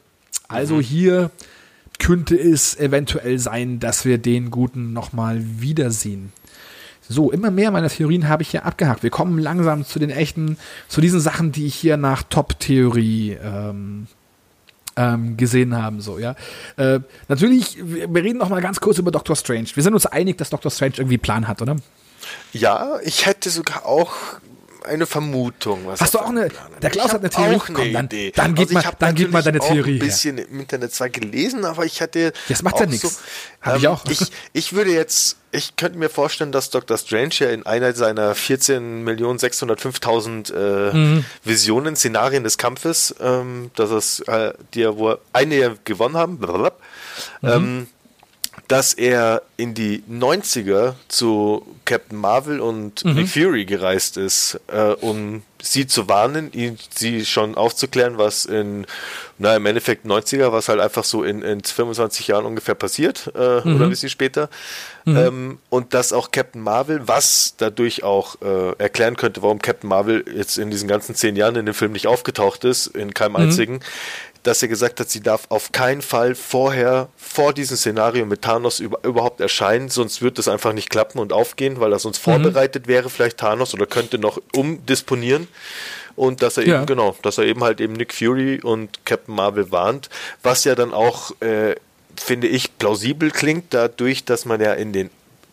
Also 0.48 0.76
mhm. 0.76 0.80
hier 0.80 1.30
könnte 1.98 2.36
es 2.36 2.78
eventuell 2.78 3.38
sein, 3.38 3.78
dass 3.78 4.04
wir 4.04 4.18
den 4.18 4.50
Guten 4.50 4.92
nochmal 4.92 5.42
wiedersehen. 5.42 6.32
So, 7.12 7.32
immer 7.32 7.50
mehr 7.50 7.72
meiner 7.72 7.88
Theorien 7.88 8.28
habe 8.28 8.44
ich 8.44 8.50
hier 8.50 8.64
abgehakt. 8.64 9.02
Wir 9.02 9.10
kommen 9.10 9.36
langsam 9.40 9.84
zu 9.84 9.98
den 9.98 10.10
echten, 10.10 10.56
zu 10.86 11.00
diesen 11.00 11.18
Sachen, 11.18 11.50
die 11.50 11.66
ich 11.66 11.74
hier 11.74 11.96
nach 11.96 12.22
Top-Theorie 12.22 13.36
ähm, 13.42 14.06
ähm, 14.94 15.36
gesehen 15.36 15.76
haben. 15.76 16.00
So, 16.00 16.20
ja. 16.20 16.36
Äh, 16.76 17.00
natürlich, 17.26 17.78
wir 17.82 18.22
reden 18.22 18.38
noch 18.38 18.48
mal 18.48 18.62
ganz 18.62 18.80
kurz 18.80 18.98
über 18.98 19.10
Doctor 19.10 19.34
Strange. 19.34 19.66
Wir 19.74 19.82
sind 19.82 19.92
uns 19.94 20.06
einig, 20.06 20.38
dass 20.38 20.50
Doctor 20.50 20.70
Strange 20.70 20.94
irgendwie 20.98 21.18
Plan 21.18 21.48
hat, 21.48 21.60
oder? 21.60 21.76
Ja, 22.52 23.00
ich 23.02 23.26
hätte 23.26 23.50
sogar 23.50 23.86
auch 23.86 24.12
eine 24.84 25.06
Vermutung. 25.06 25.86
Hast 25.98 26.14
du 26.14 26.18
auch 26.18 26.28
eine? 26.28 26.48
Der 26.82 26.90
Klaus 26.90 27.12
hat 27.12 27.20
eine 27.20 27.30
Theorie. 27.30 27.56
Auch 27.56 27.68
eine 27.68 27.92
dann, 27.92 28.06
Idee. 28.06 28.32
dann 28.34 28.54
gib 28.54 28.74
also 28.74 28.88
mal, 28.88 28.94
dann 28.98 29.14
gib 29.14 29.30
mal 29.30 29.42
deine 29.42 29.58
Theorie. 29.58 29.78
Ich 29.78 29.80
habe 29.80 29.90
ein 29.90 29.98
bisschen 29.98 30.38
her. 30.38 30.48
im 30.48 30.60
Internet 30.60 30.94
zwar 30.94 31.08
gelesen, 31.08 31.64
aber 31.64 31.84
ich 31.84 32.00
hatte. 32.00 32.32
Das 32.48 32.62
macht 32.62 32.80
ja 32.80 32.86
nichts. 32.86 33.02
So, 33.02 33.10
ähm, 33.70 33.76
ich 33.78 33.88
auch. 33.88 34.04
Ich, 34.06 34.20
ich 34.52 34.72
würde 34.72 34.92
jetzt, 34.92 35.36
ich 35.52 35.76
könnte 35.76 35.98
mir 35.98 36.08
vorstellen, 36.08 36.52
dass 36.52 36.70
Dr. 36.70 36.96
Strange 36.96 37.34
ja 37.38 37.50
in 37.50 37.66
einer 37.66 37.92
seiner 37.92 38.34
14.605.000 38.34 40.52
äh, 40.52 40.96
mhm. 40.96 41.24
Visionen, 41.44 41.96
Szenarien 41.96 42.44
des 42.44 42.56
Kampfes, 42.58 43.14
ähm, 43.20 43.70
dass 43.76 43.90
es 43.90 44.20
äh, 44.20 44.54
die, 44.74 44.86
wo 44.86 45.16
eine 45.32 45.76
gewonnen 45.84 46.16
haben, 46.16 46.38
blablabla, 46.38 46.72
mhm. 47.42 47.48
ähm, 47.48 47.88
dass 48.68 48.94
er 48.94 49.42
in 49.60 49.74
die 49.74 50.02
90er 50.10 50.94
zu 51.08 51.66
Captain 51.84 52.18
Marvel 52.18 52.60
und 52.60 53.04
mhm. 53.04 53.14
Nick 53.14 53.28
Fury 53.28 53.66
gereist 53.66 54.16
ist, 54.16 54.58
äh, 54.68 54.92
um 55.00 55.42
sie 55.62 55.86
zu 55.86 56.08
warnen, 56.08 56.50
ihn, 56.52 56.78
sie 56.88 57.26
schon 57.26 57.54
aufzuklären, 57.54 58.16
was 58.16 58.46
in, 58.46 58.86
na, 59.36 59.56
im 59.56 59.66
Endeffekt 59.66 60.06
90er, 60.06 60.52
was 60.52 60.70
halt 60.70 60.80
einfach 60.80 61.04
so 61.04 61.22
in, 61.22 61.42
in 61.42 61.62
25 61.62 62.28
Jahren 62.28 62.46
ungefähr 62.46 62.74
passiert, 62.74 63.30
äh, 63.34 63.60
mhm. 63.60 63.76
oder 63.76 63.84
ein 63.84 63.90
bisschen 63.90 64.08
später. 64.08 64.48
Mhm. 65.04 65.16
Ähm, 65.16 65.58
und 65.68 65.92
dass 65.92 66.14
auch 66.14 66.30
Captain 66.30 66.62
Marvel, 66.62 67.06
was 67.06 67.54
dadurch 67.58 68.02
auch 68.02 68.36
äh, 68.40 68.72
erklären 68.78 69.16
könnte, 69.16 69.42
warum 69.42 69.60
Captain 69.60 69.88
Marvel 69.88 70.24
jetzt 70.34 70.56
in 70.56 70.70
diesen 70.70 70.88
ganzen 70.88 71.14
zehn 71.14 71.36
Jahren 71.36 71.56
in 71.56 71.66
dem 71.66 71.74
Film 71.74 71.92
nicht 71.92 72.06
aufgetaucht 72.06 72.64
ist, 72.64 72.86
in 72.86 73.12
keinem 73.12 73.32
mhm. 73.32 73.36
einzigen, 73.36 73.80
dass 74.42 74.62
er 74.62 74.68
gesagt 74.68 75.00
hat, 75.00 75.10
sie 75.10 75.20
darf 75.20 75.46
auf 75.50 75.72
keinen 75.72 76.02
Fall 76.02 76.34
vorher, 76.34 77.08
vor 77.16 77.52
diesem 77.52 77.76
Szenario 77.76 78.24
mit 78.24 78.42
Thanos 78.42 78.80
über, 78.80 79.02
überhaupt 79.04 79.40
erscheinen, 79.50 79.88
sonst 79.88 80.22
wird 80.22 80.38
das 80.38 80.48
einfach 80.48 80.72
nicht 80.72 80.90
klappen 80.90 81.18
und 81.18 81.32
aufgehen, 81.32 81.80
weil 81.80 81.92
er 81.92 81.98
sonst 81.98 82.26
mhm. 82.26 82.32
vorbereitet 82.32 82.86
wäre, 82.86 83.10
vielleicht 83.10 83.38
Thanos 83.38 83.74
oder 83.74 83.86
könnte 83.86 84.18
noch 84.18 84.40
umdisponieren. 84.54 85.48
Und 86.16 86.42
dass 86.42 86.56
er 86.56 86.66
ja. 86.66 86.76
eben, 86.76 86.86
genau, 86.86 87.16
dass 87.22 87.38
er 87.38 87.44
eben 87.44 87.62
halt 87.64 87.80
eben 87.80 87.94
Nick 87.94 88.14
Fury 88.14 88.60
und 88.62 89.04
Captain 89.04 89.34
Marvel 89.34 89.70
warnt, 89.70 90.08
was 90.42 90.64
ja 90.64 90.74
dann 90.74 90.92
auch, 90.92 91.32
äh, 91.40 91.74
finde 92.16 92.46
ich, 92.46 92.78
plausibel 92.78 93.30
klingt, 93.30 93.66
dadurch, 93.70 94.24
dass 94.24 94.44
man 94.44 94.60
ja 94.60 94.72
in 94.74 94.92
den 94.92 95.10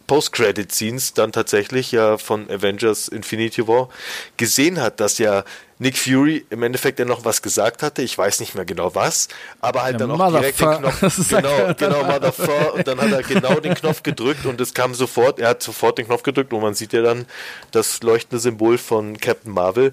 Post-Credit-Scenes 0.08 1.14
dann 1.14 1.32
tatsächlich 1.32 1.91
ja 1.91 2.18
von 2.18 2.50
Avengers 2.50 3.08
Infinity 3.08 3.68
War 3.68 3.89
gesehen 4.38 4.80
hat, 4.80 5.00
dass 5.00 5.18
ja 5.18 5.43
Nick 5.80 5.98
Fury 5.98 6.46
im 6.50 6.64
Endeffekt 6.64 7.00
ja 7.00 7.06
noch 7.06 7.24
was 7.26 7.42
gesagt 7.42 7.84
hatte, 7.84 8.02
ich 8.02 8.18
weiß 8.18 8.40
nicht 8.40 8.56
mehr 8.56 8.66
genau 8.66 8.96
was, 8.96 9.28
aber 9.62 9.84
halt 9.84 9.94
ja, 9.94 10.08
dann 10.08 10.12
auch 10.12 10.32
direkt 10.32 10.60
den 10.60 10.72
Knopf, 10.80 11.02
genau, 11.30 11.74
genau, 11.78 12.04
Motherfucker, 12.04 12.74
und 12.74 12.88
dann 12.88 13.00
hat 13.00 13.12
er 13.12 13.24
genau 13.24 13.60
den 13.60 13.76
Knopf 13.76 14.02
gedrückt 14.04 14.46
und 14.46 14.60
es 14.60 14.74
kam 14.74 14.96
sofort, 14.96 15.40
er 15.40 15.50
hat 15.50 15.62
sofort 15.62 15.98
den 15.98 16.08
Knopf 16.08 16.24
gedrückt 16.24 16.52
und 16.52 16.62
man 16.62 16.74
sieht 16.74 16.94
ja 16.94 17.02
dann 17.02 17.26
das 17.72 18.02
leuchtende 18.02 18.40
Symbol 18.40 18.78
von 18.78 19.18
Captain 19.20 19.52
Marvel. 19.52 19.92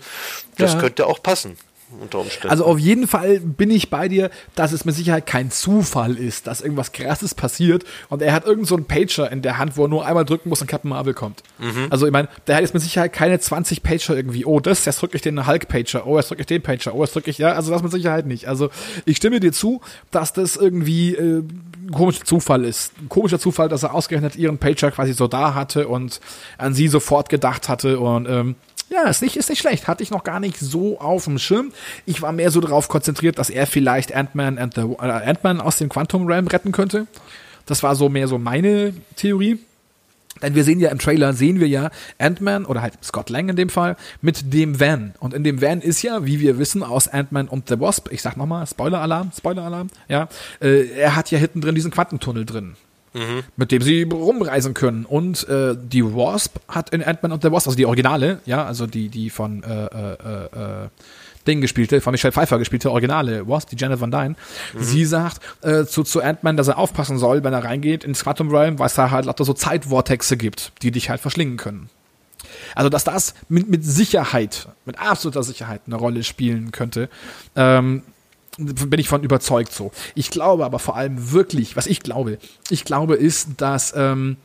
Das 0.57 0.75
ja. 0.75 0.81
könnte 0.81 1.07
auch 1.07 1.23
passen. 1.23 1.59
Unter 2.01 2.21
Umständen. 2.21 2.51
Also 2.51 2.65
auf 2.65 2.79
jeden 2.79 3.07
Fall 3.07 3.41
bin 3.41 3.71
ich 3.71 3.91
bei 3.91 4.09
dir, 4.09 4.31
dass 4.55 4.73
es 4.73 4.85
mit 4.85 4.95
Sicherheit 4.95 5.27
kein 5.27 5.51
Zufall 5.51 6.17
ist, 6.17 6.47
dass 6.47 6.61
irgendwas 6.61 6.93
krasses 6.93 7.35
passiert 7.35 7.85
und 8.09 8.23
er 8.23 8.33
hat 8.33 8.45
irgend 8.45 8.67
so 8.67 8.77
einen 8.77 8.87
Pager 8.87 9.31
in 9.31 9.43
der 9.43 9.59
Hand, 9.59 9.77
wo 9.77 9.85
er 9.85 9.89
nur 9.89 10.07
einmal 10.07 10.25
drücken 10.25 10.49
muss 10.49 10.61
und 10.61 10.67
Captain 10.67 10.89
Marvel 10.89 11.15
kommt. 11.15 11.43
Mhm. 11.59 11.87
Also 11.91 12.07
ich 12.07 12.13
meine, 12.13 12.29
der 12.47 12.57
hat 12.57 12.63
jetzt 12.63 12.75
mit 12.75 12.83
Sicherheit 12.83 13.13
keine 13.13 13.39
20 13.39 13.83
Pager 13.83 14.17
irgendwie, 14.17 14.45
oh 14.45 14.61
das, 14.61 14.85
jetzt 14.85 15.01
drücke 15.01 15.17
ich 15.17 15.23
den 15.23 15.47
Hulk-Pager, 15.47 16.07
oh 16.07 16.17
jetzt 16.17 16.31
drücke 16.31 16.43
ich 16.43 16.47
den 16.47 16.63
Pager, 16.63 16.95
oh 16.95 17.03
jetzt 17.03 17.15
drücke 17.15 17.31
ich, 17.31 17.39
ja, 17.39 17.53
also 17.53 17.71
das 17.71 17.83
mit 17.83 17.93
Sicherheit 17.93 18.27
nicht. 18.27 18.47
Also 18.49 18.71
ich 19.05 19.17
stimme 19.17 19.41
dir 19.41 19.53
zu, 19.53 19.81
dass 20.11 20.33
das 20.33 20.57
irgendwie 20.57 21.15
äh, 21.15 21.43
ein 21.43 21.91
komischer 21.93 22.25
Zufall 22.25 22.65
ist. 22.65 22.93
Ein 23.01 23.09
komischer 23.09 23.39
Zufall, 23.39 23.69
dass 23.69 23.83
er 23.83 23.95
ausgerechnet 23.95 24.37
ihren 24.37 24.59
Pager 24.59 24.91
quasi 24.91 25.13
so 25.13 25.29
da 25.29 25.55
hatte 25.55 25.89
und 25.89 26.21
an 26.59 26.75
sie 26.75 26.89
sofort 26.89 27.29
gedacht 27.29 27.69
hatte 27.69 28.01
und 28.01 28.29
ähm, 28.29 28.57
ja, 28.91 29.09
ist 29.09 29.23
nicht, 29.23 29.37
ist 29.37 29.49
nicht 29.49 29.61
schlecht. 29.61 29.89
Hatte 29.89 30.03
ich 30.03 30.11
noch 30.11 30.25
gar 30.25 30.41
nicht 30.41 30.59
so 30.59 31.01
auf 31.01 31.25
dem 31.25 31.39
Schirm. 31.39 31.73
Ich 32.07 32.23
war 32.23 32.33
mehr 32.33 32.51
so 32.51 32.61
darauf 32.61 32.89
konzentriert, 32.89 33.39
dass 33.39 33.51
er 33.51 33.67
vielleicht 33.67 34.15
Ant-Man 34.15 34.59
äh, 34.59 34.81
Ant-Man 34.99 35.61
aus 35.61 35.79
dem 35.79 35.89
Quantum 35.89 36.27
Realm 36.27 36.47
retten 36.47 36.73
könnte. 36.73 37.07
Das 37.67 37.83
war 37.83 37.97
so 37.97 38.09
mehr 38.09 38.29
so 38.29 38.39
meine 38.39 38.95
Theorie. 39.17 39.59
Denn 40.43 40.55
wir 40.55 40.65
sehen 40.65 40.81
ja 40.81 40.91
im 40.91 40.99
Trailer, 40.99 41.33
sehen 41.33 41.61
wir 41.61 41.69
ja 41.69 41.91
Ant-Man 42.19 42.67
oder 42.67 42.83
halt 42.83 42.95
Scott 43.03 43.31
Lang 43.31 43.49
in 43.49 43.57
dem 43.57 43.69
Fall 43.69 43.97
mit 44.21 44.53
dem 44.53 44.81
Van. 44.81 45.15
Und 45.21 45.33
in 45.33 45.45
dem 45.45 45.63
Van 45.63 45.81
ist 45.81 46.03
ja, 46.03 46.27
wie 46.27 46.41
wir 46.41 46.59
wissen, 46.59 46.83
aus 46.83 47.09
Ant-Man 47.09 47.49
und 47.49 47.69
the 47.69 47.79
Wasp, 47.79 48.11
ich 48.11 48.21
sag 48.21 48.37
nochmal, 48.37 48.67
Spoiler-Alarm, 48.67 49.31
Spoiler-Alarm, 49.37 49.91
ja, 50.09 50.29
äh, 50.61 50.89
er 50.91 51.15
hat 51.15 51.31
ja 51.31 51.39
hinten 51.39 51.61
drin 51.61 51.77
diesen 51.77 51.93
Quantentunnel 51.93 52.45
drin 52.45 52.75
mhm. 53.15 53.45
mit 53.57 53.73
dem 53.73 53.83
sie 53.83 54.03
rumreisen 54.03 54.75
können. 54.75 55.05
Und 55.05 55.49
äh, 55.49 55.75
die 55.81 56.05
Wasp 56.05 56.59
hat 56.69 56.91
in 56.91 57.03
Ant-Man 57.03 57.33
und 57.33 57.43
the 57.43 57.51
Wasp, 57.51 57.69
also 57.69 57.77
die 57.77 57.87
Originale, 57.87 58.41
ja, 58.45 58.65
also 58.65 58.87
die, 58.87 59.09
die 59.09 59.31
von 59.31 59.63
äh, 59.63 59.87
äh, 59.87 60.85
äh, 60.85 60.89
Ding 61.47 61.61
gespielte, 61.61 62.01
von 62.01 62.13
Michelle 62.13 62.33
Pfeiffer 62.33 62.59
gespielte 62.59 62.91
Originale 62.91 63.49
Wasp, 63.49 63.71
die 63.71 63.77
Janet 63.77 64.01
Van 64.01 64.11
Dyne, 64.11 64.37
mhm. 64.75 64.83
sie 64.83 65.05
sagt 65.05 65.41
äh, 65.63 65.85
zu, 65.85 66.03
zu 66.03 66.23
Ant-Man, 66.23 66.57
dass 66.57 66.69
er 66.69 66.79
aufpassen 66.79 67.19
soll, 67.19 67.45
wenn 67.45 67.53
er 67.53 67.65
reingeht 67.65 68.05
ins 68.05 68.25
Quantum 68.25 68.51
Realm, 68.51 68.79
weil 68.79 68.87
es 68.87 68.95
da 68.95 69.11
halt 69.11 69.27
lauter 69.27 69.45
so 69.45 69.53
Zeitvortexe 69.53 70.37
gibt, 70.37 70.73
die 70.83 70.91
dich 70.91 71.11
halt 71.11 71.21
verschlingen 71.21 71.57
können. 71.57 71.91
Also, 72.75 72.89
dass 72.89 73.05
das 73.05 73.35
mit, 73.49 73.69
mit 73.69 73.85
Sicherheit, 73.85 74.69
mit 74.85 74.99
absoluter 74.99 75.43
Sicherheit 75.43 75.83
eine 75.87 75.97
Rolle 75.97 76.23
spielen 76.23 76.73
könnte, 76.73 77.09
ähm, 77.57 78.03
bin 78.59 79.01
ich 79.01 79.09
von 79.09 79.23
überzeugt 79.23 79.73
so. 79.73 79.93
Ich 80.15 80.31
glaube 80.31 80.65
aber 80.65 80.79
vor 80.79 80.97
allem 80.97 81.33
wirklich, 81.33 81.77
was 81.77 81.87
ich 81.87 82.01
glaube, 82.01 82.39
ich 82.71 82.85
glaube 82.85 83.15
ist, 83.17 83.49
dass 83.59 83.93
ähm, 83.97 84.37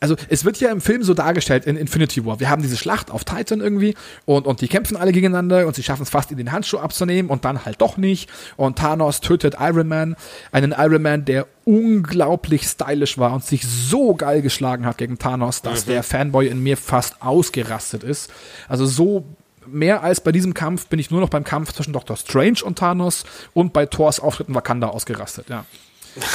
also 0.00 0.14
es 0.28 0.44
wird 0.44 0.60
ja 0.60 0.70
im 0.70 0.80
Film 0.80 1.02
so 1.02 1.14
dargestellt 1.14 1.66
in 1.66 1.76
Infinity 1.76 2.24
War. 2.24 2.38
Wir 2.40 2.50
haben 2.50 2.62
diese 2.62 2.76
Schlacht 2.76 3.10
auf 3.10 3.24
Titan 3.24 3.60
irgendwie 3.60 3.94
und, 4.26 4.46
und 4.46 4.60
die 4.60 4.68
kämpfen 4.68 4.96
alle 4.96 5.12
gegeneinander 5.12 5.66
und 5.66 5.74
sie 5.74 5.82
schaffen 5.82 6.02
es 6.02 6.10
fast, 6.10 6.30
in 6.30 6.36
den 6.36 6.52
Handschuh 6.52 6.78
abzunehmen 6.78 7.30
und 7.30 7.44
dann 7.44 7.64
halt 7.64 7.80
doch 7.80 7.96
nicht. 7.96 8.30
Und 8.56 8.78
Thanos 8.78 9.20
tötet 9.20 9.56
Iron 9.58 9.88
Man, 9.88 10.16
einen 10.52 10.74
Iron 10.76 11.02
Man, 11.02 11.24
der 11.24 11.46
unglaublich 11.64 12.62
stylisch 12.62 13.18
war 13.18 13.32
und 13.32 13.44
sich 13.44 13.66
so 13.66 14.14
geil 14.14 14.40
geschlagen 14.40 14.86
hat 14.86 14.98
gegen 14.98 15.18
Thanos, 15.18 15.62
dass 15.62 15.86
mhm. 15.86 15.90
der 15.90 16.02
Fanboy 16.02 16.46
in 16.46 16.62
mir 16.62 16.76
fast 16.76 17.20
ausgerastet 17.20 18.04
ist. 18.04 18.30
Also 18.68 18.86
so 18.86 19.24
mehr 19.70 20.02
als 20.02 20.20
bei 20.20 20.32
diesem 20.32 20.54
Kampf 20.54 20.86
bin 20.86 20.98
ich 20.98 21.10
nur 21.10 21.20
noch 21.20 21.28
beim 21.28 21.44
Kampf 21.44 21.72
zwischen 21.72 21.92
Doctor 21.92 22.16
Strange 22.16 22.58
und 22.64 22.78
Thanos 22.78 23.24
und 23.54 23.72
bei 23.72 23.86
Thors 23.86 24.20
Auftritt 24.20 24.48
in 24.48 24.54
Wakanda 24.54 24.88
ausgerastet, 24.88 25.48
ja. 25.48 25.64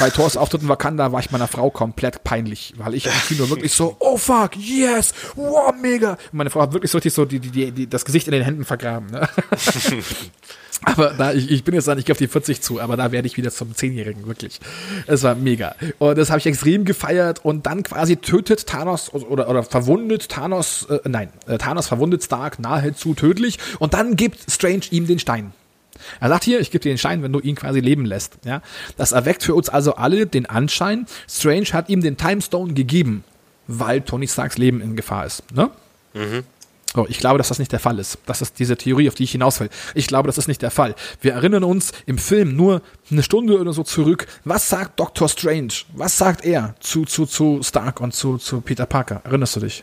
Bei 0.00 0.10
Thors 0.10 0.36
Auftritt 0.36 0.62
in 0.62 0.68
Wakanda 0.68 1.12
war 1.12 1.20
ich 1.20 1.30
meiner 1.30 1.48
Frau 1.48 1.70
komplett 1.70 2.24
peinlich, 2.24 2.74
weil 2.76 2.94
ich 2.94 3.06
im 3.06 3.12
Kino 3.28 3.48
wirklich 3.50 3.72
so, 3.72 3.96
oh 3.98 4.16
fuck, 4.16 4.56
yes, 4.56 5.12
wow, 5.34 5.72
mega. 5.80 6.12
Und 6.12 6.34
meine 6.34 6.50
Frau 6.50 6.62
hat 6.62 6.72
wirklich 6.72 6.90
so 6.90 6.98
richtig 6.98 7.14
so 7.14 7.24
die, 7.24 7.40
die, 7.40 7.70
die, 7.70 7.86
das 7.88 8.04
Gesicht 8.04 8.26
in 8.26 8.32
den 8.32 8.42
Händen 8.42 8.64
vergraben. 8.64 9.10
Ne? 9.10 9.28
Aber 10.82 11.10
da, 11.16 11.32
ich, 11.32 11.50
ich 11.50 11.64
bin 11.64 11.74
jetzt 11.74 11.88
da 11.88 11.94
nicht 11.94 12.10
auf 12.10 12.18
die 12.18 12.28
40 12.28 12.60
zu, 12.60 12.80
aber 12.80 12.96
da 12.96 13.10
werde 13.10 13.26
ich 13.26 13.36
wieder 13.36 13.50
zum 13.50 13.72
10-Jährigen, 13.72 14.26
wirklich. 14.26 14.60
Es 15.06 15.22
war 15.22 15.34
mega. 15.34 15.74
Und 15.98 16.18
das 16.18 16.28
habe 16.28 16.40
ich 16.40 16.46
extrem 16.46 16.84
gefeiert 16.84 17.44
und 17.44 17.66
dann 17.66 17.82
quasi 17.82 18.16
tötet 18.16 18.66
Thanos 18.66 19.12
oder, 19.12 19.48
oder 19.48 19.62
verwundet 19.62 20.28
Thanos, 20.28 20.86
äh, 20.90 21.00
nein, 21.04 21.30
äh, 21.46 21.58
Thanos 21.58 21.86
verwundet 21.86 22.22
Stark 22.22 22.58
nahezu 22.58 23.14
tödlich 23.14 23.58
und 23.78 23.94
dann 23.94 24.16
gibt 24.16 24.38
Strange 24.50 24.82
ihm 24.90 25.06
den 25.06 25.18
Stein. 25.18 25.52
Er 26.20 26.28
sagt 26.28 26.44
hier, 26.44 26.60
ich 26.60 26.70
gebe 26.70 26.82
dir 26.82 26.92
den 26.92 26.98
Stein, 26.98 27.22
wenn 27.22 27.32
du 27.32 27.40
ihn 27.40 27.54
quasi 27.54 27.80
leben 27.80 28.04
lässt. 28.04 28.38
Ja, 28.44 28.62
das 28.96 29.12
erweckt 29.12 29.42
für 29.42 29.54
uns 29.54 29.68
also 29.68 29.94
alle 29.94 30.26
den 30.26 30.46
Anschein, 30.46 31.06
Strange 31.28 31.66
hat 31.72 31.88
ihm 31.88 32.00
den 32.00 32.16
Time 32.16 32.40
Stone 32.40 32.74
gegeben, 32.74 33.24
weil 33.66 34.00
Tony 34.00 34.28
Starks 34.28 34.58
Leben 34.58 34.80
in 34.80 34.96
Gefahr 34.96 35.26
ist. 35.26 35.42
Ne? 35.52 35.70
Mhm. 36.14 36.44
So, 36.94 37.06
ich 37.08 37.18
glaube, 37.18 37.38
dass 37.38 37.48
das 37.48 37.58
nicht 37.58 37.72
der 37.72 37.80
Fall 37.80 37.98
ist. 37.98 38.18
Das 38.24 38.40
ist 38.40 38.60
diese 38.60 38.76
Theorie, 38.76 39.08
auf 39.08 39.16
die 39.16 39.24
ich 39.24 39.32
hinaus 39.32 39.58
will. 39.58 39.68
Ich 39.94 40.06
glaube, 40.06 40.28
das 40.28 40.38
ist 40.38 40.46
nicht 40.46 40.62
der 40.62 40.70
Fall. 40.70 40.94
Wir 41.20 41.32
erinnern 41.32 41.64
uns 41.64 41.92
im 42.06 42.18
Film 42.18 42.54
nur 42.54 42.82
eine 43.10 43.24
Stunde 43.24 43.58
oder 43.58 43.72
so 43.72 43.82
zurück. 43.82 44.28
Was 44.44 44.68
sagt 44.68 45.00
Doctor 45.00 45.28
Strange? 45.28 45.72
Was 45.92 46.16
sagt 46.16 46.44
er 46.44 46.76
zu, 46.78 47.04
zu, 47.04 47.26
zu 47.26 47.60
Stark 47.64 48.00
und 48.00 48.14
zu, 48.14 48.38
zu 48.38 48.60
Peter 48.60 48.86
Parker? 48.86 49.22
Erinnerst 49.24 49.56
du 49.56 49.60
dich? 49.60 49.82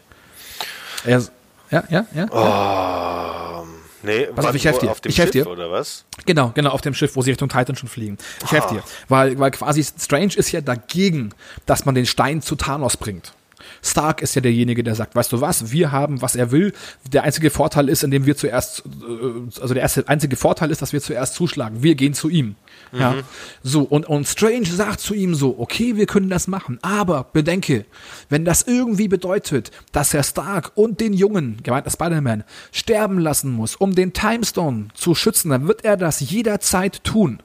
Er, 1.03 1.21
ja, 1.69 1.83
ja, 1.89 2.05
ja? 2.15 2.27
Oh, 2.31 3.65
nee, 4.03 4.25
Pass 4.35 4.45
auf, 4.45 4.55
ich 4.55 4.65
helfe 4.65 4.79
dir. 4.81 4.91
Auf 4.91 5.01
dem 5.01 5.09
ich 5.09 5.17
helfe 5.19 5.33
Schiff, 5.33 5.43
dir. 5.45 5.51
oder 5.51 5.71
was? 5.71 6.05
Genau, 6.25 6.51
genau, 6.53 6.71
auf 6.71 6.81
dem 6.81 6.93
Schiff, 6.93 7.15
wo 7.15 7.21
sie 7.21 7.31
Richtung 7.31 7.49
Titan 7.49 7.75
schon 7.75 7.89
fliegen. 7.89 8.17
Ich 8.43 8.51
helfe 8.51 8.67
Ah. 8.69 8.73
dir. 8.73 8.83
Weil, 9.09 9.39
weil 9.39 9.51
quasi 9.51 9.83
Strange 9.83 10.33
ist 10.35 10.51
ja 10.51 10.61
dagegen, 10.61 11.33
dass 11.65 11.85
man 11.85 11.95
den 11.95 12.05
Stein 12.05 12.41
zu 12.41 12.55
Thanos 12.55 12.97
bringt. 12.97 13.33
Stark 13.81 14.21
ist 14.21 14.35
ja 14.35 14.41
derjenige, 14.41 14.83
der 14.83 14.95
sagt, 14.95 15.15
weißt 15.15 15.31
du 15.31 15.41
was, 15.41 15.71
wir 15.71 15.91
haben, 15.91 16.21
was 16.21 16.35
er 16.35 16.51
will. 16.51 16.73
Der 17.11 17.23
einzige 17.23 17.49
Vorteil 17.49 17.89
ist, 17.89 18.03
indem 18.03 18.25
wir 18.25 18.37
zuerst, 18.37 18.83
äh, 18.85 19.61
also 19.61 19.73
der 19.73 19.83
erste, 19.83 20.07
einzige 20.07 20.35
Vorteil 20.35 20.71
ist, 20.71 20.81
dass 20.81 20.93
wir 20.93 21.01
zuerst 21.01 21.35
zuschlagen. 21.35 21.83
Wir 21.83 21.95
gehen 21.95 22.13
zu 22.13 22.29
ihm. 22.29 22.55
Ja. 22.93 23.15
So, 23.63 23.83
und, 23.83 24.05
und 24.07 24.27
Strange 24.27 24.65
sagt 24.65 24.99
zu 24.99 25.13
ihm 25.13 25.33
so, 25.33 25.57
okay, 25.57 25.95
wir 25.95 26.05
können 26.05 26.29
das 26.29 26.47
machen, 26.47 26.77
aber 26.81 27.23
bedenke, 27.31 27.85
wenn 28.29 28.43
das 28.43 28.63
irgendwie 28.63 29.07
bedeutet, 29.07 29.71
dass 29.93 30.13
er 30.13 30.23
Stark 30.23 30.73
und 30.75 30.99
den 30.99 31.13
Jungen, 31.13 31.59
gemeint 31.63 31.85
der 31.85 31.91
Spider-Man, 31.91 32.43
sterben 32.71 33.19
lassen 33.19 33.51
muss, 33.51 33.75
um 33.77 33.95
den 33.95 34.11
Timestone 34.11 34.89
zu 34.93 35.15
schützen, 35.15 35.51
dann 35.51 35.67
wird 35.67 35.85
er 35.85 35.95
das 35.95 36.19
jederzeit 36.19 37.03
tun. 37.03 37.41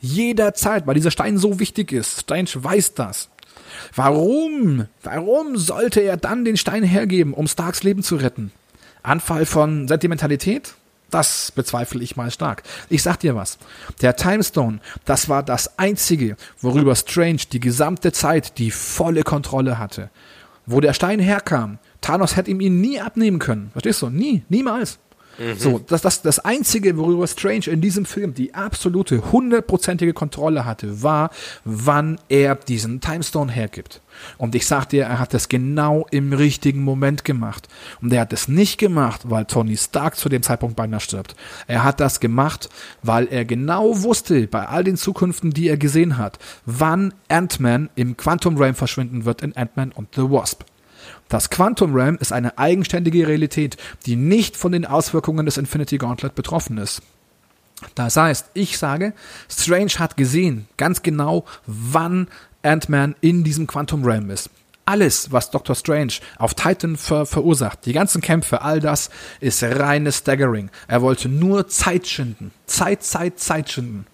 Jederzeit, 0.00 0.86
weil 0.86 0.94
dieser 0.94 1.10
Stein 1.10 1.36
so 1.36 1.58
wichtig 1.58 1.90
ist. 1.92 2.20
Strange 2.20 2.50
weiß 2.54 2.94
das. 2.94 3.30
Warum? 3.94 4.86
Warum 5.02 5.56
sollte 5.56 6.00
er 6.00 6.16
dann 6.16 6.44
den 6.44 6.56
Stein 6.56 6.82
hergeben, 6.82 7.34
um 7.34 7.46
Starks 7.46 7.82
Leben 7.82 8.02
zu 8.02 8.16
retten? 8.16 8.52
Anfall 9.02 9.46
von 9.46 9.88
Sentimentalität? 9.88 10.74
Das 11.10 11.50
bezweifle 11.50 12.02
ich 12.02 12.16
mal 12.16 12.30
stark. 12.30 12.62
Ich 12.88 13.02
sag 13.02 13.18
dir 13.18 13.34
was. 13.34 13.58
Der 14.00 14.14
Timestone, 14.14 14.78
das 15.04 15.28
war 15.28 15.42
das 15.42 15.78
einzige, 15.78 16.36
worüber 16.60 16.94
Strange 16.94 17.40
die 17.52 17.60
gesamte 17.60 18.12
Zeit 18.12 18.58
die 18.58 18.70
volle 18.70 19.22
Kontrolle 19.24 19.78
hatte. 19.78 20.10
Wo 20.66 20.80
der 20.80 20.92
Stein 20.92 21.18
herkam, 21.18 21.78
Thanos 22.00 22.36
hätte 22.36 22.50
ihm 22.50 22.60
ihn 22.60 22.80
nie 22.80 23.00
abnehmen 23.00 23.40
können. 23.40 23.70
Verstehst 23.72 24.02
du? 24.02 24.08
Nie, 24.08 24.44
niemals. 24.48 24.98
So, 25.56 25.78
das, 25.78 26.02
das, 26.02 26.20
das 26.20 26.38
Einzige, 26.40 26.98
worüber 26.98 27.26
Strange 27.26 27.66
in 27.68 27.80
diesem 27.80 28.04
Film 28.04 28.34
die 28.34 28.52
absolute, 28.54 29.32
hundertprozentige 29.32 30.12
Kontrolle 30.12 30.66
hatte, 30.66 31.02
war, 31.02 31.30
wann 31.64 32.20
er 32.28 32.56
diesen 32.56 33.00
Timestone 33.00 33.50
hergibt. 33.50 34.02
Und 34.36 34.54
ich 34.54 34.66
sag 34.66 34.86
dir, 34.86 35.04
er 35.04 35.18
hat 35.18 35.32
das 35.32 35.48
genau 35.48 36.06
im 36.10 36.34
richtigen 36.34 36.82
Moment 36.82 37.24
gemacht. 37.24 37.68
Und 38.02 38.12
er 38.12 38.20
hat 38.22 38.34
es 38.34 38.48
nicht 38.48 38.76
gemacht, 38.76 39.22
weil 39.30 39.46
Tony 39.46 39.78
Stark 39.78 40.16
zu 40.16 40.28
dem 40.28 40.42
Zeitpunkt 40.42 40.76
beinahe 40.76 41.00
stirbt. 41.00 41.34
Er 41.66 41.84
hat 41.84 42.00
das 42.00 42.20
gemacht, 42.20 42.68
weil 43.02 43.26
er 43.28 43.46
genau 43.46 44.02
wusste, 44.02 44.46
bei 44.46 44.66
all 44.66 44.84
den 44.84 44.98
Zukünften, 44.98 45.52
die 45.52 45.68
er 45.68 45.78
gesehen 45.78 46.18
hat, 46.18 46.38
wann 46.66 47.14
Ant-Man 47.28 47.88
im 47.94 48.18
Quantum 48.18 48.58
Realm 48.58 48.74
verschwinden 48.74 49.24
wird 49.24 49.40
in 49.40 49.56
Ant-Man 49.56 49.92
und 49.92 50.14
the 50.14 50.22
Wasp. 50.22 50.64
Das 51.30 51.48
Quantum 51.48 51.94
Realm 51.94 52.18
ist 52.20 52.32
eine 52.32 52.58
eigenständige 52.58 53.26
Realität, 53.26 53.76
die 54.04 54.16
nicht 54.16 54.56
von 54.56 54.72
den 54.72 54.84
Auswirkungen 54.84 55.46
des 55.46 55.58
Infinity 55.58 55.96
Gauntlet 55.96 56.34
betroffen 56.34 56.76
ist. 56.76 57.02
Das 57.94 58.16
heißt, 58.16 58.50
ich 58.52 58.76
sage, 58.76 59.14
Strange 59.48 59.92
hat 60.00 60.16
gesehen, 60.16 60.66
ganz 60.76 61.02
genau, 61.02 61.44
wann 61.66 62.26
Ant-Man 62.62 63.14
in 63.20 63.44
diesem 63.44 63.68
Quantum 63.68 64.04
Realm 64.04 64.28
ist. 64.28 64.50
Alles, 64.84 65.30
was 65.30 65.52
Dr. 65.52 65.76
Strange 65.76 66.14
auf 66.36 66.54
Titan 66.54 66.96
ver 66.96 67.24
verursacht, 67.26 67.86
die 67.86 67.92
ganzen 67.92 68.20
Kämpfe, 68.20 68.62
all 68.62 68.80
das 68.80 69.08
ist 69.38 69.62
reines 69.62 70.18
Staggering. 70.18 70.68
Er 70.88 71.00
wollte 71.00 71.28
nur 71.28 71.68
Zeit 71.68 72.08
schinden. 72.08 72.50
Zeit, 72.66 73.04
Zeit, 73.04 73.38
Zeit 73.38 73.70
schinden. 73.70 74.04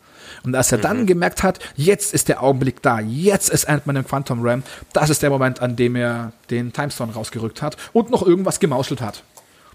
Und 0.46 0.54
als 0.54 0.72
er 0.72 0.78
dann 0.78 1.06
gemerkt 1.06 1.42
hat, 1.42 1.58
jetzt 1.74 2.14
ist 2.14 2.28
der 2.28 2.42
Augenblick 2.42 2.80
da, 2.80 3.00
jetzt 3.00 3.50
ist 3.50 3.68
Ant-Man 3.68 3.96
im 3.96 4.06
Quantum 4.06 4.42
Realm, 4.42 4.62
das 4.92 5.10
ist 5.10 5.22
der 5.22 5.30
Moment, 5.30 5.60
an 5.60 5.76
dem 5.76 5.96
er 5.96 6.32
den 6.50 6.72
Timestone 6.72 7.12
rausgerückt 7.12 7.60
hat 7.62 7.76
und 7.92 8.10
noch 8.10 8.24
irgendwas 8.26 8.60
gemauschelt 8.60 9.00
hat. 9.00 9.22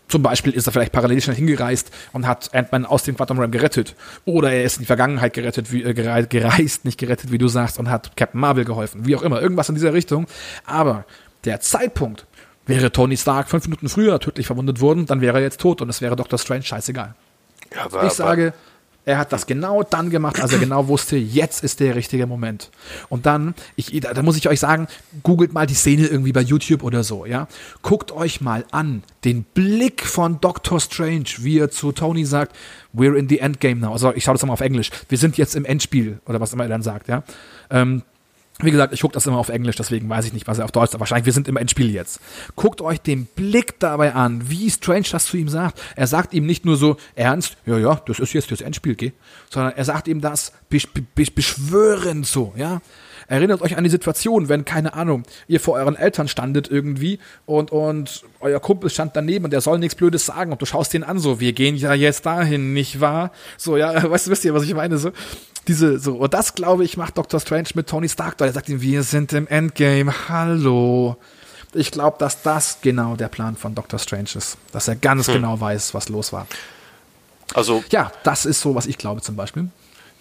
Zum 0.07 0.23
Beispiel 0.23 0.51
ist 0.53 0.65
er 0.67 0.73
vielleicht 0.73 0.91
parallel 0.91 1.21
schnell 1.21 1.35
hingereist 1.35 1.91
und 2.11 2.27
hat 2.27 2.53
Ant-Man 2.53 2.85
aus 2.85 3.03
dem 3.03 3.15
Quantum 3.15 3.37
Realm 3.39 3.51
gerettet. 3.51 3.95
Oder 4.25 4.51
er 4.51 4.63
ist 4.63 4.77
in 4.77 4.81
die 4.81 4.85
Vergangenheit 4.87 5.33
gerettet, 5.33 5.71
wie, 5.71 5.83
äh, 5.83 5.93
gerei- 5.93 6.25
gereist, 6.25 6.83
nicht 6.85 6.97
gerettet, 6.99 7.31
wie 7.31 7.37
du 7.37 7.47
sagst, 7.47 7.79
und 7.79 7.89
hat 7.89 8.15
Captain 8.17 8.41
Marvel 8.41 8.65
geholfen. 8.65 9.05
Wie 9.05 9.15
auch 9.15 9.21
immer, 9.21 9.41
irgendwas 9.41 9.69
in 9.69 9.75
dieser 9.75 9.93
Richtung. 9.93 10.25
Aber 10.65 11.05
der 11.45 11.61
Zeitpunkt, 11.61 12.25
wäre 12.65 12.91
Tony 12.91 13.17
Stark 13.17 13.49
fünf 13.49 13.65
Minuten 13.65 13.89
früher 13.89 14.19
tödlich 14.19 14.47
verwundet 14.47 14.81
worden, 14.81 15.05
dann 15.05 15.21
wäre 15.21 15.37
er 15.37 15.43
jetzt 15.43 15.59
tot 15.59 15.81
und 15.81 15.89
es 15.89 16.01
wäre 16.01 16.15
Dr. 16.15 16.37
Strange 16.37 16.63
scheißegal. 16.63 17.15
Ja, 17.75 17.85
aber, 17.85 18.03
ich 18.05 18.13
sage, 18.13 18.53
er 19.05 19.17
hat 19.17 19.31
das 19.33 19.47
genau 19.47 19.83
dann 19.83 20.09
gemacht, 20.09 20.41
als 20.41 20.53
er 20.53 20.59
genau 20.59 20.87
wusste, 20.87 21.17
jetzt 21.17 21.63
ist 21.63 21.79
der 21.79 21.95
richtige 21.95 22.27
Moment. 22.27 22.69
Und 23.09 23.25
dann, 23.25 23.55
ich, 23.75 23.99
da, 24.01 24.13
da 24.13 24.21
muss 24.21 24.37
ich 24.37 24.47
euch 24.47 24.59
sagen, 24.59 24.87
googelt 25.23 25.53
mal 25.53 25.65
die 25.65 25.73
Szene 25.73 26.07
irgendwie 26.07 26.31
bei 26.31 26.41
YouTube 26.41 26.83
oder 26.83 27.03
so, 27.03 27.25
ja. 27.25 27.47
Guckt 27.81 28.11
euch 28.11 28.41
mal 28.41 28.65
an, 28.71 29.03
den 29.23 29.43
Blick 29.43 30.05
von 30.05 30.39
Doctor 30.41 30.79
Strange, 30.79 31.25
wie 31.39 31.59
er 31.59 31.71
zu 31.71 31.91
Tony 31.91 32.25
sagt, 32.25 32.55
we're 32.95 33.15
in 33.15 33.29
the 33.29 33.39
endgame 33.39 33.81
now. 33.81 33.93
Also 33.93 34.13
ich 34.13 34.23
schaue 34.23 34.35
das 34.35 34.45
mal 34.45 34.53
auf 34.53 34.61
Englisch. 34.61 34.91
Wir 35.09 35.17
sind 35.17 35.37
jetzt 35.37 35.55
im 35.55 35.65
Endspiel, 35.65 36.19
oder 36.25 36.39
was 36.39 36.53
immer 36.53 36.63
er 36.63 36.69
dann 36.69 36.83
sagt, 36.83 37.07
ja. 37.07 37.23
Ähm, 37.69 38.03
wie 38.63 38.71
gesagt, 38.71 38.93
ich 38.93 39.01
gucke 39.01 39.13
das 39.13 39.25
immer 39.25 39.37
auf 39.37 39.49
Englisch, 39.49 39.75
deswegen 39.75 40.09
weiß 40.09 40.25
ich 40.25 40.33
nicht, 40.33 40.47
was 40.47 40.59
er 40.59 40.65
auf 40.65 40.71
Deutsch 40.71 40.91
sagt. 40.91 40.99
Wahrscheinlich, 40.99 41.25
wir 41.25 41.33
sind 41.33 41.47
im 41.47 41.57
Endspiel 41.57 41.91
jetzt. 41.91 42.19
Guckt 42.55 42.81
euch 42.81 43.01
den 43.01 43.25
Blick 43.25 43.79
dabei 43.79 44.13
an, 44.13 44.49
wie 44.49 44.69
Strange 44.69 45.05
das 45.11 45.25
zu 45.25 45.37
ihm 45.37 45.49
sagt. 45.49 45.81
Er 45.95 46.07
sagt 46.07 46.33
ihm 46.33 46.45
nicht 46.45 46.65
nur 46.65 46.77
so 46.77 46.97
ernst, 47.15 47.57
ja, 47.65 47.77
ja, 47.77 48.01
das 48.05 48.19
ist 48.19 48.33
jetzt 48.33 48.51
das 48.51 48.61
Endspiel, 48.61 48.95
geh, 48.95 49.11
sondern 49.49 49.73
er 49.75 49.85
sagt 49.85 50.07
ihm 50.07 50.21
das 50.21 50.53
besch 50.69 50.87
besch 51.15 51.33
beschwörend 51.33 52.25
so, 52.25 52.53
ja. 52.55 52.81
Erinnert 53.31 53.61
euch 53.61 53.77
an 53.77 53.85
die 53.85 53.89
Situation, 53.89 54.49
wenn, 54.49 54.65
keine 54.65 54.93
Ahnung, 54.93 55.23
ihr 55.47 55.61
vor 55.61 55.75
euren 55.75 55.95
Eltern 55.95 56.27
standet 56.27 56.69
irgendwie 56.69 57.17
und, 57.45 57.71
und 57.71 58.23
euer 58.41 58.59
Kumpel 58.59 58.89
stand 58.89 59.15
daneben 59.15 59.45
und 59.45 59.51
der 59.51 59.61
soll 59.61 59.79
nichts 59.79 59.95
Blödes 59.95 60.25
sagen 60.25 60.51
und 60.51 60.61
du 60.61 60.65
schaust 60.65 60.93
den 60.93 61.05
an 61.05 61.17
so, 61.17 61.39
wir 61.39 61.53
gehen 61.53 61.77
ja 61.77 61.93
jetzt 61.93 62.25
dahin, 62.25 62.73
nicht 62.73 62.99
wahr? 62.99 63.31
So, 63.55 63.77
ja, 63.77 63.93
weißt 64.11 64.27
du, 64.27 64.31
wisst 64.31 64.43
ihr, 64.43 64.53
was 64.53 64.63
ich 64.63 64.73
meine? 64.73 64.97
So, 64.97 65.13
diese, 65.69 65.97
so, 65.97 66.15
und 66.15 66.33
das, 66.33 66.55
glaube 66.55 66.83
ich, 66.83 66.97
macht 66.97 67.17
Dr. 67.17 67.39
Strange 67.39 67.69
mit 67.73 67.87
Tony 67.87 68.09
Stark 68.09 68.37
da. 68.37 68.47
Er 68.47 68.51
sagt 68.51 68.67
ihm, 68.67 68.81
wir 68.81 69.03
sind 69.03 69.31
im 69.31 69.47
Endgame, 69.47 70.13
hallo. 70.27 71.15
Ich 71.73 71.91
glaube, 71.91 72.17
dass 72.19 72.41
das 72.41 72.79
genau 72.81 73.15
der 73.15 73.29
Plan 73.29 73.55
von 73.55 73.75
Dr. 73.75 73.97
Strange 73.97 74.31
ist. 74.35 74.57
Dass 74.73 74.89
er 74.89 74.97
ganz 74.97 75.27
hm. 75.27 75.35
genau 75.35 75.57
weiß, 75.57 75.93
was 75.93 76.09
los 76.09 76.33
war. 76.33 76.47
Also. 77.53 77.81
Ja, 77.91 78.11
das 78.23 78.45
ist 78.45 78.59
so, 78.59 78.75
was 78.75 78.87
ich 78.87 78.97
glaube 78.97 79.21
zum 79.21 79.37
Beispiel. 79.37 79.69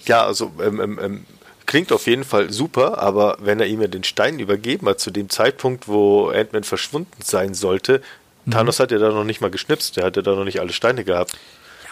Ja, 0.07 0.27
also, 0.27 0.53
ähm, 0.63 0.81
ähm, 0.81 1.01
ähm 1.03 1.27
klingt 1.71 1.93
auf 1.93 2.09
jeden 2.09 2.25
Fall 2.25 2.53
super, 2.53 2.99
aber 2.99 3.37
wenn 3.41 3.61
er 3.61 3.67
ihm 3.69 3.81
ja 3.81 3.87
den 3.87 4.03
Stein 4.03 4.41
übergeben 4.41 4.89
hat, 4.89 4.99
zu 4.99 5.13
dem 5.13 5.31
Zeitpunkt, 5.31 5.87
wo 5.87 6.29
Ant-Man 6.29 6.65
verschwunden 6.65 7.23
sein 7.23 7.55
sollte, 7.55 8.03
mhm. 8.45 8.51
Thanos 8.51 8.81
hat 8.81 8.91
ja 8.91 8.99
da 8.99 9.11
noch 9.11 9.23
nicht 9.23 9.41
mal 9.41 9.53
geschnipst, 9.53 9.97
der 9.97 10.05
hatte 10.05 10.25
da 10.25 10.35
noch 10.35 10.45
nicht 10.45 10.59
alle 10.59 10.73
Steine 10.73 11.05
gehabt. 11.05 11.39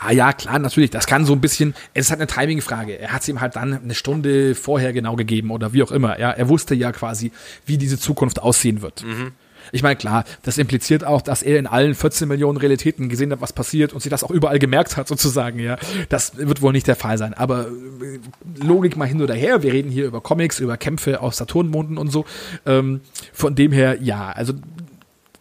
Ja, 0.02 0.10
ja, 0.10 0.32
klar, 0.32 0.58
natürlich. 0.58 0.90
Das 0.90 1.06
kann 1.06 1.24
so 1.24 1.32
ein 1.32 1.40
bisschen, 1.40 1.74
es 1.94 2.06
ist 2.06 2.10
halt 2.10 2.20
eine 2.20 2.26
Timing-Frage. 2.26 2.98
Er 2.98 3.12
hat 3.12 3.22
es 3.22 3.28
ihm 3.28 3.40
halt 3.40 3.54
dann 3.54 3.80
eine 3.80 3.94
Stunde 3.94 4.56
vorher 4.56 4.92
genau 4.92 5.14
gegeben 5.14 5.52
oder 5.52 5.72
wie 5.72 5.84
auch 5.84 5.92
immer. 5.92 6.18
Ja, 6.18 6.32
er 6.32 6.48
wusste 6.48 6.74
ja 6.74 6.90
quasi, 6.90 7.30
wie 7.64 7.78
diese 7.78 8.00
Zukunft 8.00 8.42
aussehen 8.42 8.82
wird. 8.82 9.04
Mhm. 9.04 9.30
Ich 9.72 9.82
meine, 9.82 9.96
klar, 9.96 10.24
das 10.42 10.58
impliziert 10.58 11.04
auch, 11.04 11.22
dass 11.22 11.42
er 11.42 11.58
in 11.58 11.66
allen 11.66 11.94
14 11.94 12.28
Millionen 12.28 12.58
Realitäten 12.58 13.08
gesehen 13.08 13.32
hat, 13.32 13.40
was 13.40 13.52
passiert 13.52 13.92
und 13.92 14.00
sich 14.00 14.10
das 14.10 14.24
auch 14.24 14.30
überall 14.30 14.58
gemerkt 14.58 14.96
hat, 14.96 15.08
sozusagen, 15.08 15.58
ja. 15.58 15.76
Das 16.08 16.36
wird 16.36 16.62
wohl 16.62 16.72
nicht 16.72 16.86
der 16.86 16.96
Fall 16.96 17.18
sein. 17.18 17.34
Aber 17.34 17.66
äh, 17.66 18.18
Logik 18.64 18.96
mal 18.96 19.06
hin 19.06 19.20
oder 19.22 19.34
her, 19.34 19.62
wir 19.62 19.72
reden 19.72 19.90
hier 19.90 20.06
über 20.06 20.20
Comics, 20.20 20.60
über 20.60 20.76
Kämpfe 20.76 21.20
auf 21.20 21.34
Saturnmonden 21.34 21.98
und 21.98 22.10
so. 22.10 22.24
Ähm, 22.66 23.00
von 23.32 23.54
dem 23.54 23.72
her, 23.72 23.98
ja, 24.00 24.30
also 24.30 24.54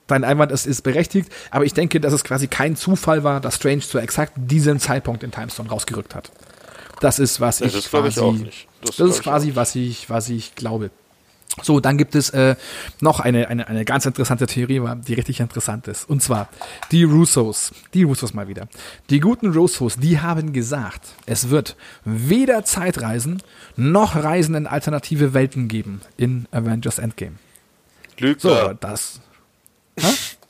dein 0.08 0.24
Einwand 0.24 0.52
ist, 0.52 0.66
ist 0.66 0.82
berechtigt, 0.82 1.32
aber 1.52 1.66
ich 1.66 1.74
denke, 1.74 2.00
dass 2.00 2.14
es 2.14 2.24
quasi 2.24 2.48
kein 2.48 2.76
Zufall 2.76 3.24
war, 3.24 3.42
dass 3.42 3.56
Strange 3.56 3.82
zu 3.82 4.00
exakt 4.00 4.34
diesem 4.38 4.80
Zeitpunkt 4.80 5.24
in 5.24 5.32
Timestone 5.32 5.70
rausgerückt 5.70 6.16
hat. 6.16 6.32
Das 7.02 7.20
ist, 7.20 7.40
was 7.40 7.60
ja, 7.60 7.68
ich 7.68 7.74
das 7.74 7.90
quasi, 7.90 8.08
ich 8.08 8.20
auch 8.20 8.32
nicht. 8.34 8.68
Das, 8.82 8.96
das 8.96 9.10
ist 9.10 9.24
quasi, 9.24 9.52
was 9.56 9.76
ich, 9.76 10.10
was 10.10 10.30
ich 10.30 10.56
glaube. 10.56 10.90
So, 11.62 11.80
dann 11.80 11.98
gibt 11.98 12.16
es 12.16 12.30
äh, 12.30 12.56
noch 13.02 13.20
eine, 13.20 13.48
eine, 13.48 13.68
eine 13.68 13.84
ganz 13.84 14.06
interessante 14.06 14.46
Theorie, 14.46 14.82
die 15.08 15.14
richtig 15.14 15.40
interessant 15.40 15.88
ist. 15.88 16.08
Und 16.08 16.22
zwar 16.22 16.50
die 16.92 17.04
Russos. 17.04 17.72
Die 17.94 18.04
Russos 18.04 18.34
mal 18.34 18.48
wieder. 18.48 18.68
Die 19.10 19.20
guten 19.20 19.52
Russos, 19.52 19.98
die 19.98 20.20
haben 20.20 20.54
gesagt, 20.54 21.02
es 21.26 21.50
wird 21.50 21.76
weder 22.06 22.64
Zeitreisen 22.64 23.42
noch 23.76 24.16
Reisen 24.16 24.56
in 24.56 24.68
alternative 24.68 25.34
Welten 25.34 25.68
geben 25.68 26.02
in 26.16 26.48
Avengers 26.52 27.00
Endgame. 27.00 27.36
Lügner. 28.20 28.40
So, 28.40 28.74
das, 28.74 29.20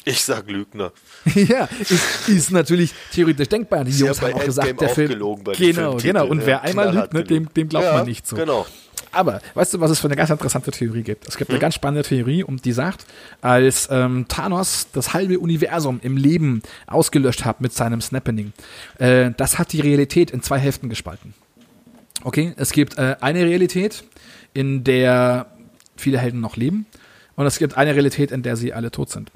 ich 0.07 0.23
sag 0.23 0.49
Lügner. 0.49 0.91
ja, 1.35 1.67
ist, 1.79 2.29
ist 2.29 2.51
natürlich 2.51 2.93
theoretisch 3.13 3.49
denkbar. 3.49 3.83
Die 3.83 3.91
Jungs 3.91 4.21
haben 4.21 4.33
auch 4.33 4.45
gesagt, 4.45 4.79
der 4.79 4.89
Film. 4.89 5.09
genau, 5.57 5.97
genau. 5.97 6.27
Und 6.27 6.45
wer 6.45 6.61
einmal 6.61 6.95
lügt, 6.95 7.13
ne, 7.13 7.23
dem, 7.23 7.53
dem 7.53 7.69
glaubt 7.69 7.85
ja, 7.85 7.93
man 7.93 8.05
nicht 8.05 8.25
so. 8.25 8.35
Genau. 8.35 8.65
Aber 9.11 9.41
weißt 9.53 9.73
du, 9.73 9.79
was 9.79 9.91
es 9.91 9.99
für 9.99 10.07
eine 10.07 10.15
ganz 10.15 10.29
interessante 10.29 10.71
Theorie 10.71 11.03
gibt? 11.03 11.27
Es 11.27 11.37
gibt 11.37 11.49
hm? 11.49 11.55
eine 11.55 11.61
ganz 11.61 11.75
spannende 11.75 12.07
Theorie 12.07 12.43
und 12.43 12.65
die 12.65 12.71
sagt, 12.71 13.05
als 13.41 13.87
ähm, 13.91 14.25
Thanos 14.27 14.87
das 14.93 15.13
halbe 15.13 15.39
Universum 15.39 15.99
im 16.03 16.17
Leben 16.17 16.61
ausgelöscht 16.87 17.45
hat 17.45 17.61
mit 17.61 17.73
seinem 17.73 18.01
Snappening, 18.01 18.53
äh, 18.99 19.31
das 19.35 19.59
hat 19.59 19.73
die 19.73 19.81
Realität 19.81 20.31
in 20.31 20.41
zwei 20.41 20.59
Hälften 20.59 20.89
gespalten. 20.89 21.33
Okay, 22.23 22.53
es 22.57 22.71
gibt 22.71 22.97
äh, 22.97 23.15
eine 23.21 23.45
Realität, 23.45 24.03
in 24.53 24.83
der 24.83 25.47
viele 25.95 26.19
Helden 26.19 26.39
noch 26.39 26.55
leben 26.55 26.85
und 27.35 27.45
es 27.45 27.59
gibt 27.59 27.77
eine 27.77 27.93
Realität, 27.93 28.31
in 28.31 28.43
der 28.43 28.55
sie 28.55 28.73
alle 28.73 28.91
tot 28.91 29.09
sind. 29.09 29.31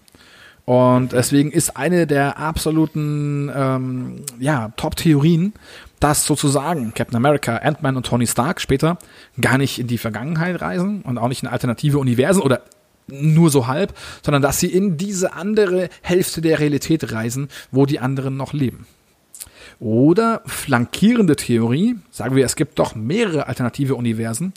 Und 0.71 1.11
deswegen 1.11 1.51
ist 1.51 1.75
eine 1.75 2.07
der 2.07 2.39
absoluten 2.39 3.51
ähm, 3.53 4.23
ja, 4.39 4.71
Top-Theorien, 4.77 5.51
dass 5.99 6.25
sozusagen 6.25 6.93
Captain 6.93 7.17
America, 7.17 7.57
Ant-Man 7.57 7.97
und 7.97 8.05
Tony 8.05 8.25
Stark 8.25 8.61
später 8.61 8.97
gar 9.41 9.57
nicht 9.57 9.79
in 9.79 9.87
die 9.87 9.97
Vergangenheit 9.97 10.61
reisen 10.61 11.01
und 11.01 11.17
auch 11.17 11.27
nicht 11.27 11.43
in 11.43 11.49
alternative 11.49 11.99
Universen 11.99 12.41
oder 12.41 12.61
nur 13.09 13.49
so 13.49 13.67
halb, 13.67 13.93
sondern 14.23 14.41
dass 14.41 14.61
sie 14.61 14.67
in 14.67 14.95
diese 14.95 15.33
andere 15.33 15.89
Hälfte 16.03 16.39
der 16.39 16.59
Realität 16.59 17.11
reisen, 17.11 17.49
wo 17.71 17.85
die 17.85 17.99
anderen 17.99 18.37
noch 18.37 18.53
leben. 18.53 18.87
Oder 19.81 20.41
flankierende 20.45 21.35
Theorie, 21.35 21.97
sagen 22.11 22.37
wir, 22.37 22.45
es 22.45 22.55
gibt 22.55 22.79
doch 22.79 22.95
mehrere 22.95 23.47
alternative 23.47 23.95
Universen, 23.95 24.53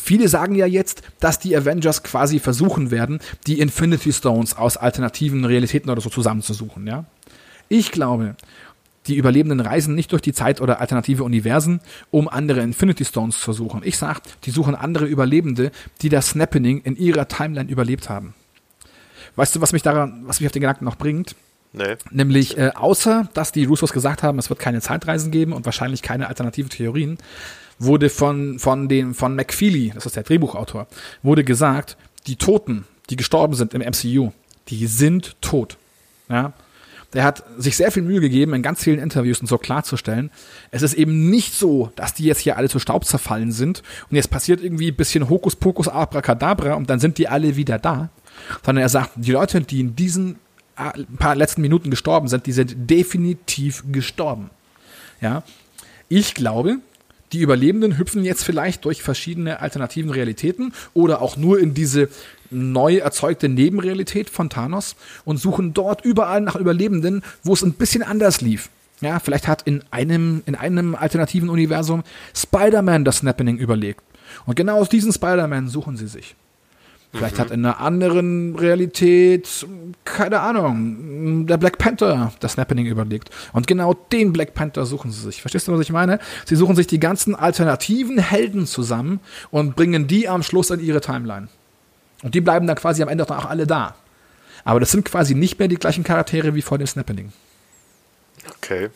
Viele 0.00 0.28
sagen 0.28 0.54
ja 0.54 0.66
jetzt, 0.66 1.02
dass 1.20 1.38
die 1.38 1.56
Avengers 1.56 2.02
quasi 2.02 2.40
versuchen 2.40 2.90
werden, 2.90 3.20
die 3.46 3.60
Infinity 3.60 4.12
Stones 4.12 4.56
aus 4.56 4.76
alternativen 4.76 5.44
Realitäten 5.44 5.90
oder 5.90 6.00
so 6.00 6.10
zusammenzusuchen, 6.10 6.86
ja. 6.86 7.04
Ich 7.68 7.92
glaube, 7.92 8.36
die 9.06 9.16
Überlebenden 9.16 9.60
reisen 9.60 9.94
nicht 9.94 10.12
durch 10.12 10.22
die 10.22 10.32
Zeit 10.32 10.60
oder 10.60 10.80
alternative 10.80 11.24
Universen, 11.24 11.80
um 12.10 12.28
andere 12.28 12.60
Infinity 12.60 13.04
Stones 13.04 13.40
zu 13.40 13.52
suchen. 13.52 13.82
Ich 13.84 13.98
sag, 13.98 14.20
die 14.42 14.50
suchen 14.50 14.74
andere 14.74 15.06
Überlebende, 15.06 15.72
die 16.02 16.08
das 16.08 16.30
Snappening 16.30 16.80
in 16.82 16.96
ihrer 16.96 17.28
Timeline 17.28 17.70
überlebt 17.70 18.08
haben. 18.08 18.34
Weißt 19.36 19.54
du, 19.54 19.60
was 19.60 19.72
mich 19.72 19.82
daran, 19.82 20.22
was 20.26 20.40
mich 20.40 20.46
auf 20.46 20.52
den 20.52 20.62
Gedanken 20.62 20.84
noch 20.84 20.96
bringt? 20.96 21.34
Nee. 21.72 21.96
Nämlich, 22.10 22.56
äh, 22.56 22.70
außer 22.74 23.28
dass 23.34 23.50
die 23.50 23.64
Russos 23.64 23.92
gesagt 23.92 24.22
haben, 24.22 24.38
es 24.38 24.48
wird 24.48 24.60
keine 24.60 24.80
Zeitreisen 24.80 25.32
geben 25.32 25.52
und 25.52 25.64
wahrscheinlich 25.64 26.02
keine 26.02 26.28
alternativen 26.28 26.70
Theorien, 26.70 27.18
wurde 27.78 28.10
von, 28.10 28.58
von, 28.58 28.88
den, 28.88 29.14
von 29.14 29.34
McFeely, 29.34 29.92
das 29.94 30.06
ist 30.06 30.16
der 30.16 30.22
Drehbuchautor, 30.22 30.86
wurde 31.22 31.44
gesagt, 31.44 31.96
die 32.26 32.36
Toten, 32.36 32.84
die 33.10 33.16
gestorben 33.16 33.54
sind 33.54 33.74
im 33.74 33.82
MCU, 33.82 34.32
die 34.68 34.86
sind 34.86 35.40
tot. 35.40 35.76
Ja. 36.28 36.52
Der 37.12 37.22
hat 37.22 37.44
sich 37.58 37.76
sehr 37.76 37.92
viel 37.92 38.02
Mühe 38.02 38.20
gegeben, 38.20 38.54
in 38.54 38.62
ganz 38.62 38.82
vielen 38.82 38.98
Interviews 38.98 39.40
und 39.40 39.46
so 39.46 39.56
klarzustellen, 39.56 40.30
es 40.72 40.82
ist 40.82 40.94
eben 40.94 41.30
nicht 41.30 41.54
so, 41.54 41.92
dass 41.94 42.14
die 42.14 42.24
jetzt 42.24 42.40
hier 42.40 42.56
alle 42.56 42.68
zu 42.68 42.80
Staub 42.80 43.04
zerfallen 43.04 43.52
sind 43.52 43.82
und 44.10 44.16
jetzt 44.16 44.30
passiert 44.30 44.62
irgendwie 44.62 44.88
ein 44.88 44.96
bisschen 44.96 45.28
Hokuspokus 45.28 45.86
Abracadabra 45.86 46.74
und 46.74 46.90
dann 46.90 46.98
sind 46.98 47.18
die 47.18 47.28
alle 47.28 47.54
wieder 47.54 47.78
da, 47.78 48.08
sondern 48.64 48.82
er 48.82 48.88
sagt, 48.88 49.12
die 49.14 49.30
Leute, 49.30 49.60
die 49.60 49.80
in 49.80 49.94
diesen 49.94 50.40
äh, 50.76 51.04
paar 51.16 51.36
letzten 51.36 51.60
Minuten 51.60 51.90
gestorben 51.90 52.26
sind, 52.26 52.46
die 52.46 52.52
sind 52.52 52.90
definitiv 52.90 53.84
gestorben. 53.92 54.50
Ja. 55.20 55.44
Ich 56.08 56.34
glaube, 56.34 56.78
die 57.34 57.40
Überlebenden 57.40 57.98
hüpfen 57.98 58.24
jetzt 58.24 58.44
vielleicht 58.44 58.84
durch 58.84 59.02
verschiedene 59.02 59.60
alternativen 59.60 60.10
Realitäten 60.10 60.72
oder 60.92 61.20
auch 61.20 61.36
nur 61.36 61.58
in 61.58 61.74
diese 61.74 62.08
neu 62.50 62.98
erzeugte 62.98 63.48
Nebenrealität 63.48 64.30
von 64.30 64.50
Thanos 64.50 64.94
und 65.24 65.38
suchen 65.38 65.74
dort 65.74 66.04
überall 66.04 66.40
nach 66.40 66.54
Überlebenden, 66.54 67.22
wo 67.42 67.52
es 67.52 67.62
ein 67.62 67.72
bisschen 67.72 68.04
anders 68.04 68.40
lief. 68.40 68.70
Ja, 69.00 69.18
vielleicht 69.18 69.48
hat 69.48 69.62
in 69.62 69.82
einem, 69.90 70.44
in 70.46 70.54
einem 70.54 70.94
alternativen 70.94 71.50
Universum 71.50 72.04
Spider-Man 72.36 73.04
das 73.04 73.18
Snappening 73.18 73.58
überlegt. 73.58 74.02
Und 74.46 74.54
genau 74.54 74.78
aus 74.78 74.88
diesen 74.88 75.12
Spider-Man 75.12 75.68
suchen 75.68 75.96
sie 75.96 76.06
sich. 76.06 76.36
Vielleicht 77.14 77.36
mhm. 77.36 77.40
hat 77.40 77.50
in 77.52 77.64
einer 77.64 77.80
anderen 77.80 78.56
Realität, 78.56 79.66
keine 80.04 80.40
Ahnung, 80.40 81.46
der 81.46 81.58
Black 81.58 81.78
Panther 81.78 82.32
das 82.40 82.58
Happening 82.58 82.86
überlegt. 82.86 83.30
Und 83.52 83.68
genau 83.68 83.94
den 83.94 84.32
Black 84.32 84.54
Panther 84.54 84.84
suchen 84.84 85.12
sie 85.12 85.22
sich. 85.22 85.40
Verstehst 85.40 85.68
du, 85.68 85.72
was 85.72 85.80
ich 85.80 85.92
meine? 85.92 86.18
Sie 86.44 86.56
suchen 86.56 86.74
sich 86.74 86.88
die 86.88 86.98
ganzen 86.98 87.36
alternativen 87.36 88.18
Helden 88.18 88.66
zusammen 88.66 89.20
und 89.52 89.76
bringen 89.76 90.08
die 90.08 90.28
am 90.28 90.42
Schluss 90.42 90.70
in 90.70 90.80
ihre 90.80 91.00
Timeline. 91.00 91.48
Und 92.22 92.34
die 92.34 92.40
bleiben 92.40 92.66
dann 92.66 92.76
quasi 92.76 93.02
am 93.02 93.08
Ende 93.08 93.24
auch 93.30 93.44
alle 93.44 93.66
da. 93.66 93.94
Aber 94.64 94.80
das 94.80 94.90
sind 94.90 95.04
quasi 95.04 95.36
nicht 95.36 95.58
mehr 95.60 95.68
die 95.68 95.76
gleichen 95.76 96.02
Charaktere 96.02 96.54
wie 96.54 96.62
vor 96.62 96.78
dem 96.78 96.86
Snappening. 96.86 97.32
Okay. 98.56 98.90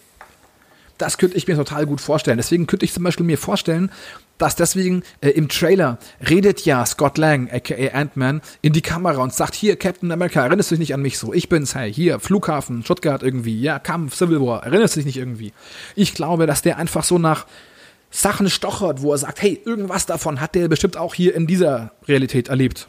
Das 0.99 1.17
könnte 1.17 1.37
ich 1.37 1.47
mir 1.47 1.57
total 1.57 1.87
gut 1.87 2.01
vorstellen. 2.01 2.37
Deswegen 2.37 2.67
könnte 2.67 2.85
ich 2.85 2.93
zum 2.93 3.05
Beispiel 3.05 3.25
mir 3.25 3.39
vorstellen, 3.39 3.91
dass 4.37 4.57
deswegen 4.57 5.03
äh, 5.21 5.31
im 5.31 5.49
Trailer 5.49 5.99
redet 6.29 6.65
ja 6.65 6.85
Scott 6.87 7.19
Lang, 7.19 7.51
aka 7.51 7.75
Ant-Man, 7.93 8.41
in 8.63 8.73
die 8.73 8.83
Kamera 8.83 9.23
und 9.23 9.35
sagt, 9.35 9.55
hier, 9.55 9.77
Captain 9.77 10.11
America, 10.11 10.45
erinnerst 10.45 10.71
du 10.71 10.75
dich 10.75 10.81
nicht 10.81 10.95
an 10.95 11.03
mich 11.03 11.19
so? 11.19 11.33
Ich 11.33 11.49
bin's, 11.49 11.75
hey, 11.75 11.93
hier, 11.93 12.21
Flughafen, 12.21 12.85
Stuttgart 12.85 13.23
irgendwie, 13.23 13.61
ja, 13.61 13.79
Kampf, 13.79 14.15
Civil 14.15 14.41
War, 14.41 14.65
erinnerst 14.65 14.97
du 14.97 15.01
dich 15.01 15.07
nicht 15.07 15.19
irgendwie? 15.19 15.53
Ich 15.97 16.15
glaube, 16.15 16.47
dass 16.47 16.63
der 16.63 16.79
einfach 16.79 17.05
so 17.05 17.19
nach 17.19 17.47
Sachen 18.11 18.49
stochert, 18.49 19.03
wo 19.03 19.13
er 19.13 19.19
sagt, 19.19 19.43
hey, 19.43 19.61
irgendwas 19.65 20.07
davon 20.07 20.41
hat 20.41 20.55
der 20.55 20.69
bestimmt 20.69 20.97
auch 20.97 21.15
hier 21.15 21.35
in 21.35 21.47
dieser 21.47 21.93
Realität 22.07 22.49
erlebt. 22.49 22.89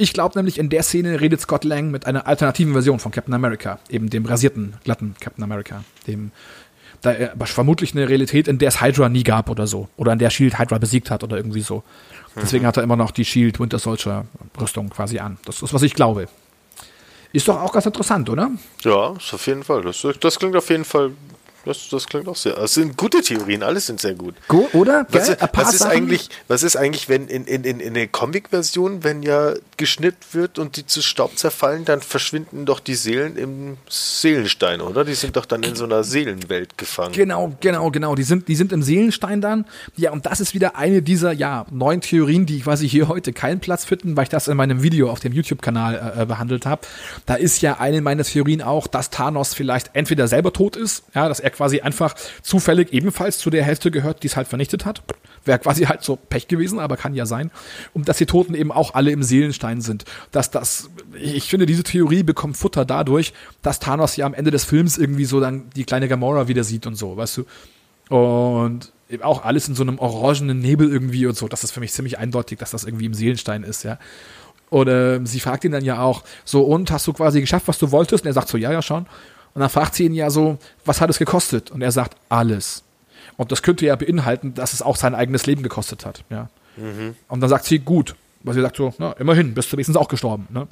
Ich 0.00 0.12
glaube 0.12 0.38
nämlich, 0.38 0.58
in 0.58 0.68
der 0.68 0.84
Szene 0.84 1.20
redet 1.20 1.40
Scott 1.40 1.64
Lang 1.64 1.90
mit 1.90 2.06
einer 2.06 2.28
alternativen 2.28 2.72
Version 2.72 3.00
von 3.00 3.10
Captain 3.10 3.34
America, 3.34 3.80
eben 3.88 4.08
dem 4.08 4.26
rasierten, 4.26 4.76
glatten 4.84 5.16
Captain 5.18 5.42
America, 5.42 5.82
dem 6.06 6.30
da 7.02 7.12
er 7.12 7.46
vermutlich 7.46 7.94
eine 7.94 8.08
Realität, 8.08 8.48
in 8.48 8.58
der 8.58 8.68
es 8.68 8.80
Hydra 8.80 9.08
nie 9.08 9.22
gab 9.22 9.50
oder 9.50 9.66
so. 9.66 9.88
Oder 9.96 10.12
in 10.12 10.18
der 10.18 10.30
Shield 10.30 10.58
Hydra 10.58 10.78
besiegt 10.78 11.10
hat 11.10 11.22
oder 11.22 11.36
irgendwie 11.36 11.60
so. 11.60 11.82
Deswegen 12.36 12.66
hat 12.66 12.76
er 12.76 12.82
immer 12.82 12.96
noch 12.96 13.10
die 13.10 13.24
Shield 13.24 13.58
Winter 13.58 13.78
Soldier 13.78 14.26
Rüstung 14.60 14.90
quasi 14.90 15.18
an. 15.18 15.38
Das 15.44 15.62
ist, 15.62 15.72
was 15.72 15.82
ich 15.82 15.94
glaube. 15.94 16.28
Ist 17.32 17.46
doch 17.48 17.60
auch 17.60 17.72
ganz 17.72 17.86
interessant, 17.86 18.30
oder? 18.30 18.50
Ja, 18.82 19.14
ist 19.16 19.34
auf 19.34 19.46
jeden 19.46 19.62
Fall. 19.62 19.82
Das, 19.82 20.06
das 20.20 20.38
klingt 20.38 20.56
auf 20.56 20.70
jeden 20.70 20.84
Fall 20.84 21.12
das, 21.68 21.88
das 21.90 22.06
klingt 22.06 22.26
auch 22.28 22.36
sehr. 22.36 22.56
Es 22.58 22.74
sind 22.74 22.96
gute 22.96 23.20
Theorien, 23.20 23.62
alles 23.62 23.86
sind 23.86 24.00
sehr 24.00 24.14
gut. 24.14 24.34
Go, 24.48 24.68
oder? 24.72 25.06
Was, 25.10 25.36
was 25.52 25.74
ist 25.74 25.82
eigentlich, 25.82 26.28
was 26.48 26.62
ist 26.62 26.76
eigentlich, 26.76 27.08
wenn 27.08 27.28
in, 27.28 27.44
in, 27.44 27.64
in, 27.64 27.80
in 27.80 27.94
der 27.94 28.08
Comic-Version, 28.08 29.04
wenn 29.04 29.22
ja 29.22 29.52
geschnitten 29.76 30.18
wird 30.32 30.58
und 30.58 30.76
die 30.76 30.86
zu 30.86 31.02
Staub 31.02 31.38
zerfallen, 31.38 31.84
dann 31.84 32.00
verschwinden 32.00 32.64
doch 32.64 32.80
die 32.80 32.94
Seelen 32.94 33.36
im 33.36 33.76
Seelenstein, 33.88 34.80
oder? 34.80 35.04
Die 35.04 35.14
sind 35.14 35.36
doch 35.36 35.44
dann 35.44 35.62
in 35.62 35.74
so 35.74 35.84
einer 35.84 36.04
Seelenwelt 36.04 36.78
gefangen. 36.78 37.12
Genau, 37.12 37.54
genau, 37.60 37.90
genau. 37.90 38.14
Die 38.14 38.22
sind, 38.22 38.48
die 38.48 38.56
sind 38.56 38.72
im 38.72 38.82
Seelenstein 38.82 39.40
dann. 39.40 39.66
Ja, 39.96 40.10
und 40.12 40.24
das 40.24 40.40
ist 40.40 40.54
wieder 40.54 40.76
eine 40.76 41.02
dieser, 41.02 41.32
ja, 41.32 41.66
neuen 41.70 42.00
Theorien, 42.00 42.46
die 42.46 42.60
quasi 42.60 42.88
hier 42.88 43.08
heute 43.08 43.32
keinen 43.32 43.60
Platz 43.60 43.84
finden, 43.84 44.16
weil 44.16 44.24
ich 44.24 44.28
das 44.30 44.48
in 44.48 44.56
meinem 44.56 44.82
Video 44.82 45.10
auf 45.10 45.20
dem 45.20 45.32
YouTube-Kanal 45.32 46.14
äh, 46.16 46.26
behandelt 46.26 46.64
habe. 46.64 46.82
Da 47.26 47.34
ist 47.34 47.60
ja 47.60 47.78
eine 47.78 48.00
meiner 48.00 48.24
Theorien 48.24 48.62
auch, 48.62 48.86
dass 48.86 49.10
Thanos 49.10 49.52
vielleicht 49.52 49.90
entweder 49.92 50.28
selber 50.28 50.52
tot 50.52 50.74
ist, 50.74 51.04
ja, 51.14 51.28
dass 51.28 51.40
er 51.40 51.50
quasi 51.58 51.80
einfach 51.80 52.14
zufällig 52.40 52.92
ebenfalls 52.92 53.38
zu 53.38 53.50
der 53.50 53.64
Hälfte 53.64 53.90
gehört, 53.90 54.22
die 54.22 54.28
es 54.28 54.36
halt 54.36 54.48
vernichtet 54.48 54.86
hat. 54.86 55.02
Wäre 55.44 55.58
quasi 55.58 55.84
halt 55.84 56.02
so 56.02 56.16
Pech 56.16 56.48
gewesen, 56.48 56.78
aber 56.78 56.96
kann 56.96 57.14
ja 57.14 57.26
sein. 57.26 57.50
Und 57.92 58.08
dass 58.08 58.16
die 58.16 58.26
Toten 58.26 58.54
eben 58.54 58.72
auch 58.72 58.94
alle 58.94 59.10
im 59.10 59.22
Seelenstein 59.22 59.80
sind. 59.80 60.04
Dass 60.30 60.50
das, 60.50 60.88
ich 61.20 61.50
finde, 61.50 61.66
diese 61.66 61.82
Theorie 61.82 62.22
bekommt 62.22 62.56
Futter 62.56 62.84
dadurch, 62.84 63.34
dass 63.60 63.80
Thanos 63.80 64.16
ja 64.16 64.24
am 64.24 64.34
Ende 64.34 64.50
des 64.50 64.64
Films 64.64 64.96
irgendwie 64.96 65.24
so 65.24 65.40
dann 65.40 65.68
die 65.74 65.84
kleine 65.84 66.08
Gamora 66.08 66.48
wieder 66.48 66.64
sieht 66.64 66.86
und 66.86 66.94
so, 66.94 67.16
weißt 67.16 67.38
du? 67.38 68.14
Und 68.14 68.92
eben 69.10 69.22
auch 69.24 69.44
alles 69.44 69.68
in 69.68 69.74
so 69.74 69.82
einem 69.82 69.98
orangenen 69.98 70.60
Nebel 70.60 70.90
irgendwie 70.90 71.26
und 71.26 71.36
so. 71.36 71.48
Das 71.48 71.64
ist 71.64 71.72
für 71.72 71.80
mich 71.80 71.92
ziemlich 71.92 72.18
eindeutig, 72.18 72.58
dass 72.58 72.70
das 72.70 72.84
irgendwie 72.84 73.06
im 73.06 73.14
Seelenstein 73.14 73.64
ist, 73.64 73.82
ja. 73.82 73.98
Oder 74.70 75.24
sie 75.26 75.40
fragt 75.40 75.64
ihn 75.64 75.72
dann 75.72 75.84
ja 75.84 76.00
auch, 76.00 76.24
so, 76.44 76.62
und 76.62 76.90
hast 76.90 77.06
du 77.06 77.12
quasi 77.12 77.40
geschafft, 77.40 77.68
was 77.68 77.78
du 77.78 77.90
wolltest? 77.90 78.24
Und 78.24 78.30
er 78.30 78.34
sagt 78.34 78.48
so, 78.48 78.58
ja, 78.58 78.70
ja, 78.70 78.82
schon. 78.82 79.06
Und 79.54 79.60
dann 79.60 79.70
fragt 79.70 79.94
sie 79.94 80.04
ihn 80.04 80.14
ja 80.14 80.30
so, 80.30 80.58
was 80.84 81.00
hat 81.00 81.10
es 81.10 81.18
gekostet? 81.18 81.70
Und 81.70 81.82
er 81.82 81.92
sagt, 81.92 82.16
alles. 82.28 82.82
Und 83.36 83.52
das 83.52 83.62
könnte 83.62 83.86
ja 83.86 83.96
beinhalten, 83.96 84.54
dass 84.54 84.72
es 84.72 84.82
auch 84.82 84.96
sein 84.96 85.14
eigenes 85.14 85.46
Leben 85.46 85.62
gekostet 85.62 86.04
hat. 86.04 86.24
Ja. 86.30 86.48
Mhm. 86.76 87.14
Und 87.28 87.40
dann 87.40 87.50
sagt 87.50 87.64
sie, 87.64 87.78
gut. 87.78 88.14
Weil 88.42 88.54
sie 88.54 88.60
sagt 88.62 88.76
so, 88.76 88.94
na, 88.98 89.12
immerhin, 89.12 89.54
bist 89.54 89.72
du 89.72 89.76
wenigstens 89.76 89.96
auch 89.96 90.08
gestorben. 90.08 90.46
Ne? 90.50 90.68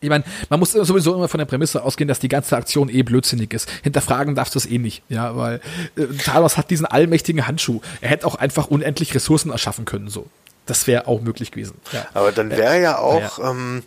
Ich 0.00 0.10
meine, 0.10 0.24
man 0.50 0.60
muss 0.60 0.72
sowieso 0.72 1.14
immer 1.14 1.28
von 1.28 1.38
der 1.38 1.46
Prämisse 1.46 1.82
ausgehen, 1.82 2.08
dass 2.08 2.18
die 2.18 2.28
ganze 2.28 2.56
Aktion 2.56 2.90
eh 2.90 3.02
blödsinnig 3.02 3.54
ist. 3.54 3.70
Hinterfragen 3.82 4.34
darfst 4.34 4.54
du 4.54 4.58
es 4.58 4.66
eh 4.66 4.76
nicht, 4.76 5.02
ja, 5.08 5.34
weil 5.34 5.60
äh, 5.96 6.06
Thanos 6.22 6.58
hat 6.58 6.70
diesen 6.70 6.84
allmächtigen 6.84 7.46
Handschuh. 7.46 7.80
Er 8.02 8.10
hätte 8.10 8.26
auch 8.26 8.34
einfach 8.34 8.66
unendlich 8.66 9.14
Ressourcen 9.14 9.50
erschaffen 9.50 9.86
können, 9.86 10.08
so. 10.08 10.26
Das 10.66 10.86
wäre 10.86 11.06
auch 11.08 11.20
möglich 11.20 11.50
gewesen. 11.52 11.76
Ja. 11.92 12.06
Aber 12.14 12.32
dann 12.32 12.50
wäre 12.50 12.80
ja 12.80 12.98
auch, 12.98 13.38
ja. 13.38 13.50
Ähm, 13.50 13.82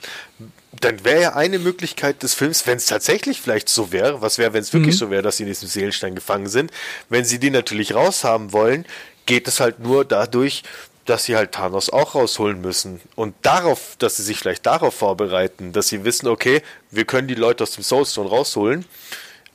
dann 0.82 1.03
wäre 1.03 1.21
ja 1.21 1.36
eine 1.36 1.59
Möglichkeit 1.59 2.23
des 2.23 2.34
Films, 2.34 2.67
wenn 2.67 2.78
es 2.78 2.86
tatsächlich 2.86 3.41
vielleicht 3.41 3.69
so 3.69 3.91
wäre, 3.91 4.21
was 4.21 4.38
wäre, 4.38 4.53
wenn 4.53 4.61
es 4.61 4.73
wirklich 4.73 4.95
mhm. 4.95 4.99
so 4.99 5.09
wäre, 5.09 5.21
dass 5.21 5.38
sie 5.38 5.43
in 5.43 5.49
diesem 5.49 5.67
Seelenstein 5.67 6.15
gefangen 6.15 6.47
sind, 6.47 6.71
wenn 7.09 7.25
sie 7.25 7.39
die 7.39 7.49
natürlich 7.49 7.95
raushaben 7.95 8.53
wollen, 8.53 8.86
geht 9.25 9.47
es 9.47 9.59
halt 9.59 9.80
nur 9.80 10.05
dadurch, 10.05 10.63
dass 11.05 11.25
sie 11.25 11.36
halt 11.36 11.53
Thanos 11.53 11.89
auch 11.89 12.15
rausholen 12.15 12.59
müssen. 12.61 13.01
Und 13.15 13.34
darauf, 13.41 13.95
dass 13.97 14.17
sie 14.17 14.23
sich 14.23 14.38
vielleicht 14.38 14.65
darauf 14.65 14.93
vorbereiten, 14.93 15.71
dass 15.71 15.88
sie 15.88 16.03
wissen, 16.03 16.28
okay, 16.28 16.61
wir 16.91 17.05
können 17.05 17.28
die 17.28 17.36
Leute 17.36 17.63
aus 17.63 17.71
dem 17.71 17.84
Soulstone 17.84 18.30
rausholen. 18.30 18.86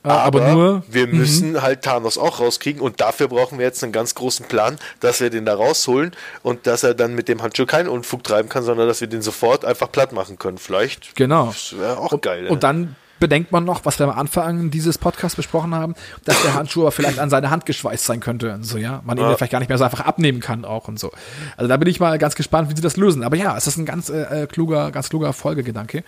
Aber, 0.03 0.22
aber, 0.22 0.53
nur, 0.53 0.82
wir 0.88 1.07
mhm. 1.07 1.18
müssen 1.18 1.53
mhm. 1.53 1.62
halt 1.62 1.82
Thanos 1.82 2.18
auch 2.18 2.40
rauskriegen 2.40 2.80
und 2.80 3.00
dafür 3.00 3.28
brauchen 3.28 3.59
wir 3.59 3.66
jetzt 3.66 3.82
einen 3.84 3.92
ganz 3.92 4.14
großen 4.14 4.46
Plan, 4.46 4.76
dass 5.00 5.20
wir 5.20 5.30
den 5.30 5.44
da 5.44 5.55
rausholen 5.55 6.12
und 6.42 6.66
dass 6.66 6.82
er 6.82 6.94
dann 6.94 7.14
mit 7.14 7.28
dem 7.28 7.42
Handschuh 7.42 7.66
keinen 7.66 7.88
Unfug 7.88 8.24
treiben 8.24 8.48
kann, 8.48 8.64
sondern 8.64 8.88
dass 8.88 9.00
wir 9.00 9.09
den 9.09 9.22
sofort 9.22 9.64
einfach 9.64 9.90
platt 9.92 10.12
machen 10.12 10.38
können. 10.38 10.59
Vielleicht. 10.59 11.14
Genau. 11.14 11.46
Das 11.46 11.78
wäre 11.78 11.98
auch 11.98 12.12
und, 12.12 12.22
geil. 12.22 12.48
Und 12.48 12.64
dann 12.64 12.96
bedenkt 13.22 13.53
man 13.53 13.64
noch, 13.64 13.84
was 13.84 14.00
wir 14.00 14.09
am 14.09 14.18
Anfang 14.18 14.72
dieses 14.72 14.98
Podcasts 14.98 15.36
besprochen 15.36 15.76
haben, 15.76 15.94
dass 16.24 16.42
der 16.42 16.55
Handschuh 16.55 16.90
vielleicht 16.90 17.20
an 17.20 17.30
seine 17.30 17.50
Hand 17.50 17.66
geschweißt 17.66 18.05
sein 18.05 18.18
könnte 18.18 18.53
und 18.53 18.64
so, 18.64 18.78
ja. 18.78 19.00
Man 19.05 19.16
ihn 19.16 19.22
ja. 19.22 19.36
vielleicht 19.36 19.53
gar 19.53 19.61
nicht 19.61 19.68
mehr 19.68 19.78
so 19.78 19.84
einfach 19.84 20.00
abnehmen 20.00 20.40
kann 20.40 20.64
auch 20.64 20.88
und 20.88 20.98
so. 20.98 21.12
Also 21.57 21.68
da 21.68 21.76
bin 21.76 21.86
ich 21.86 22.00
mal 22.00 22.18
ganz 22.18 22.34
gespannt, 22.34 22.68
wie 22.68 22.74
sie 22.74 22.82
das 22.82 22.96
lösen. 22.96 23.22
Aber 23.22 23.36
ja, 23.36 23.57
es 23.57 23.68
ist 23.68 23.76
ein 23.76 23.86
ganz 23.86 24.09
äh, 24.09 24.42
äh 24.42 24.46
kluger, 24.48 24.90
ganz 24.90 25.09
kluger 25.09 25.32
Folgegedanke. 25.32 26.03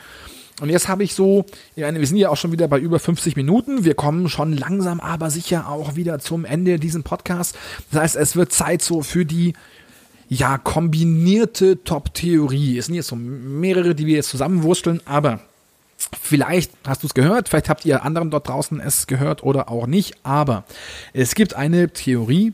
Und 0.61 0.71
jetzt 0.71 0.89
habe 0.89 1.03
ich 1.03 1.15
so, 1.15 1.47
wir 1.75 2.07
sind 2.07 2.17
ja 2.17 2.29
auch 2.29 2.37
schon 2.37 2.53
wieder 2.53 2.69
bei 2.69 2.79
über 2.79 2.99
50 2.99 3.37
Minuten. 3.37 3.85
Wir 3.85 3.95
kommen 3.95 4.29
schon 4.29 4.57
langsam, 4.57 5.01
aber 5.01 5.31
sicher 5.31 5.69
auch 5.69 5.97
wieder 5.97 6.21
zum 6.21 6.45
Ende 6.45 6.79
diesem 6.79 7.03
Podcast. 7.03 7.57
Das 7.91 8.01
heißt, 8.01 8.17
es 8.17 8.37
wird 8.37 8.53
Zeit 8.53 8.81
so 8.81 9.03
für 9.03 9.25
die 9.27 9.55
ja 10.29 10.59
kombinierte 10.59 11.83
Top-Theorie. 11.83 12.79
Es 12.79 12.87
sind 12.87 12.95
jetzt 12.95 13.09
so 13.09 13.17
mehrere, 13.17 13.95
die 13.95 14.07
wir 14.07 14.15
jetzt 14.15 14.31
zusammenwursteln, 14.31 15.01
aber 15.05 15.41
Vielleicht 16.21 16.73
hast 16.87 17.03
du 17.03 17.07
es 17.07 17.15
gehört, 17.15 17.49
vielleicht 17.49 17.69
habt 17.69 17.85
ihr 17.85 18.05
anderen 18.05 18.31
dort 18.31 18.49
draußen 18.49 18.81
es 18.81 19.07
gehört 19.07 19.43
oder 19.43 19.71
auch 19.71 19.87
nicht, 19.87 20.17
aber 20.23 20.65
es 21.13 21.35
gibt 21.35 21.55
eine 21.55 21.89
Theorie, 21.89 22.53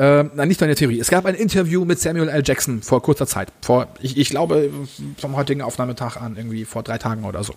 äh, 0.00 0.46
nicht 0.46 0.62
eine 0.62 0.74
Theorie. 0.74 0.98
Es 0.98 1.10
gab 1.10 1.26
ein 1.26 1.34
Interview 1.34 1.84
mit 1.84 2.00
Samuel 2.00 2.30
L. 2.30 2.42
Jackson 2.42 2.80
vor 2.80 3.02
kurzer 3.02 3.26
Zeit. 3.26 3.52
Vor, 3.60 3.88
ich, 4.00 4.16
ich 4.16 4.30
glaube, 4.30 4.70
vom 5.18 5.36
heutigen 5.36 5.60
Aufnahmetag 5.60 6.16
an, 6.16 6.36
irgendwie 6.36 6.64
vor 6.64 6.82
drei 6.82 6.96
Tagen 6.96 7.24
oder 7.24 7.44
so. 7.44 7.54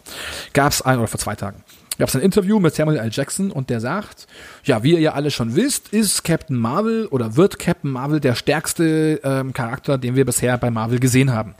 Gab 0.52 0.74
es 0.74 0.82
ein, 0.82 1.00
oder 1.00 1.08
vor 1.08 1.22
zwei 1.22 1.36
Tagen. 1.36 1.64
Gab 1.98 2.10
es 2.10 2.16
ein 2.16 2.22
Interview 2.22 2.60
mit 2.60 2.76
Samuel 2.76 2.98
L. 2.98 3.10
Jackson 3.14 3.50
und 3.50 3.70
der 3.70 3.80
sagt, 3.80 4.28
ja, 4.66 4.84
wie 4.84 4.92
ihr 4.92 5.00
ja 5.00 5.14
alle 5.14 5.32
schon 5.32 5.56
wisst, 5.56 5.90
ist 5.90 6.24
Captain 6.24 6.58
Marvel 6.58 7.06
oder 7.08 7.38
wird 7.38 7.60
Captain 7.60 7.90
Marvel 7.92 8.20
der 8.20 8.36
stärkste 8.36 9.22
ähm, 9.24 9.54
Charakter, 9.54 9.98
den 9.98 10.18
wir 10.18 10.26
bisher 10.26 10.58
bei 10.58 10.70
Marvel 10.70 11.00
gesehen 11.00 11.32
haben. 11.32 11.56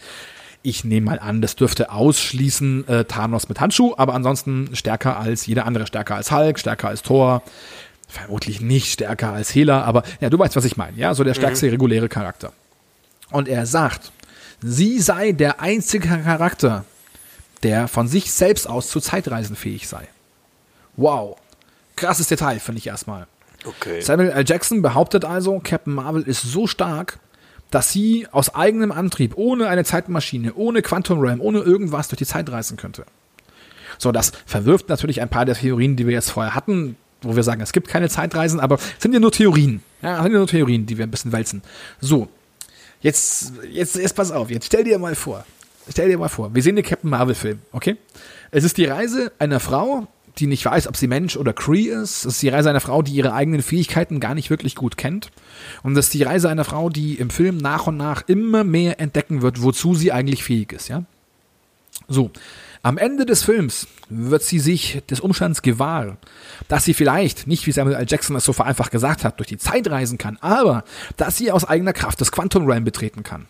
Ich 0.64 0.84
nehme 0.84 1.06
mal 1.06 1.20
an, 1.20 1.42
das 1.42 1.56
dürfte 1.56 1.92
ausschließen 1.92 2.88
äh, 2.90 3.06
Thanos 3.06 3.48
mit 3.48 3.62
Handschuh, 3.62 3.94
aber 3.96 4.16
ansonsten 4.16 4.70
stärker 4.74 5.18
als 5.18 5.46
jeder 5.46 5.66
andere, 5.66 5.88
stärker 5.88 6.16
als 6.16 6.32
Hulk, 6.32 6.60
stärker 6.60 6.90
als 6.90 7.04
Thor, 7.04 7.42
vermutlich 8.14 8.62
nicht 8.62 8.92
stärker 8.92 9.34
als 9.34 9.54
Hela, 9.54 9.84
aber 9.84 10.04
ja, 10.22 10.30
du 10.30 10.38
weißt, 10.38 10.56
was 10.56 10.66
ich 10.66 10.78
meine, 10.78 10.98
ja, 10.98 11.14
so 11.14 11.24
der 11.24 11.34
stärkste 11.34 11.66
mhm. 11.66 11.72
reguläre 11.72 12.10
Charakter. 12.10 12.54
Und 13.32 13.48
er 13.48 13.66
sagt, 13.66 14.12
sie 14.62 15.00
sei 15.00 15.32
der 15.32 15.60
einzige 15.60 16.08
Charakter, 16.08 16.86
der 17.64 17.88
von 17.88 18.08
sich 18.08 18.32
selbst 18.32 18.70
aus 18.70 18.90
zu 18.90 19.00
Zeitreisen 19.00 19.56
fähig 19.56 19.88
sei. 19.88 20.08
Wow. 20.96 21.38
Krasses 21.96 22.28
Detail, 22.28 22.60
finde 22.60 22.80
ich 22.80 22.88
erstmal. 22.88 23.28
Okay. 23.66 24.02
Samuel 24.02 24.32
L. 24.32 24.44
Jackson 24.46 24.82
behauptet 24.82 25.26
also, 25.26 25.60
Captain 25.64 25.94
Marvel 25.94 26.24
ist 26.24 26.42
so 26.42 26.68
stark, 26.68 27.20
dass 27.72 27.92
sie 27.92 28.28
aus 28.32 28.54
eigenem 28.54 28.92
Antrieb, 28.92 29.34
ohne 29.36 29.68
eine 29.68 29.84
Zeitmaschine, 29.84 30.54
ohne 30.54 30.82
Quantum 30.82 31.20
Realm, 31.20 31.42
ohne 31.42 31.60
irgendwas 31.60 32.10
durch 32.10 32.20
die 32.20 32.26
Zeit 32.26 32.52
reisen 32.52 32.78
könnte. 32.78 33.06
So, 33.98 34.12
das 34.12 34.32
verwirft 34.46 34.90
natürlich 34.90 35.22
ein 35.22 35.30
paar 35.30 35.46
der 35.46 35.56
Theorien, 35.56 35.96
die 35.96 36.06
wir 36.06 36.14
jetzt 36.14 36.30
vorher 36.30 36.56
hatten, 36.56 36.98
wo 37.24 37.36
wir 37.36 37.44
sagen, 37.44 37.62
es 37.62 37.72
gibt 37.72 37.88
keine 37.88 38.10
Zeitreisen, 38.10 38.60
aber 38.60 38.78
sind 39.00 39.14
ja 39.14 39.20
nur 39.20 39.32
Theorien. 39.32 39.82
Ja, 40.02 40.22
sind 40.22 40.32
ja 40.32 40.38
nur 40.38 40.48
Theorien, 40.48 40.86
die 40.86 40.98
wir 40.98 41.06
ein 41.06 41.12
bisschen 41.12 41.32
wälzen. 41.32 41.62
So, 42.00 42.28
jetzt, 43.02 43.54
jetzt, 43.72 43.96
jetzt 43.96 44.16
pass 44.16 44.32
auf, 44.32 44.50
jetzt 44.52 44.66
stell 44.68 44.84
dir 44.84 45.00
mal 45.00 45.16
vor, 45.16 45.46
stell 45.90 46.10
dir 46.10 46.18
mal 46.18 46.30
vor, 46.30 46.54
wir 46.54 46.62
sehen 46.62 46.76
den 46.76 46.86
Captain 46.86 47.10
Marvel 47.10 47.36
Film, 47.36 47.60
okay? 47.72 47.98
Es 48.52 48.64
ist 48.64 48.78
die 48.78 48.86
Reise 48.86 49.32
einer 49.40 49.60
Frau, 49.60 50.08
die 50.40 50.48
nicht 50.48 50.66
weiß, 50.66 50.88
ob 50.88 50.98
sie 50.98 51.08
Mensch 51.08 51.38
oder 51.38 51.54
Cree 51.54 51.90
ist. 51.90 52.26
Es 52.26 52.36
ist 52.36 52.42
die 52.42 52.50
Reise 52.50 52.70
einer 52.70 52.80
Frau, 52.80 53.02
die 53.02 53.14
ihre 53.14 53.34
eigenen 53.34 53.62
Fähigkeiten 53.62 54.20
gar 54.20 54.34
nicht 54.34 54.50
wirklich 54.50 54.76
gut 54.76 54.98
kennt. 54.98 55.32
Und 55.84 55.98
es 55.98 56.06
ist 56.06 56.14
die 56.14 56.24
Reise 56.24 56.50
einer 56.50 56.64
Frau, 56.64 56.90
die 56.90 57.16
im 57.16 57.30
Film 57.30 57.58
nach 57.58 57.88
und 57.88 57.98
nach 57.98 58.24
immer 58.28 58.64
mehr 58.64 59.00
entdecken 59.00 59.42
wird, 59.42 59.62
wozu 59.62 59.94
sie 59.96 60.12
eigentlich 60.12 60.44
fähig 60.44 60.72
ist, 60.74 60.88
ja? 60.88 61.04
So. 62.08 62.32
Am 62.86 62.98
Ende 62.98 63.26
des 63.26 63.44
Films 63.44 63.88
wird 64.10 64.44
sie 64.44 64.60
sich 64.60 65.02
des 65.10 65.22
Umstands 65.22 65.62
gewahr, 65.62 66.18
dass 66.68 66.84
sie 66.84 66.94
vielleicht, 66.94 67.48
nicht 67.48 67.66
wie 67.66 67.72
Samuel 67.72 67.96
L. 67.96 68.06
Jackson 68.10 68.36
es 68.36 68.44
so 68.44 68.52
vereinfacht 68.52 68.92
gesagt 68.92 69.24
hat, 69.24 69.40
durch 69.40 69.48
die 69.48 69.58
Zeit 69.58 69.90
reisen 69.90 70.18
kann, 70.18 70.38
aber 70.42 70.84
dass 71.16 71.38
sie 71.38 71.50
aus 71.50 71.64
eigener 71.64 71.94
Kraft 71.94 72.20
das 72.20 72.34
Quantum 72.34 72.66
Realm 72.66 72.84
betreten 72.84 73.24
kann. 73.24 73.46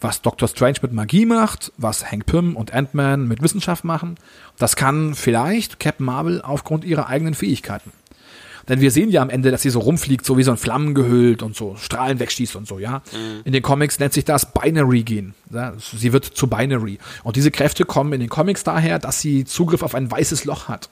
Was 0.00 0.22
Dr. 0.22 0.48
Strange 0.48 0.78
mit 0.82 0.92
Magie 0.92 1.24
macht, 1.24 1.70
was 1.76 2.10
Hank 2.10 2.26
Pym 2.26 2.56
und 2.56 2.74
Ant-Man 2.74 3.28
mit 3.28 3.42
Wissenschaft 3.42 3.84
machen, 3.84 4.16
das 4.58 4.74
kann 4.74 5.14
vielleicht 5.14 5.78
Captain 5.78 6.04
Marvel 6.04 6.42
aufgrund 6.42 6.82
ihrer 6.82 7.06
eigenen 7.06 7.34
Fähigkeiten. 7.34 7.92
Denn 8.68 8.80
wir 8.80 8.90
sehen 8.90 9.10
ja 9.10 9.22
am 9.22 9.30
Ende, 9.30 9.50
dass 9.50 9.62
sie 9.62 9.70
so 9.70 9.80
rumfliegt, 9.80 10.24
so 10.24 10.38
wie 10.38 10.42
so 10.42 10.50
ein 10.50 10.56
Flammen 10.56 10.94
gehüllt 10.94 11.42
und 11.42 11.56
so 11.56 11.76
Strahlen 11.76 12.18
wegschießt 12.20 12.56
und 12.56 12.66
so, 12.66 12.78
ja. 12.78 13.02
Mhm. 13.12 13.42
In 13.44 13.52
den 13.52 13.62
Comics 13.62 13.98
nennt 13.98 14.12
sich 14.12 14.24
das 14.24 14.52
Binary 14.52 15.02
gehen. 15.02 15.34
Ja? 15.50 15.74
Sie 15.78 16.12
wird 16.12 16.24
zu 16.24 16.46
Binary. 16.46 16.98
Und 17.24 17.36
diese 17.36 17.50
Kräfte 17.50 17.84
kommen 17.84 18.12
in 18.12 18.20
den 18.20 18.28
Comics 18.28 18.64
daher, 18.64 18.98
dass 18.98 19.20
sie 19.20 19.44
Zugriff 19.44 19.82
auf 19.82 19.94
ein 19.94 20.10
weißes 20.10 20.44
Loch 20.44 20.68
hat. 20.68 20.90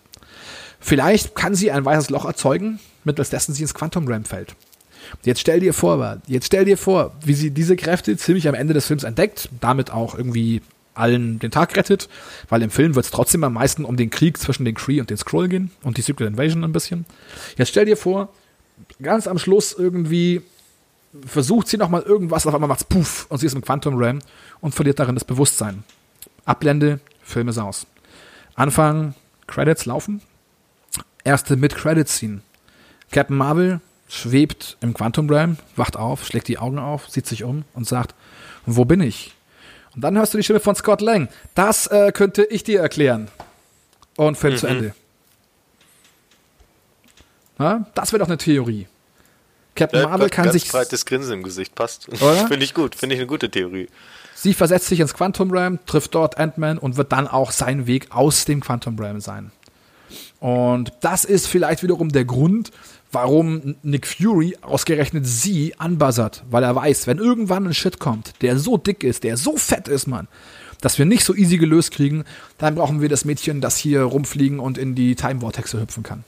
Vielleicht 0.80 1.34
kann 1.34 1.54
sie 1.54 1.70
ein 1.70 1.84
weißes 1.84 2.10
Loch 2.10 2.24
erzeugen, 2.24 2.80
mittels 3.04 3.30
dessen 3.30 3.54
sie 3.54 3.62
ins 3.62 3.74
Quantum 3.74 4.08
Realm 4.08 4.24
fällt. 4.24 4.56
Jetzt 5.22 5.40
stell 5.40 5.60
dir 5.60 5.74
vor, 5.74 6.20
jetzt 6.26 6.46
stell 6.46 6.64
dir 6.64 6.76
vor, 6.76 7.12
wie 7.24 7.34
sie 7.34 7.50
diese 7.50 7.76
Kräfte 7.76 8.16
ziemlich 8.16 8.48
am 8.48 8.54
Ende 8.54 8.74
des 8.74 8.86
Films 8.86 9.04
entdeckt, 9.04 9.48
damit 9.60 9.90
auch 9.90 10.14
irgendwie 10.14 10.62
allen 10.94 11.38
den 11.38 11.50
Tag 11.50 11.76
rettet, 11.76 12.08
weil 12.48 12.62
im 12.62 12.70
Film 12.70 12.94
wird 12.94 13.04
es 13.04 13.10
trotzdem 13.10 13.44
am 13.44 13.54
meisten 13.54 13.84
um 13.84 13.96
den 13.96 14.10
Krieg 14.10 14.38
zwischen 14.38 14.64
den 14.64 14.74
Kree 14.74 15.00
und 15.00 15.10
den 15.10 15.16
Skrull 15.16 15.48
gehen 15.48 15.70
und 15.82 15.96
die 15.96 16.02
Secret 16.02 16.28
Invasion 16.28 16.64
ein 16.64 16.72
bisschen. 16.72 17.06
Jetzt 17.56 17.68
stell 17.68 17.84
dir 17.84 17.96
vor, 17.96 18.32
ganz 19.02 19.26
am 19.26 19.38
Schluss 19.38 19.72
irgendwie 19.72 20.42
versucht 21.26 21.68
sie 21.68 21.76
nochmal 21.76 22.02
irgendwas, 22.02 22.46
auf 22.46 22.54
einmal 22.54 22.68
macht's 22.68 22.84
puff 22.84 23.26
und 23.28 23.38
sie 23.38 23.46
ist 23.46 23.54
im 23.54 23.62
Quantum 23.62 23.96
Realm 23.96 24.20
und 24.60 24.74
verliert 24.74 24.98
darin 24.98 25.14
das 25.14 25.24
Bewusstsein. 25.24 25.84
Ablende, 26.44 27.00
Film 27.22 27.48
ist 27.48 27.58
aus. 27.58 27.86
Anfang, 28.54 29.14
Credits 29.46 29.86
laufen. 29.86 30.22
Erste 31.24 31.56
Mid-Credit-Scene. 31.56 32.40
Captain 33.10 33.36
Marvel 33.36 33.80
schwebt 34.08 34.76
im 34.80 34.94
Quantum 34.94 35.28
Realm, 35.28 35.56
wacht 35.76 35.96
auf, 35.96 36.26
schlägt 36.26 36.48
die 36.48 36.58
Augen 36.58 36.78
auf, 36.78 37.08
sieht 37.08 37.26
sich 37.26 37.44
um 37.44 37.64
und 37.74 37.86
sagt, 37.86 38.14
wo 38.66 38.84
bin 38.84 39.00
ich? 39.00 39.34
Und 40.00 40.04
dann 40.04 40.16
hörst 40.16 40.32
du 40.32 40.38
die 40.38 40.44
Stimme 40.44 40.60
von 40.60 40.74
Scott 40.74 41.02
Lang. 41.02 41.28
Das 41.54 41.86
äh, 41.88 42.10
könnte 42.10 42.42
ich 42.44 42.64
dir 42.64 42.80
erklären. 42.80 43.28
Und 44.16 44.38
Film 44.38 44.54
mhm. 44.54 44.56
zu 44.56 44.66
Ende. 44.66 44.94
Na, 47.58 47.86
das 47.94 48.10
wäre 48.10 48.20
doch 48.20 48.28
eine 48.28 48.38
Theorie. 48.38 48.88
Captain 49.74 50.04
Marvel 50.04 50.30
kann 50.30 50.46
ganz 50.46 50.54
sich. 50.54 50.72
breites 50.72 51.04
Grinsen 51.04 51.34
im 51.34 51.42
Gesicht 51.42 51.74
passt. 51.74 52.04
Finde 52.14 52.64
ich 52.64 52.72
gut. 52.72 52.94
Finde 52.94 53.14
ich 53.14 53.20
eine 53.20 53.26
gute 53.26 53.50
Theorie. 53.50 53.88
Sie 54.34 54.54
versetzt 54.54 54.86
sich 54.86 55.00
ins 55.00 55.12
Quantum 55.12 55.50
Realm, 55.50 55.78
trifft 55.84 56.14
dort 56.14 56.38
Ant-Man 56.38 56.78
und 56.78 56.96
wird 56.96 57.12
dann 57.12 57.28
auch 57.28 57.50
sein 57.50 57.86
Weg 57.86 58.06
aus 58.08 58.46
dem 58.46 58.62
Quantum 58.62 58.98
Realm 58.98 59.20
sein. 59.20 59.52
Und 60.38 60.94
das 61.02 61.26
ist 61.26 61.46
vielleicht 61.46 61.82
wiederum 61.82 62.08
der 62.08 62.24
Grund, 62.24 62.70
warum 63.12 63.76
Nick 63.82 64.06
Fury 64.06 64.56
ausgerechnet 64.60 65.26
sie 65.26 65.78
anbuzzert, 65.78 66.44
weil 66.50 66.62
er 66.62 66.74
weiß, 66.74 67.06
wenn 67.06 67.18
irgendwann 67.18 67.66
ein 67.66 67.74
Shit 67.74 67.98
kommt, 67.98 68.34
der 68.42 68.58
so 68.58 68.76
dick 68.76 69.04
ist, 69.04 69.24
der 69.24 69.36
so 69.36 69.56
fett 69.56 69.88
ist, 69.88 70.06
Mann, 70.06 70.28
dass 70.80 70.98
wir 70.98 71.06
nicht 71.06 71.24
so 71.24 71.34
easy 71.34 71.58
gelöst 71.58 71.92
kriegen, 71.92 72.24
dann 72.58 72.74
brauchen 72.74 73.00
wir 73.00 73.08
das 73.08 73.24
Mädchen, 73.24 73.60
das 73.60 73.76
hier 73.76 74.02
rumfliegen 74.02 74.60
und 74.60 74.78
in 74.78 74.94
die 74.94 75.14
Time 75.14 75.40
Vortexe 75.40 75.80
hüpfen 75.80 76.02
kann. 76.02 76.24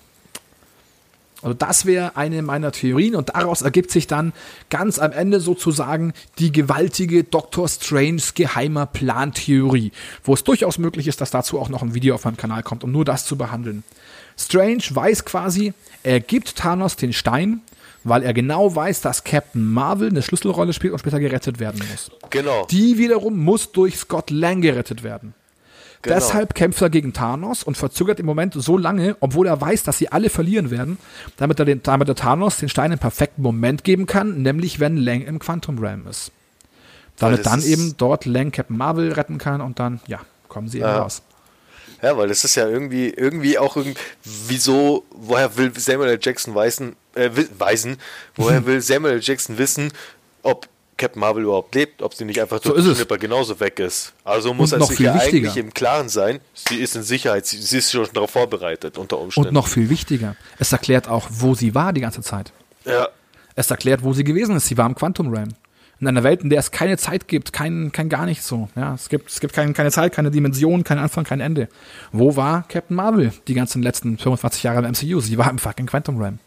Also 1.43 1.55
das 1.55 1.87
wäre 1.87 2.17
eine 2.17 2.41
meiner 2.43 2.73
Theorien 2.73 3.17
und 3.17 3.31
daraus 3.31 3.63
ergibt 3.63 3.91
sich 3.91 4.07
dann 4.07 4.33
ganz 4.71 4.99
am 4.99 5.13
Ende 5.13 5.41
sozusagen 5.41 6.13
die 6.39 6.53
gewaltige 6.53 7.25
Doctor 7.25 7.69
Strange 7.69 8.23
geheimer 8.35 8.87
Plantheorie, 8.87 9.93
wo 10.23 10.35
es 10.35 10.45
durchaus 10.45 10.79
möglich 10.79 11.09
ist, 11.09 11.21
dass 11.21 11.31
dazu 11.31 11.59
auch 11.59 11.69
noch 11.69 11.83
ein 11.83 11.95
Video 11.95 12.15
auf 12.15 12.25
meinem 12.25 12.37
Kanal 12.37 12.63
kommt, 12.63 12.85
um 12.85 12.93
nur 12.93 13.05
das 13.05 13.27
zu 13.27 13.37
behandeln. 13.37 13.83
Strange 14.39 14.85
weiß 14.91 15.25
quasi, 15.25 15.75
er 16.03 16.21
gibt 16.21 16.57
Thanos 16.57 16.97
den 16.97 17.13
Stein, 17.13 17.61
weil 18.05 18.23
er 18.23 18.33
genau 18.33 18.75
weiß, 18.75 19.01
dass 19.01 19.25
Captain 19.25 19.65
Marvel 19.65 20.09
eine 20.09 20.23
Schlüsselrolle 20.23 20.73
spielt 20.73 20.93
und 20.93 20.99
später 21.01 21.21
gerettet 21.21 21.61
werden 21.61 21.83
muss. 21.91 22.11
Genau. 22.31 22.67
Die 22.71 22.99
wiederum 22.99 23.39
muss 23.39 23.73
durch 23.73 23.97
Scott 23.97 24.31
Lang 24.31 24.61
gerettet 24.61 25.03
werden. 25.03 25.35
Genau. 26.03 26.17
Deshalb 26.17 26.57
kämpft 26.57 26.83
er 26.83 26.91
gegen 26.91 27.13
Thanos 27.13 27.63
und 27.63 27.77
verzögert 27.77 28.19
im 28.19 28.27
Moment 28.27 28.55
so 28.55 28.77
lange, 28.77 29.17
obwohl 29.21 29.47
er 29.47 29.61
weiß, 29.61 29.85
dass 29.85 29.99
sie 29.99 30.11
alle 30.11 30.31
verlieren 30.31 30.73
werden, 30.73 30.99
damit 31.37 31.61
er, 31.61 31.65
den, 31.65 31.83
damit 31.83 32.09
er 32.09 32.17
Thanos 32.17 32.59
den 32.59 32.69
Stein 32.69 32.91
im 32.91 32.99
perfekten 32.99 33.41
Moment 33.41 33.85
geben 33.85 34.07
kann, 34.07 34.43
nämlich 34.43 34.81
wenn 34.81 34.97
Lang 34.97 35.23
im 35.23 35.39
Quantum 35.39 35.79
Realm 35.79 36.09
ist. 36.09 36.33
Damit 37.19 37.47
dann 37.47 37.63
eben 37.63 37.95
dort 37.99 38.25
Lang 38.25 38.51
Captain 38.51 38.77
Marvel 38.77 39.13
retten 39.13 39.39
kann 39.39 39.61
und 39.61 39.79
dann, 39.79 40.01
ja, 40.09 40.21
kommen 40.49 40.67
sie 40.67 40.79
eben 40.79 40.89
ja. 40.89 41.03
raus. 41.03 41.23
Ja, 42.03 42.17
weil 42.17 42.27
das 42.27 42.43
ist 42.43 42.57
ja 42.57 42.69
irgendwie, 42.69 43.11
irgendwie 43.11 43.59
auch 43.59 43.77
irgendwie, 43.77 44.01
wieso, 44.25 45.05
woher 45.11 45.57
will 45.57 45.73
Samuel 45.79 46.11
L. 46.11 46.19
Jackson 46.21 46.53
weisen, 46.53 46.97
äh, 47.15 47.31
weisen, 47.57 47.97
woher 48.35 48.67
will 48.67 48.81
Samuel 48.81 49.15
L. 49.15 49.21
Jackson 49.23 49.57
wissen, 49.57 49.93
ob 50.43 50.67
Captain 51.03 51.19
Marvel 51.19 51.43
überhaupt 51.43 51.75
lebt, 51.75 52.01
ob 52.01 52.15
sie 52.15 52.25
nicht 52.25 52.41
einfach 52.41 52.61
durch 52.61 52.81
so 52.81 52.91
den 52.91 52.95
Schnipper 52.95 53.19
genauso 53.19 53.59
weg 53.59 53.81
ist. 53.81 54.13
Also 54.23 54.55
muss 54.55 54.71
er 54.71 54.81
sich 54.83 55.01
ja 55.01 55.15
eigentlich 55.15 55.57
im 55.57 55.75
Klaren 55.75 56.09
sein, 56.09 56.39
sie 56.55 56.77
ist 56.77 56.95
in 56.95 57.03
Sicherheit, 57.03 57.45
sie, 57.45 57.59
sie 57.59 57.79
ist 57.79 57.91
schon 57.91 58.07
darauf 58.13 58.31
vorbereitet 58.31 58.99
unter 58.99 59.19
Umständen. 59.19 59.49
Und 59.49 59.55
noch 59.55 59.67
viel 59.67 59.91
wichtiger, 59.91 60.37
es 60.61 60.71
erklärt 60.71 61.09
auch, 61.09 61.27
wo 61.29 61.57
sie 61.57 61.75
war 61.75 61.93
die 61.93 62.01
ganze 62.01 62.23
Zeit. 62.23 62.53
Ja. 62.85 63.09
Es 63.57 63.69
erklärt, 63.69 64.05
wo 64.05 64.13
sie 64.13 64.23
gewesen 64.23 64.55
ist. 64.55 64.67
Sie 64.67 64.79
war 64.79 64.87
im 64.87 64.95
Quantum 64.95 65.29
Realm 65.35 65.49
in 66.01 66.07
einer 66.07 66.23
Welt, 66.23 66.43
in 66.43 66.51
der 66.51 66.61
es 66.61 66.71
keine 66.71 66.99
Zeit 66.99 67.27
gibt, 67.27 67.53
kein, 67.53 67.91
kein 67.91 68.09
gar 68.09 68.27
nichts 68.27 68.47
so. 68.47 68.69
Ja, 68.77 68.95
es 68.95 69.09
gibt, 69.09 69.29
es 69.29 69.41
gibt 69.41 69.55
kein, 69.55 69.73
keine 69.73 69.91
Zeit, 69.91 70.13
keine 70.13 70.31
Dimension, 70.31 70.85
kein 70.85 70.99
Anfang, 70.99 71.25
kein 71.25 71.41
Ende. 71.41 71.69
Wo 72.13 72.37
war 72.37 72.65
Captain 72.69 72.97
Marvel 72.97 73.33
die 73.49 73.55
ganzen 73.55 73.83
letzten 73.83 74.19
25 74.19 74.63
Jahre 74.63 74.79
im 74.79 74.93
MCU? 74.93 75.21
Sie 75.21 75.39
war 75.39 75.51
im 75.51 75.59
fucking 75.59 75.87
Quantum 75.87 76.21
Realm. 76.21 76.39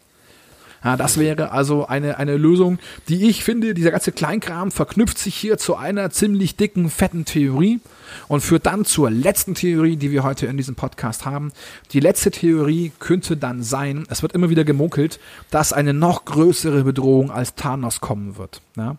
Ja, 0.86 0.96
das 0.96 1.18
wäre 1.18 1.50
also 1.50 1.88
eine, 1.88 2.16
eine 2.16 2.36
Lösung, 2.36 2.78
die 3.08 3.28
ich 3.28 3.42
finde, 3.42 3.74
dieser 3.74 3.90
ganze 3.90 4.12
Kleinkram 4.12 4.70
verknüpft 4.70 5.18
sich 5.18 5.34
hier 5.34 5.58
zu 5.58 5.74
einer 5.74 6.10
ziemlich 6.10 6.54
dicken, 6.54 6.90
fetten 6.90 7.24
Theorie 7.24 7.80
und 8.28 8.40
führt 8.40 8.66
dann 8.66 8.84
zur 8.84 9.10
letzten 9.10 9.56
Theorie, 9.56 9.96
die 9.96 10.12
wir 10.12 10.22
heute 10.22 10.46
in 10.46 10.56
diesem 10.56 10.76
Podcast 10.76 11.26
haben. 11.26 11.50
Die 11.90 11.98
letzte 11.98 12.30
Theorie 12.30 12.92
könnte 13.00 13.36
dann 13.36 13.64
sein, 13.64 14.06
es 14.10 14.22
wird 14.22 14.32
immer 14.32 14.48
wieder 14.48 14.62
gemunkelt, 14.62 15.18
dass 15.50 15.72
eine 15.72 15.92
noch 15.92 16.24
größere 16.24 16.84
Bedrohung 16.84 17.32
als 17.32 17.56
Thanos 17.56 18.00
kommen 18.00 18.36
wird. 18.36 18.62
Ja? 18.76 18.96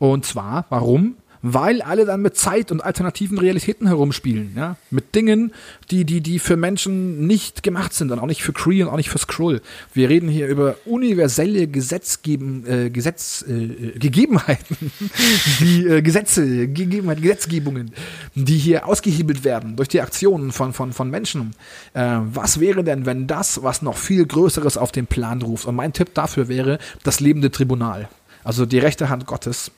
Und 0.00 0.26
zwar, 0.26 0.66
warum? 0.70 1.14
Weil 1.42 1.80
alle 1.80 2.04
dann 2.04 2.20
mit 2.20 2.36
Zeit 2.36 2.70
und 2.70 2.82
alternativen 2.82 3.38
Realitäten 3.38 3.86
herumspielen, 3.86 4.52
ja, 4.56 4.76
mit 4.90 5.14
Dingen, 5.14 5.52
die, 5.90 6.04
die, 6.04 6.20
die 6.20 6.38
für 6.38 6.56
Menschen 6.56 7.26
nicht 7.26 7.62
gemacht 7.62 7.94
sind 7.94 8.10
und 8.12 8.18
auch 8.18 8.26
nicht 8.26 8.42
für 8.42 8.52
Cree 8.52 8.82
und 8.82 8.90
auch 8.90 8.96
nicht 8.96 9.08
für 9.08 9.18
Skrull. 9.18 9.62
Wir 9.94 10.10
reden 10.10 10.28
hier 10.28 10.48
über 10.48 10.76
universelle 10.84 11.66
Gesetzgeben, 11.66 12.66
äh, 12.66 12.90
Gesetz, 12.90 13.42
äh, 13.48 13.98
Gegebenheiten, 13.98 14.92
die 15.60 15.86
äh, 15.86 16.02
Gesetze, 16.02 16.68
Gegebenheiten, 16.68 17.22
Gesetzgebungen, 17.22 17.92
die 18.34 18.58
hier 18.58 18.86
ausgehebelt 18.86 19.42
werden 19.42 19.76
durch 19.76 19.88
die 19.88 20.02
Aktionen 20.02 20.52
von, 20.52 20.74
von, 20.74 20.92
von 20.92 21.10
Menschen. 21.10 21.54
Äh, 21.94 22.18
was 22.20 22.60
wäre 22.60 22.84
denn, 22.84 23.06
wenn 23.06 23.26
das, 23.26 23.62
was 23.62 23.80
noch 23.80 23.96
viel 23.96 24.26
Größeres 24.26 24.76
auf 24.76 24.92
den 24.92 25.06
Plan 25.06 25.40
ruft? 25.40 25.64
Und 25.64 25.74
mein 25.74 25.92
Tipp 25.92 26.14
dafür 26.14 26.48
wäre 26.48 26.78
das 27.02 27.20
lebende 27.20 27.50
Tribunal. 27.50 28.08
Also 28.44 28.66
die 28.66 28.78
rechte 28.78 29.08
Hand 29.08 29.26
Gottes, 29.26 29.70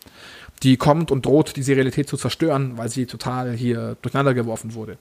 die 0.63 0.77
kommt 0.77 1.11
und 1.11 1.27
droht, 1.27 1.57
diese 1.57 1.75
Realität 1.75 2.09
zu 2.09 2.17
zerstören, 2.17 2.79
weil 2.79 2.89
sie 2.89 3.07
total 3.07 3.53
hier 3.53 3.97
durcheinander 4.03 4.35
geworfen 4.35 4.75
wurde. 4.75 4.97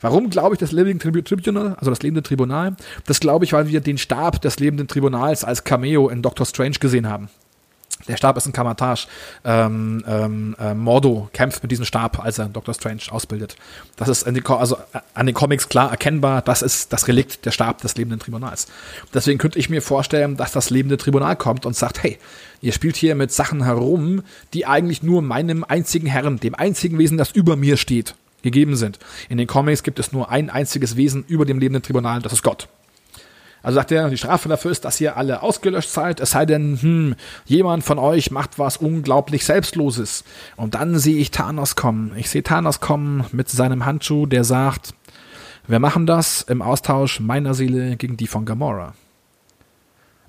Warum 0.00 0.30
glaube 0.30 0.54
ich 0.54 0.58
das 0.58 0.72
Living 0.72 0.98
Tribunal, 0.98 1.74
also 1.74 1.90
das 1.90 2.02
lebende 2.02 2.22
Tribunal? 2.22 2.76
Das 3.06 3.20
glaube 3.20 3.44
ich, 3.44 3.52
weil 3.52 3.68
wir 3.68 3.80
den 3.80 3.98
Stab 3.98 4.40
des 4.40 4.58
lebenden 4.58 4.88
Tribunals 4.88 5.44
als 5.44 5.64
Cameo 5.64 6.08
in 6.08 6.22
Doctor 6.22 6.46
Strange 6.46 6.76
gesehen 6.80 7.08
haben. 7.08 7.28
Der 8.08 8.16
Stab 8.16 8.36
ist 8.36 8.46
ein 8.46 8.52
Kamatage. 8.52 9.06
Ähm, 9.44 10.04
ähm, 10.06 10.56
äh, 10.58 10.74
Mordo 10.74 11.28
kämpft 11.32 11.62
mit 11.62 11.70
diesem 11.70 11.84
Stab, 11.84 12.22
als 12.22 12.38
er 12.38 12.46
Doctor 12.46 12.74
Strange 12.74 13.02
ausbildet. 13.10 13.56
Das 13.96 14.08
ist 14.08 14.26
den, 14.26 14.44
also 14.46 14.76
äh, 14.92 14.98
an 15.14 15.26
den 15.26 15.34
Comics 15.34 15.68
klar 15.68 15.90
erkennbar. 15.90 16.42
Das 16.42 16.62
ist 16.62 16.92
das 16.92 17.08
Relikt, 17.08 17.44
der 17.44 17.52
Stab 17.52 17.80
des 17.82 17.96
lebenden 17.96 18.20
Tribunals. 18.20 18.66
Deswegen 19.14 19.38
könnte 19.38 19.58
ich 19.58 19.70
mir 19.70 19.82
vorstellen, 19.82 20.36
dass 20.36 20.52
das 20.52 20.70
lebende 20.70 20.96
Tribunal 20.96 21.36
kommt 21.36 21.66
und 21.66 21.76
sagt, 21.76 22.02
hey, 22.02 22.18
ihr 22.60 22.72
spielt 22.72 22.96
hier 22.96 23.14
mit 23.14 23.32
Sachen 23.32 23.64
herum, 23.64 24.22
die 24.54 24.66
eigentlich 24.66 25.02
nur 25.02 25.22
meinem 25.22 25.64
einzigen 25.64 26.06
Herrn, 26.06 26.38
dem 26.38 26.54
einzigen 26.54 26.98
Wesen, 26.98 27.18
das 27.18 27.30
über 27.30 27.56
mir 27.56 27.76
steht, 27.76 28.14
gegeben 28.42 28.76
sind. 28.76 28.98
In 29.28 29.38
den 29.38 29.46
Comics 29.46 29.82
gibt 29.82 29.98
es 29.98 30.12
nur 30.12 30.30
ein 30.30 30.50
einziges 30.50 30.96
Wesen 30.96 31.24
über 31.28 31.44
dem 31.44 31.58
lebenden 31.58 31.82
Tribunal, 31.82 32.20
das 32.20 32.32
ist 32.32 32.42
Gott. 32.42 32.68
Also 33.62 33.76
sagt 33.76 33.92
er, 33.92 34.08
die 34.08 34.18
Strafe 34.18 34.48
dafür 34.48 34.72
ist, 34.72 34.84
dass 34.84 35.00
ihr 35.00 35.16
alle 35.16 35.42
ausgelöscht 35.42 35.90
seid, 35.90 36.18
es 36.20 36.30
sei 36.30 36.46
denn, 36.46 36.78
hm, 36.80 37.14
jemand 37.44 37.84
von 37.84 37.98
euch 37.98 38.30
macht 38.30 38.58
was 38.58 38.76
unglaublich 38.76 39.44
Selbstloses. 39.44 40.24
Und 40.56 40.74
dann 40.74 40.98
sehe 40.98 41.18
ich 41.18 41.30
Thanos 41.30 41.76
kommen. 41.76 42.12
Ich 42.16 42.28
sehe 42.28 42.42
Thanos 42.42 42.80
kommen 42.80 43.24
mit 43.30 43.48
seinem 43.48 43.84
Handschuh, 43.84 44.26
der 44.26 44.42
sagt, 44.42 44.94
wir 45.68 45.78
machen 45.78 46.06
das 46.06 46.42
im 46.42 46.60
Austausch 46.60 47.20
meiner 47.20 47.54
Seele 47.54 47.96
gegen 47.96 48.16
die 48.16 48.26
von 48.26 48.44
Gamora. 48.44 48.94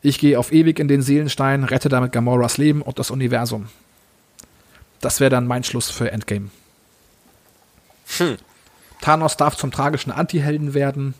Ich 0.03 0.19
gehe 0.19 0.37
auf 0.37 0.51
ewig 0.51 0.79
in 0.79 0.87
den 0.87 1.01
Seelenstein, 1.01 1.63
rette 1.63 1.89
damit 1.89 2.11
Gamoras 2.11 2.57
Leben 2.57 2.81
und 2.81 2.99
das 2.99 3.09
Universum. 3.09 3.69
Das 5.01 5.19
wäre 5.19 5.31
dann 5.31 5.47
mein 5.47 5.63
Schluss 5.63 5.89
für 5.89 6.11
Endgame. 6.11 6.49
Hm. 8.17 8.37
Thanos 9.01 9.37
darf 9.37 9.55
zum 9.55 9.71
tragischen 9.71 10.11
Antihelden 10.11 10.73
werden. 10.73 11.13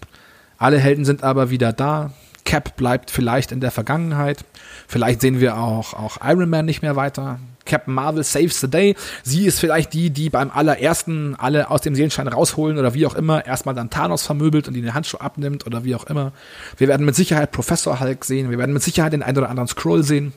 Alle 0.64 0.80
Helden 0.80 1.03
sind 1.03 1.26
aber 1.26 1.49
wieder 1.49 1.74
da. 1.74 2.14
Cap 2.45 2.78
bleibt 2.78 3.11
vielleicht 3.11 3.51
in 3.51 3.59
der 3.59 3.70
Vergangenheit. 3.70 4.45
Vielleicht 4.88 5.20
sehen 5.20 5.41
wir 5.41 5.57
auch, 5.57 5.93
auch 5.93 6.20
Iron 6.24 6.49
Man 6.49 6.64
nicht 6.64 6.82
mehr 6.82 6.95
weiter. 6.95 7.38
Captain 7.66 7.93
Marvel 7.93 8.24
saves 8.24 8.61
the 8.61 8.70
day. 8.70 8.95
Sie 9.24 9.45
ist 9.45 9.59
vielleicht 9.59 9.91
die, 9.91 10.09
die 10.09 10.30
beim 10.30 10.51
allerersten 10.51 11.36
alle 11.36 11.70
aus 11.70 11.82
dem 11.82 11.95
Seelenschein 11.95 12.30
rausholen 12.30 12.78
oder 12.78 12.93
wie 12.93 13.05
auch 13.05 13.16
immer, 13.16 13.45
erstmal 13.45 13.76
dann 13.76 13.89
Thanos 13.89 14.26
vermöbelt 14.26 14.70
und 14.70 14.76
ihn 14.76 14.84
den 14.84 14.93
Handschuh 14.93 15.18
abnimmt 15.18 15.68
oder 15.68 15.84
wie 15.84 15.95
auch 15.95 16.05
immer. 16.05 16.32
Wir 16.78 16.88
werden 16.88 17.05
mit 17.05 17.16
Sicherheit 17.16 17.51
Professor 17.51 17.99
Hulk 17.99 18.24
sehen. 18.24 18.49
Wir 18.49 18.57
werden 18.57 18.72
mit 18.72 18.84
Sicherheit 18.84 19.11
den 19.11 19.22
einen 19.22 19.39
oder 19.39 19.49
anderen 19.49 19.68
Scroll 19.68 20.03
sehen. 20.03 20.32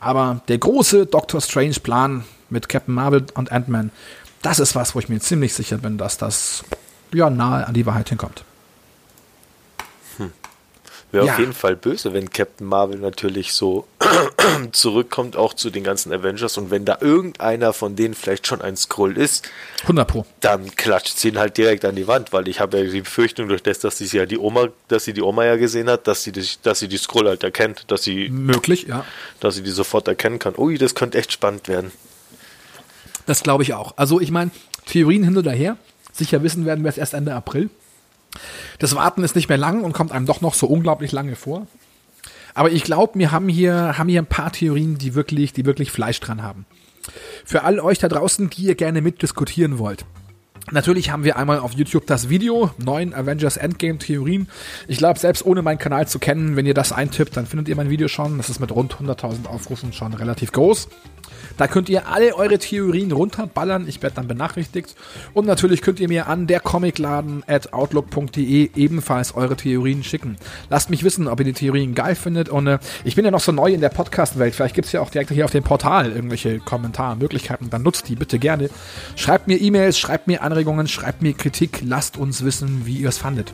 Aber 0.00 0.40
der 0.48 0.58
große 0.58 1.06
Doctor 1.06 1.40
Strange 1.40 1.76
Plan 1.80 2.24
mit 2.50 2.68
Captain 2.68 2.92
Marvel 2.92 3.24
und 3.34 3.52
Ant-Man, 3.52 3.92
das 4.42 4.58
ist 4.58 4.74
was, 4.74 4.96
wo 4.96 4.98
ich 4.98 5.08
mir 5.08 5.20
ziemlich 5.20 5.54
sicher 5.54 5.78
bin, 5.78 5.96
dass 5.96 6.18
das 6.18 6.64
ja 7.12 7.30
nahe 7.30 7.68
an 7.68 7.74
die 7.74 7.86
Wahrheit 7.86 8.08
hinkommt. 8.08 8.44
Wäre 11.14 11.26
ja. 11.26 11.32
auf 11.34 11.38
jeden 11.38 11.52
Fall 11.52 11.76
böse, 11.76 12.12
wenn 12.12 12.28
Captain 12.30 12.66
Marvel 12.66 12.98
natürlich 12.98 13.52
so 13.52 13.86
zurückkommt, 14.72 15.36
auch 15.36 15.54
zu 15.54 15.70
den 15.70 15.84
ganzen 15.84 16.12
Avengers. 16.12 16.58
Und 16.58 16.72
wenn 16.72 16.84
da 16.84 16.98
irgendeiner 17.00 17.72
von 17.72 17.94
denen 17.94 18.14
vielleicht 18.14 18.48
schon 18.48 18.60
ein 18.60 18.76
Scroll 18.76 19.16
ist, 19.16 19.48
100 19.82 20.08
Pro. 20.08 20.26
dann 20.40 20.74
klatscht 20.74 21.16
sie 21.16 21.28
ihn 21.28 21.38
halt 21.38 21.56
direkt 21.56 21.84
an 21.84 21.94
die 21.94 22.08
Wand, 22.08 22.32
weil 22.32 22.48
ich 22.48 22.58
habe 22.58 22.78
ja 22.78 22.90
die 22.90 23.02
Befürchtung 23.02 23.46
durch 23.46 23.62
das, 23.62 23.78
dass 23.78 23.98
sie 23.98 24.06
ja 24.06 24.26
die 24.26 24.38
Oma, 24.38 24.70
dass 24.88 25.04
sie 25.04 25.12
die 25.12 25.22
Oma 25.22 25.44
ja 25.44 25.54
gesehen 25.54 25.88
hat, 25.88 26.08
dass 26.08 26.24
sie 26.24 26.32
die, 26.32 26.44
dass 26.64 26.80
sie 26.80 26.88
die 26.88 26.96
Scroll 26.96 27.28
halt 27.28 27.44
erkennt, 27.44 27.84
dass 27.92 28.02
sie 28.02 28.28
möglich, 28.28 28.86
ja, 28.88 29.04
dass 29.38 29.54
sie 29.54 29.62
die 29.62 29.70
sofort 29.70 30.08
erkennen 30.08 30.40
kann. 30.40 30.54
Ui, 30.58 30.78
das 30.78 30.96
könnte 30.96 31.16
echt 31.16 31.30
spannend 31.30 31.68
werden. 31.68 31.92
Das 33.26 33.44
glaube 33.44 33.62
ich 33.62 33.72
auch. 33.72 33.94
Also 33.96 34.20
ich 34.20 34.32
meine, 34.32 34.50
Theorien 34.86 35.22
hin 35.22 35.36
oder 35.36 35.52
her. 35.52 35.76
Sicher 36.12 36.42
wissen 36.42 36.66
werden 36.66 36.82
wir 36.82 36.88
es 36.88 36.98
erst 36.98 37.14
Ende 37.14 37.34
April. 37.34 37.70
Das 38.78 38.94
Warten 38.94 39.22
ist 39.22 39.36
nicht 39.36 39.48
mehr 39.48 39.58
lang 39.58 39.82
und 39.82 39.92
kommt 39.92 40.12
einem 40.12 40.26
doch 40.26 40.40
noch 40.40 40.54
so 40.54 40.66
unglaublich 40.66 41.12
lange 41.12 41.36
vor. 41.36 41.66
Aber 42.54 42.70
ich 42.70 42.84
glaube, 42.84 43.18
wir 43.18 43.32
haben 43.32 43.48
hier, 43.48 43.98
haben 43.98 44.08
hier 44.08 44.22
ein 44.22 44.26
paar 44.26 44.52
Theorien, 44.52 44.96
die 44.96 45.14
wirklich, 45.14 45.52
die 45.52 45.66
wirklich 45.66 45.90
Fleisch 45.90 46.20
dran 46.20 46.42
haben. 46.42 46.66
Für 47.44 47.64
all 47.64 47.80
euch 47.80 47.98
da 47.98 48.08
draußen, 48.08 48.48
die 48.50 48.62
ihr 48.62 48.74
gerne 48.74 49.02
mitdiskutieren 49.02 49.78
wollt. 49.78 50.04
Natürlich 50.70 51.10
haben 51.10 51.24
wir 51.24 51.36
einmal 51.36 51.58
auf 51.58 51.72
YouTube 51.72 52.06
das 52.06 52.30
Video, 52.30 52.70
neun 52.78 53.12
Avengers 53.12 53.58
Endgame 53.58 53.98
Theorien. 53.98 54.48
Ich 54.88 54.96
glaube, 54.96 55.18
selbst 55.18 55.44
ohne 55.44 55.60
meinen 55.60 55.78
Kanal 55.78 56.08
zu 56.08 56.18
kennen, 56.18 56.56
wenn 56.56 56.64
ihr 56.64 56.74
das 56.74 56.90
eintippt, 56.90 57.36
dann 57.36 57.46
findet 57.46 57.68
ihr 57.68 57.76
mein 57.76 57.90
Video 57.90 58.08
schon. 58.08 58.38
Das 58.38 58.48
ist 58.48 58.60
mit 58.60 58.72
rund 58.72 58.94
100.000 58.94 59.46
Aufrufen 59.46 59.92
schon 59.92 60.14
relativ 60.14 60.52
groß. 60.52 60.88
Da 61.56 61.68
könnt 61.68 61.88
ihr 61.88 62.08
alle 62.08 62.34
eure 62.34 62.58
Theorien 62.58 63.12
runterballern. 63.12 63.86
Ich 63.88 64.02
werde 64.02 64.16
dann 64.16 64.26
benachrichtigt. 64.26 64.94
Und 65.34 65.46
natürlich 65.46 65.82
könnt 65.82 66.00
ihr 66.00 66.08
mir 66.08 66.26
an 66.26 66.46
der 66.46 66.60
Comicladen 66.60 67.44
at 67.46 67.72
outlook.de 67.72 68.70
ebenfalls 68.74 69.34
eure 69.34 69.56
Theorien 69.56 70.02
schicken. 70.02 70.36
Lasst 70.70 70.90
mich 70.90 71.04
wissen, 71.04 71.28
ob 71.28 71.38
ihr 71.40 71.44
die 71.44 71.52
Theorien 71.52 71.94
geil 71.94 72.14
findet. 72.14 72.48
Und 72.48 72.66
äh, 72.66 72.78
ich 73.04 73.14
bin 73.14 73.24
ja 73.24 73.30
noch 73.30 73.40
so 73.40 73.52
neu 73.52 73.72
in 73.72 73.80
der 73.80 73.88
Podcast-Welt. 73.88 74.54
Vielleicht 74.54 74.74
gibt 74.74 74.86
es 74.86 74.92
ja 74.92 75.00
auch 75.00 75.10
direkt 75.10 75.30
hier 75.30 75.44
auf 75.44 75.52
dem 75.52 75.62
Portal 75.64 76.10
irgendwelche 76.10 76.58
Kommentarmöglichkeiten. 76.58 77.70
Dann 77.70 77.82
nutzt 77.82 78.08
die 78.08 78.16
bitte 78.16 78.38
gerne. 78.38 78.70
Schreibt 79.16 79.46
mir 79.46 79.60
E-Mails, 79.60 79.98
schreibt 79.98 80.26
mir 80.26 80.42
Anregungen, 80.54 80.86
schreibt 80.86 81.20
mir 81.20 81.34
Kritik. 81.34 81.80
Lasst 81.84 82.16
uns 82.16 82.44
wissen, 82.44 82.86
wie 82.86 82.98
ihr 82.98 83.08
es 83.08 83.18
fandet. 83.18 83.52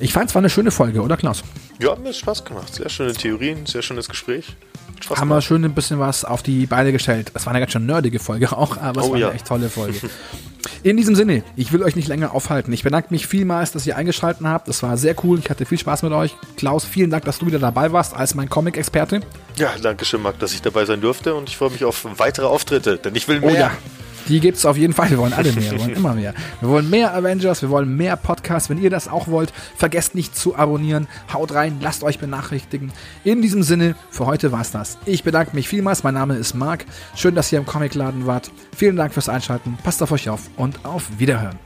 Ich 0.00 0.14
fand 0.14 0.30
es 0.30 0.34
war 0.34 0.40
eine 0.40 0.48
schöne 0.48 0.70
Folge, 0.70 1.02
oder 1.02 1.18
Klaus? 1.18 1.44
Ja, 1.82 1.94
mir 1.96 2.08
hat 2.08 2.16
Spaß 2.16 2.46
gemacht. 2.46 2.74
Sehr 2.74 2.88
schöne 2.88 3.12
Theorien, 3.12 3.66
sehr 3.66 3.82
schönes 3.82 4.08
Gespräch. 4.08 4.56
Spaß 5.02 5.18
haben 5.18 5.28
wir 5.28 5.42
schön 5.42 5.62
ein 5.66 5.74
bisschen 5.74 5.98
was 5.98 6.24
auf 6.24 6.42
die 6.42 6.64
Beine 6.64 6.92
gestellt. 6.92 7.32
Das 7.34 7.44
war 7.44 7.50
eine 7.52 7.60
ganz 7.60 7.72
schön 7.72 7.84
nerdige 7.84 8.18
Folge 8.20 8.56
auch, 8.56 8.78
aber 8.78 9.02
es 9.02 9.06
oh, 9.06 9.12
war 9.12 9.18
ja. 9.18 9.26
eine 9.26 9.36
echt 9.36 9.46
tolle 9.46 9.68
Folge. 9.68 10.00
In 10.82 10.96
diesem 10.96 11.14
Sinne, 11.14 11.42
ich 11.56 11.72
will 11.72 11.82
euch 11.82 11.94
nicht 11.94 12.08
länger 12.08 12.32
aufhalten. 12.32 12.72
Ich 12.72 12.84
bedanke 12.84 13.08
mich 13.10 13.26
vielmals, 13.26 13.72
dass 13.72 13.86
ihr 13.86 13.98
eingeschaltet 13.98 14.46
habt. 14.46 14.66
Das 14.66 14.82
war 14.82 14.96
sehr 14.96 15.14
cool. 15.24 15.38
Ich 15.38 15.50
hatte 15.50 15.66
viel 15.66 15.76
Spaß 15.76 16.04
mit 16.04 16.12
euch. 16.12 16.34
Klaus, 16.56 16.86
vielen 16.86 17.10
Dank, 17.10 17.26
dass 17.26 17.38
du 17.38 17.46
wieder 17.46 17.58
dabei 17.58 17.92
warst 17.92 18.14
als 18.14 18.34
mein 18.34 18.48
Comic-Experte. 18.48 19.20
Ja, 19.56 19.74
danke 19.82 20.06
schön, 20.06 20.22
Marc, 20.22 20.38
dass 20.38 20.54
ich 20.54 20.62
dabei 20.62 20.86
sein 20.86 21.02
durfte 21.02 21.34
und 21.34 21.50
ich 21.50 21.58
freue 21.58 21.70
mich 21.70 21.84
auf 21.84 22.06
weitere 22.18 22.46
Auftritte, 22.46 22.96
denn 22.96 23.14
ich 23.14 23.28
will 23.28 23.40
oh 23.42 23.46
mehr. 23.46 23.54
Oh 23.54 23.58
ja. 23.58 23.70
Die 24.28 24.40
gibt 24.40 24.58
es 24.58 24.64
auf 24.64 24.76
jeden 24.76 24.92
Fall. 24.92 25.10
Wir 25.10 25.18
wollen 25.18 25.32
alle 25.32 25.52
mehr. 25.52 25.70
Wir 25.72 25.80
wollen 25.80 25.94
immer 25.94 26.14
mehr. 26.14 26.34
Wir 26.60 26.68
wollen 26.68 26.88
mehr 26.88 27.14
Avengers. 27.14 27.62
Wir 27.62 27.70
wollen 27.70 27.96
mehr 27.96 28.16
Podcasts. 28.16 28.70
Wenn 28.70 28.82
ihr 28.82 28.90
das 28.90 29.08
auch 29.08 29.28
wollt, 29.28 29.52
vergesst 29.76 30.14
nicht 30.14 30.36
zu 30.36 30.56
abonnieren. 30.56 31.06
Haut 31.32 31.52
rein. 31.52 31.78
Lasst 31.80 32.02
euch 32.02 32.18
benachrichtigen. 32.18 32.92
In 33.22 33.42
diesem 33.42 33.62
Sinne, 33.62 33.94
für 34.10 34.26
heute 34.26 34.52
war's 34.52 34.70
das. 34.70 34.98
Ich 35.04 35.24
bedanke 35.24 35.54
mich 35.54 35.68
vielmals. 35.68 36.04
Mein 36.04 36.14
Name 36.14 36.36
ist 36.36 36.54
Marc. 36.54 36.86
Schön, 37.14 37.34
dass 37.34 37.52
ihr 37.52 37.58
im 37.58 37.66
Comicladen 37.66 38.26
wart. 38.26 38.50
Vielen 38.76 38.96
Dank 38.96 39.12
fürs 39.12 39.28
Einschalten. 39.28 39.76
Passt 39.82 40.02
auf 40.02 40.12
euch 40.12 40.28
auf 40.28 40.48
und 40.56 40.84
auf 40.84 41.04
Wiederhören. 41.18 41.58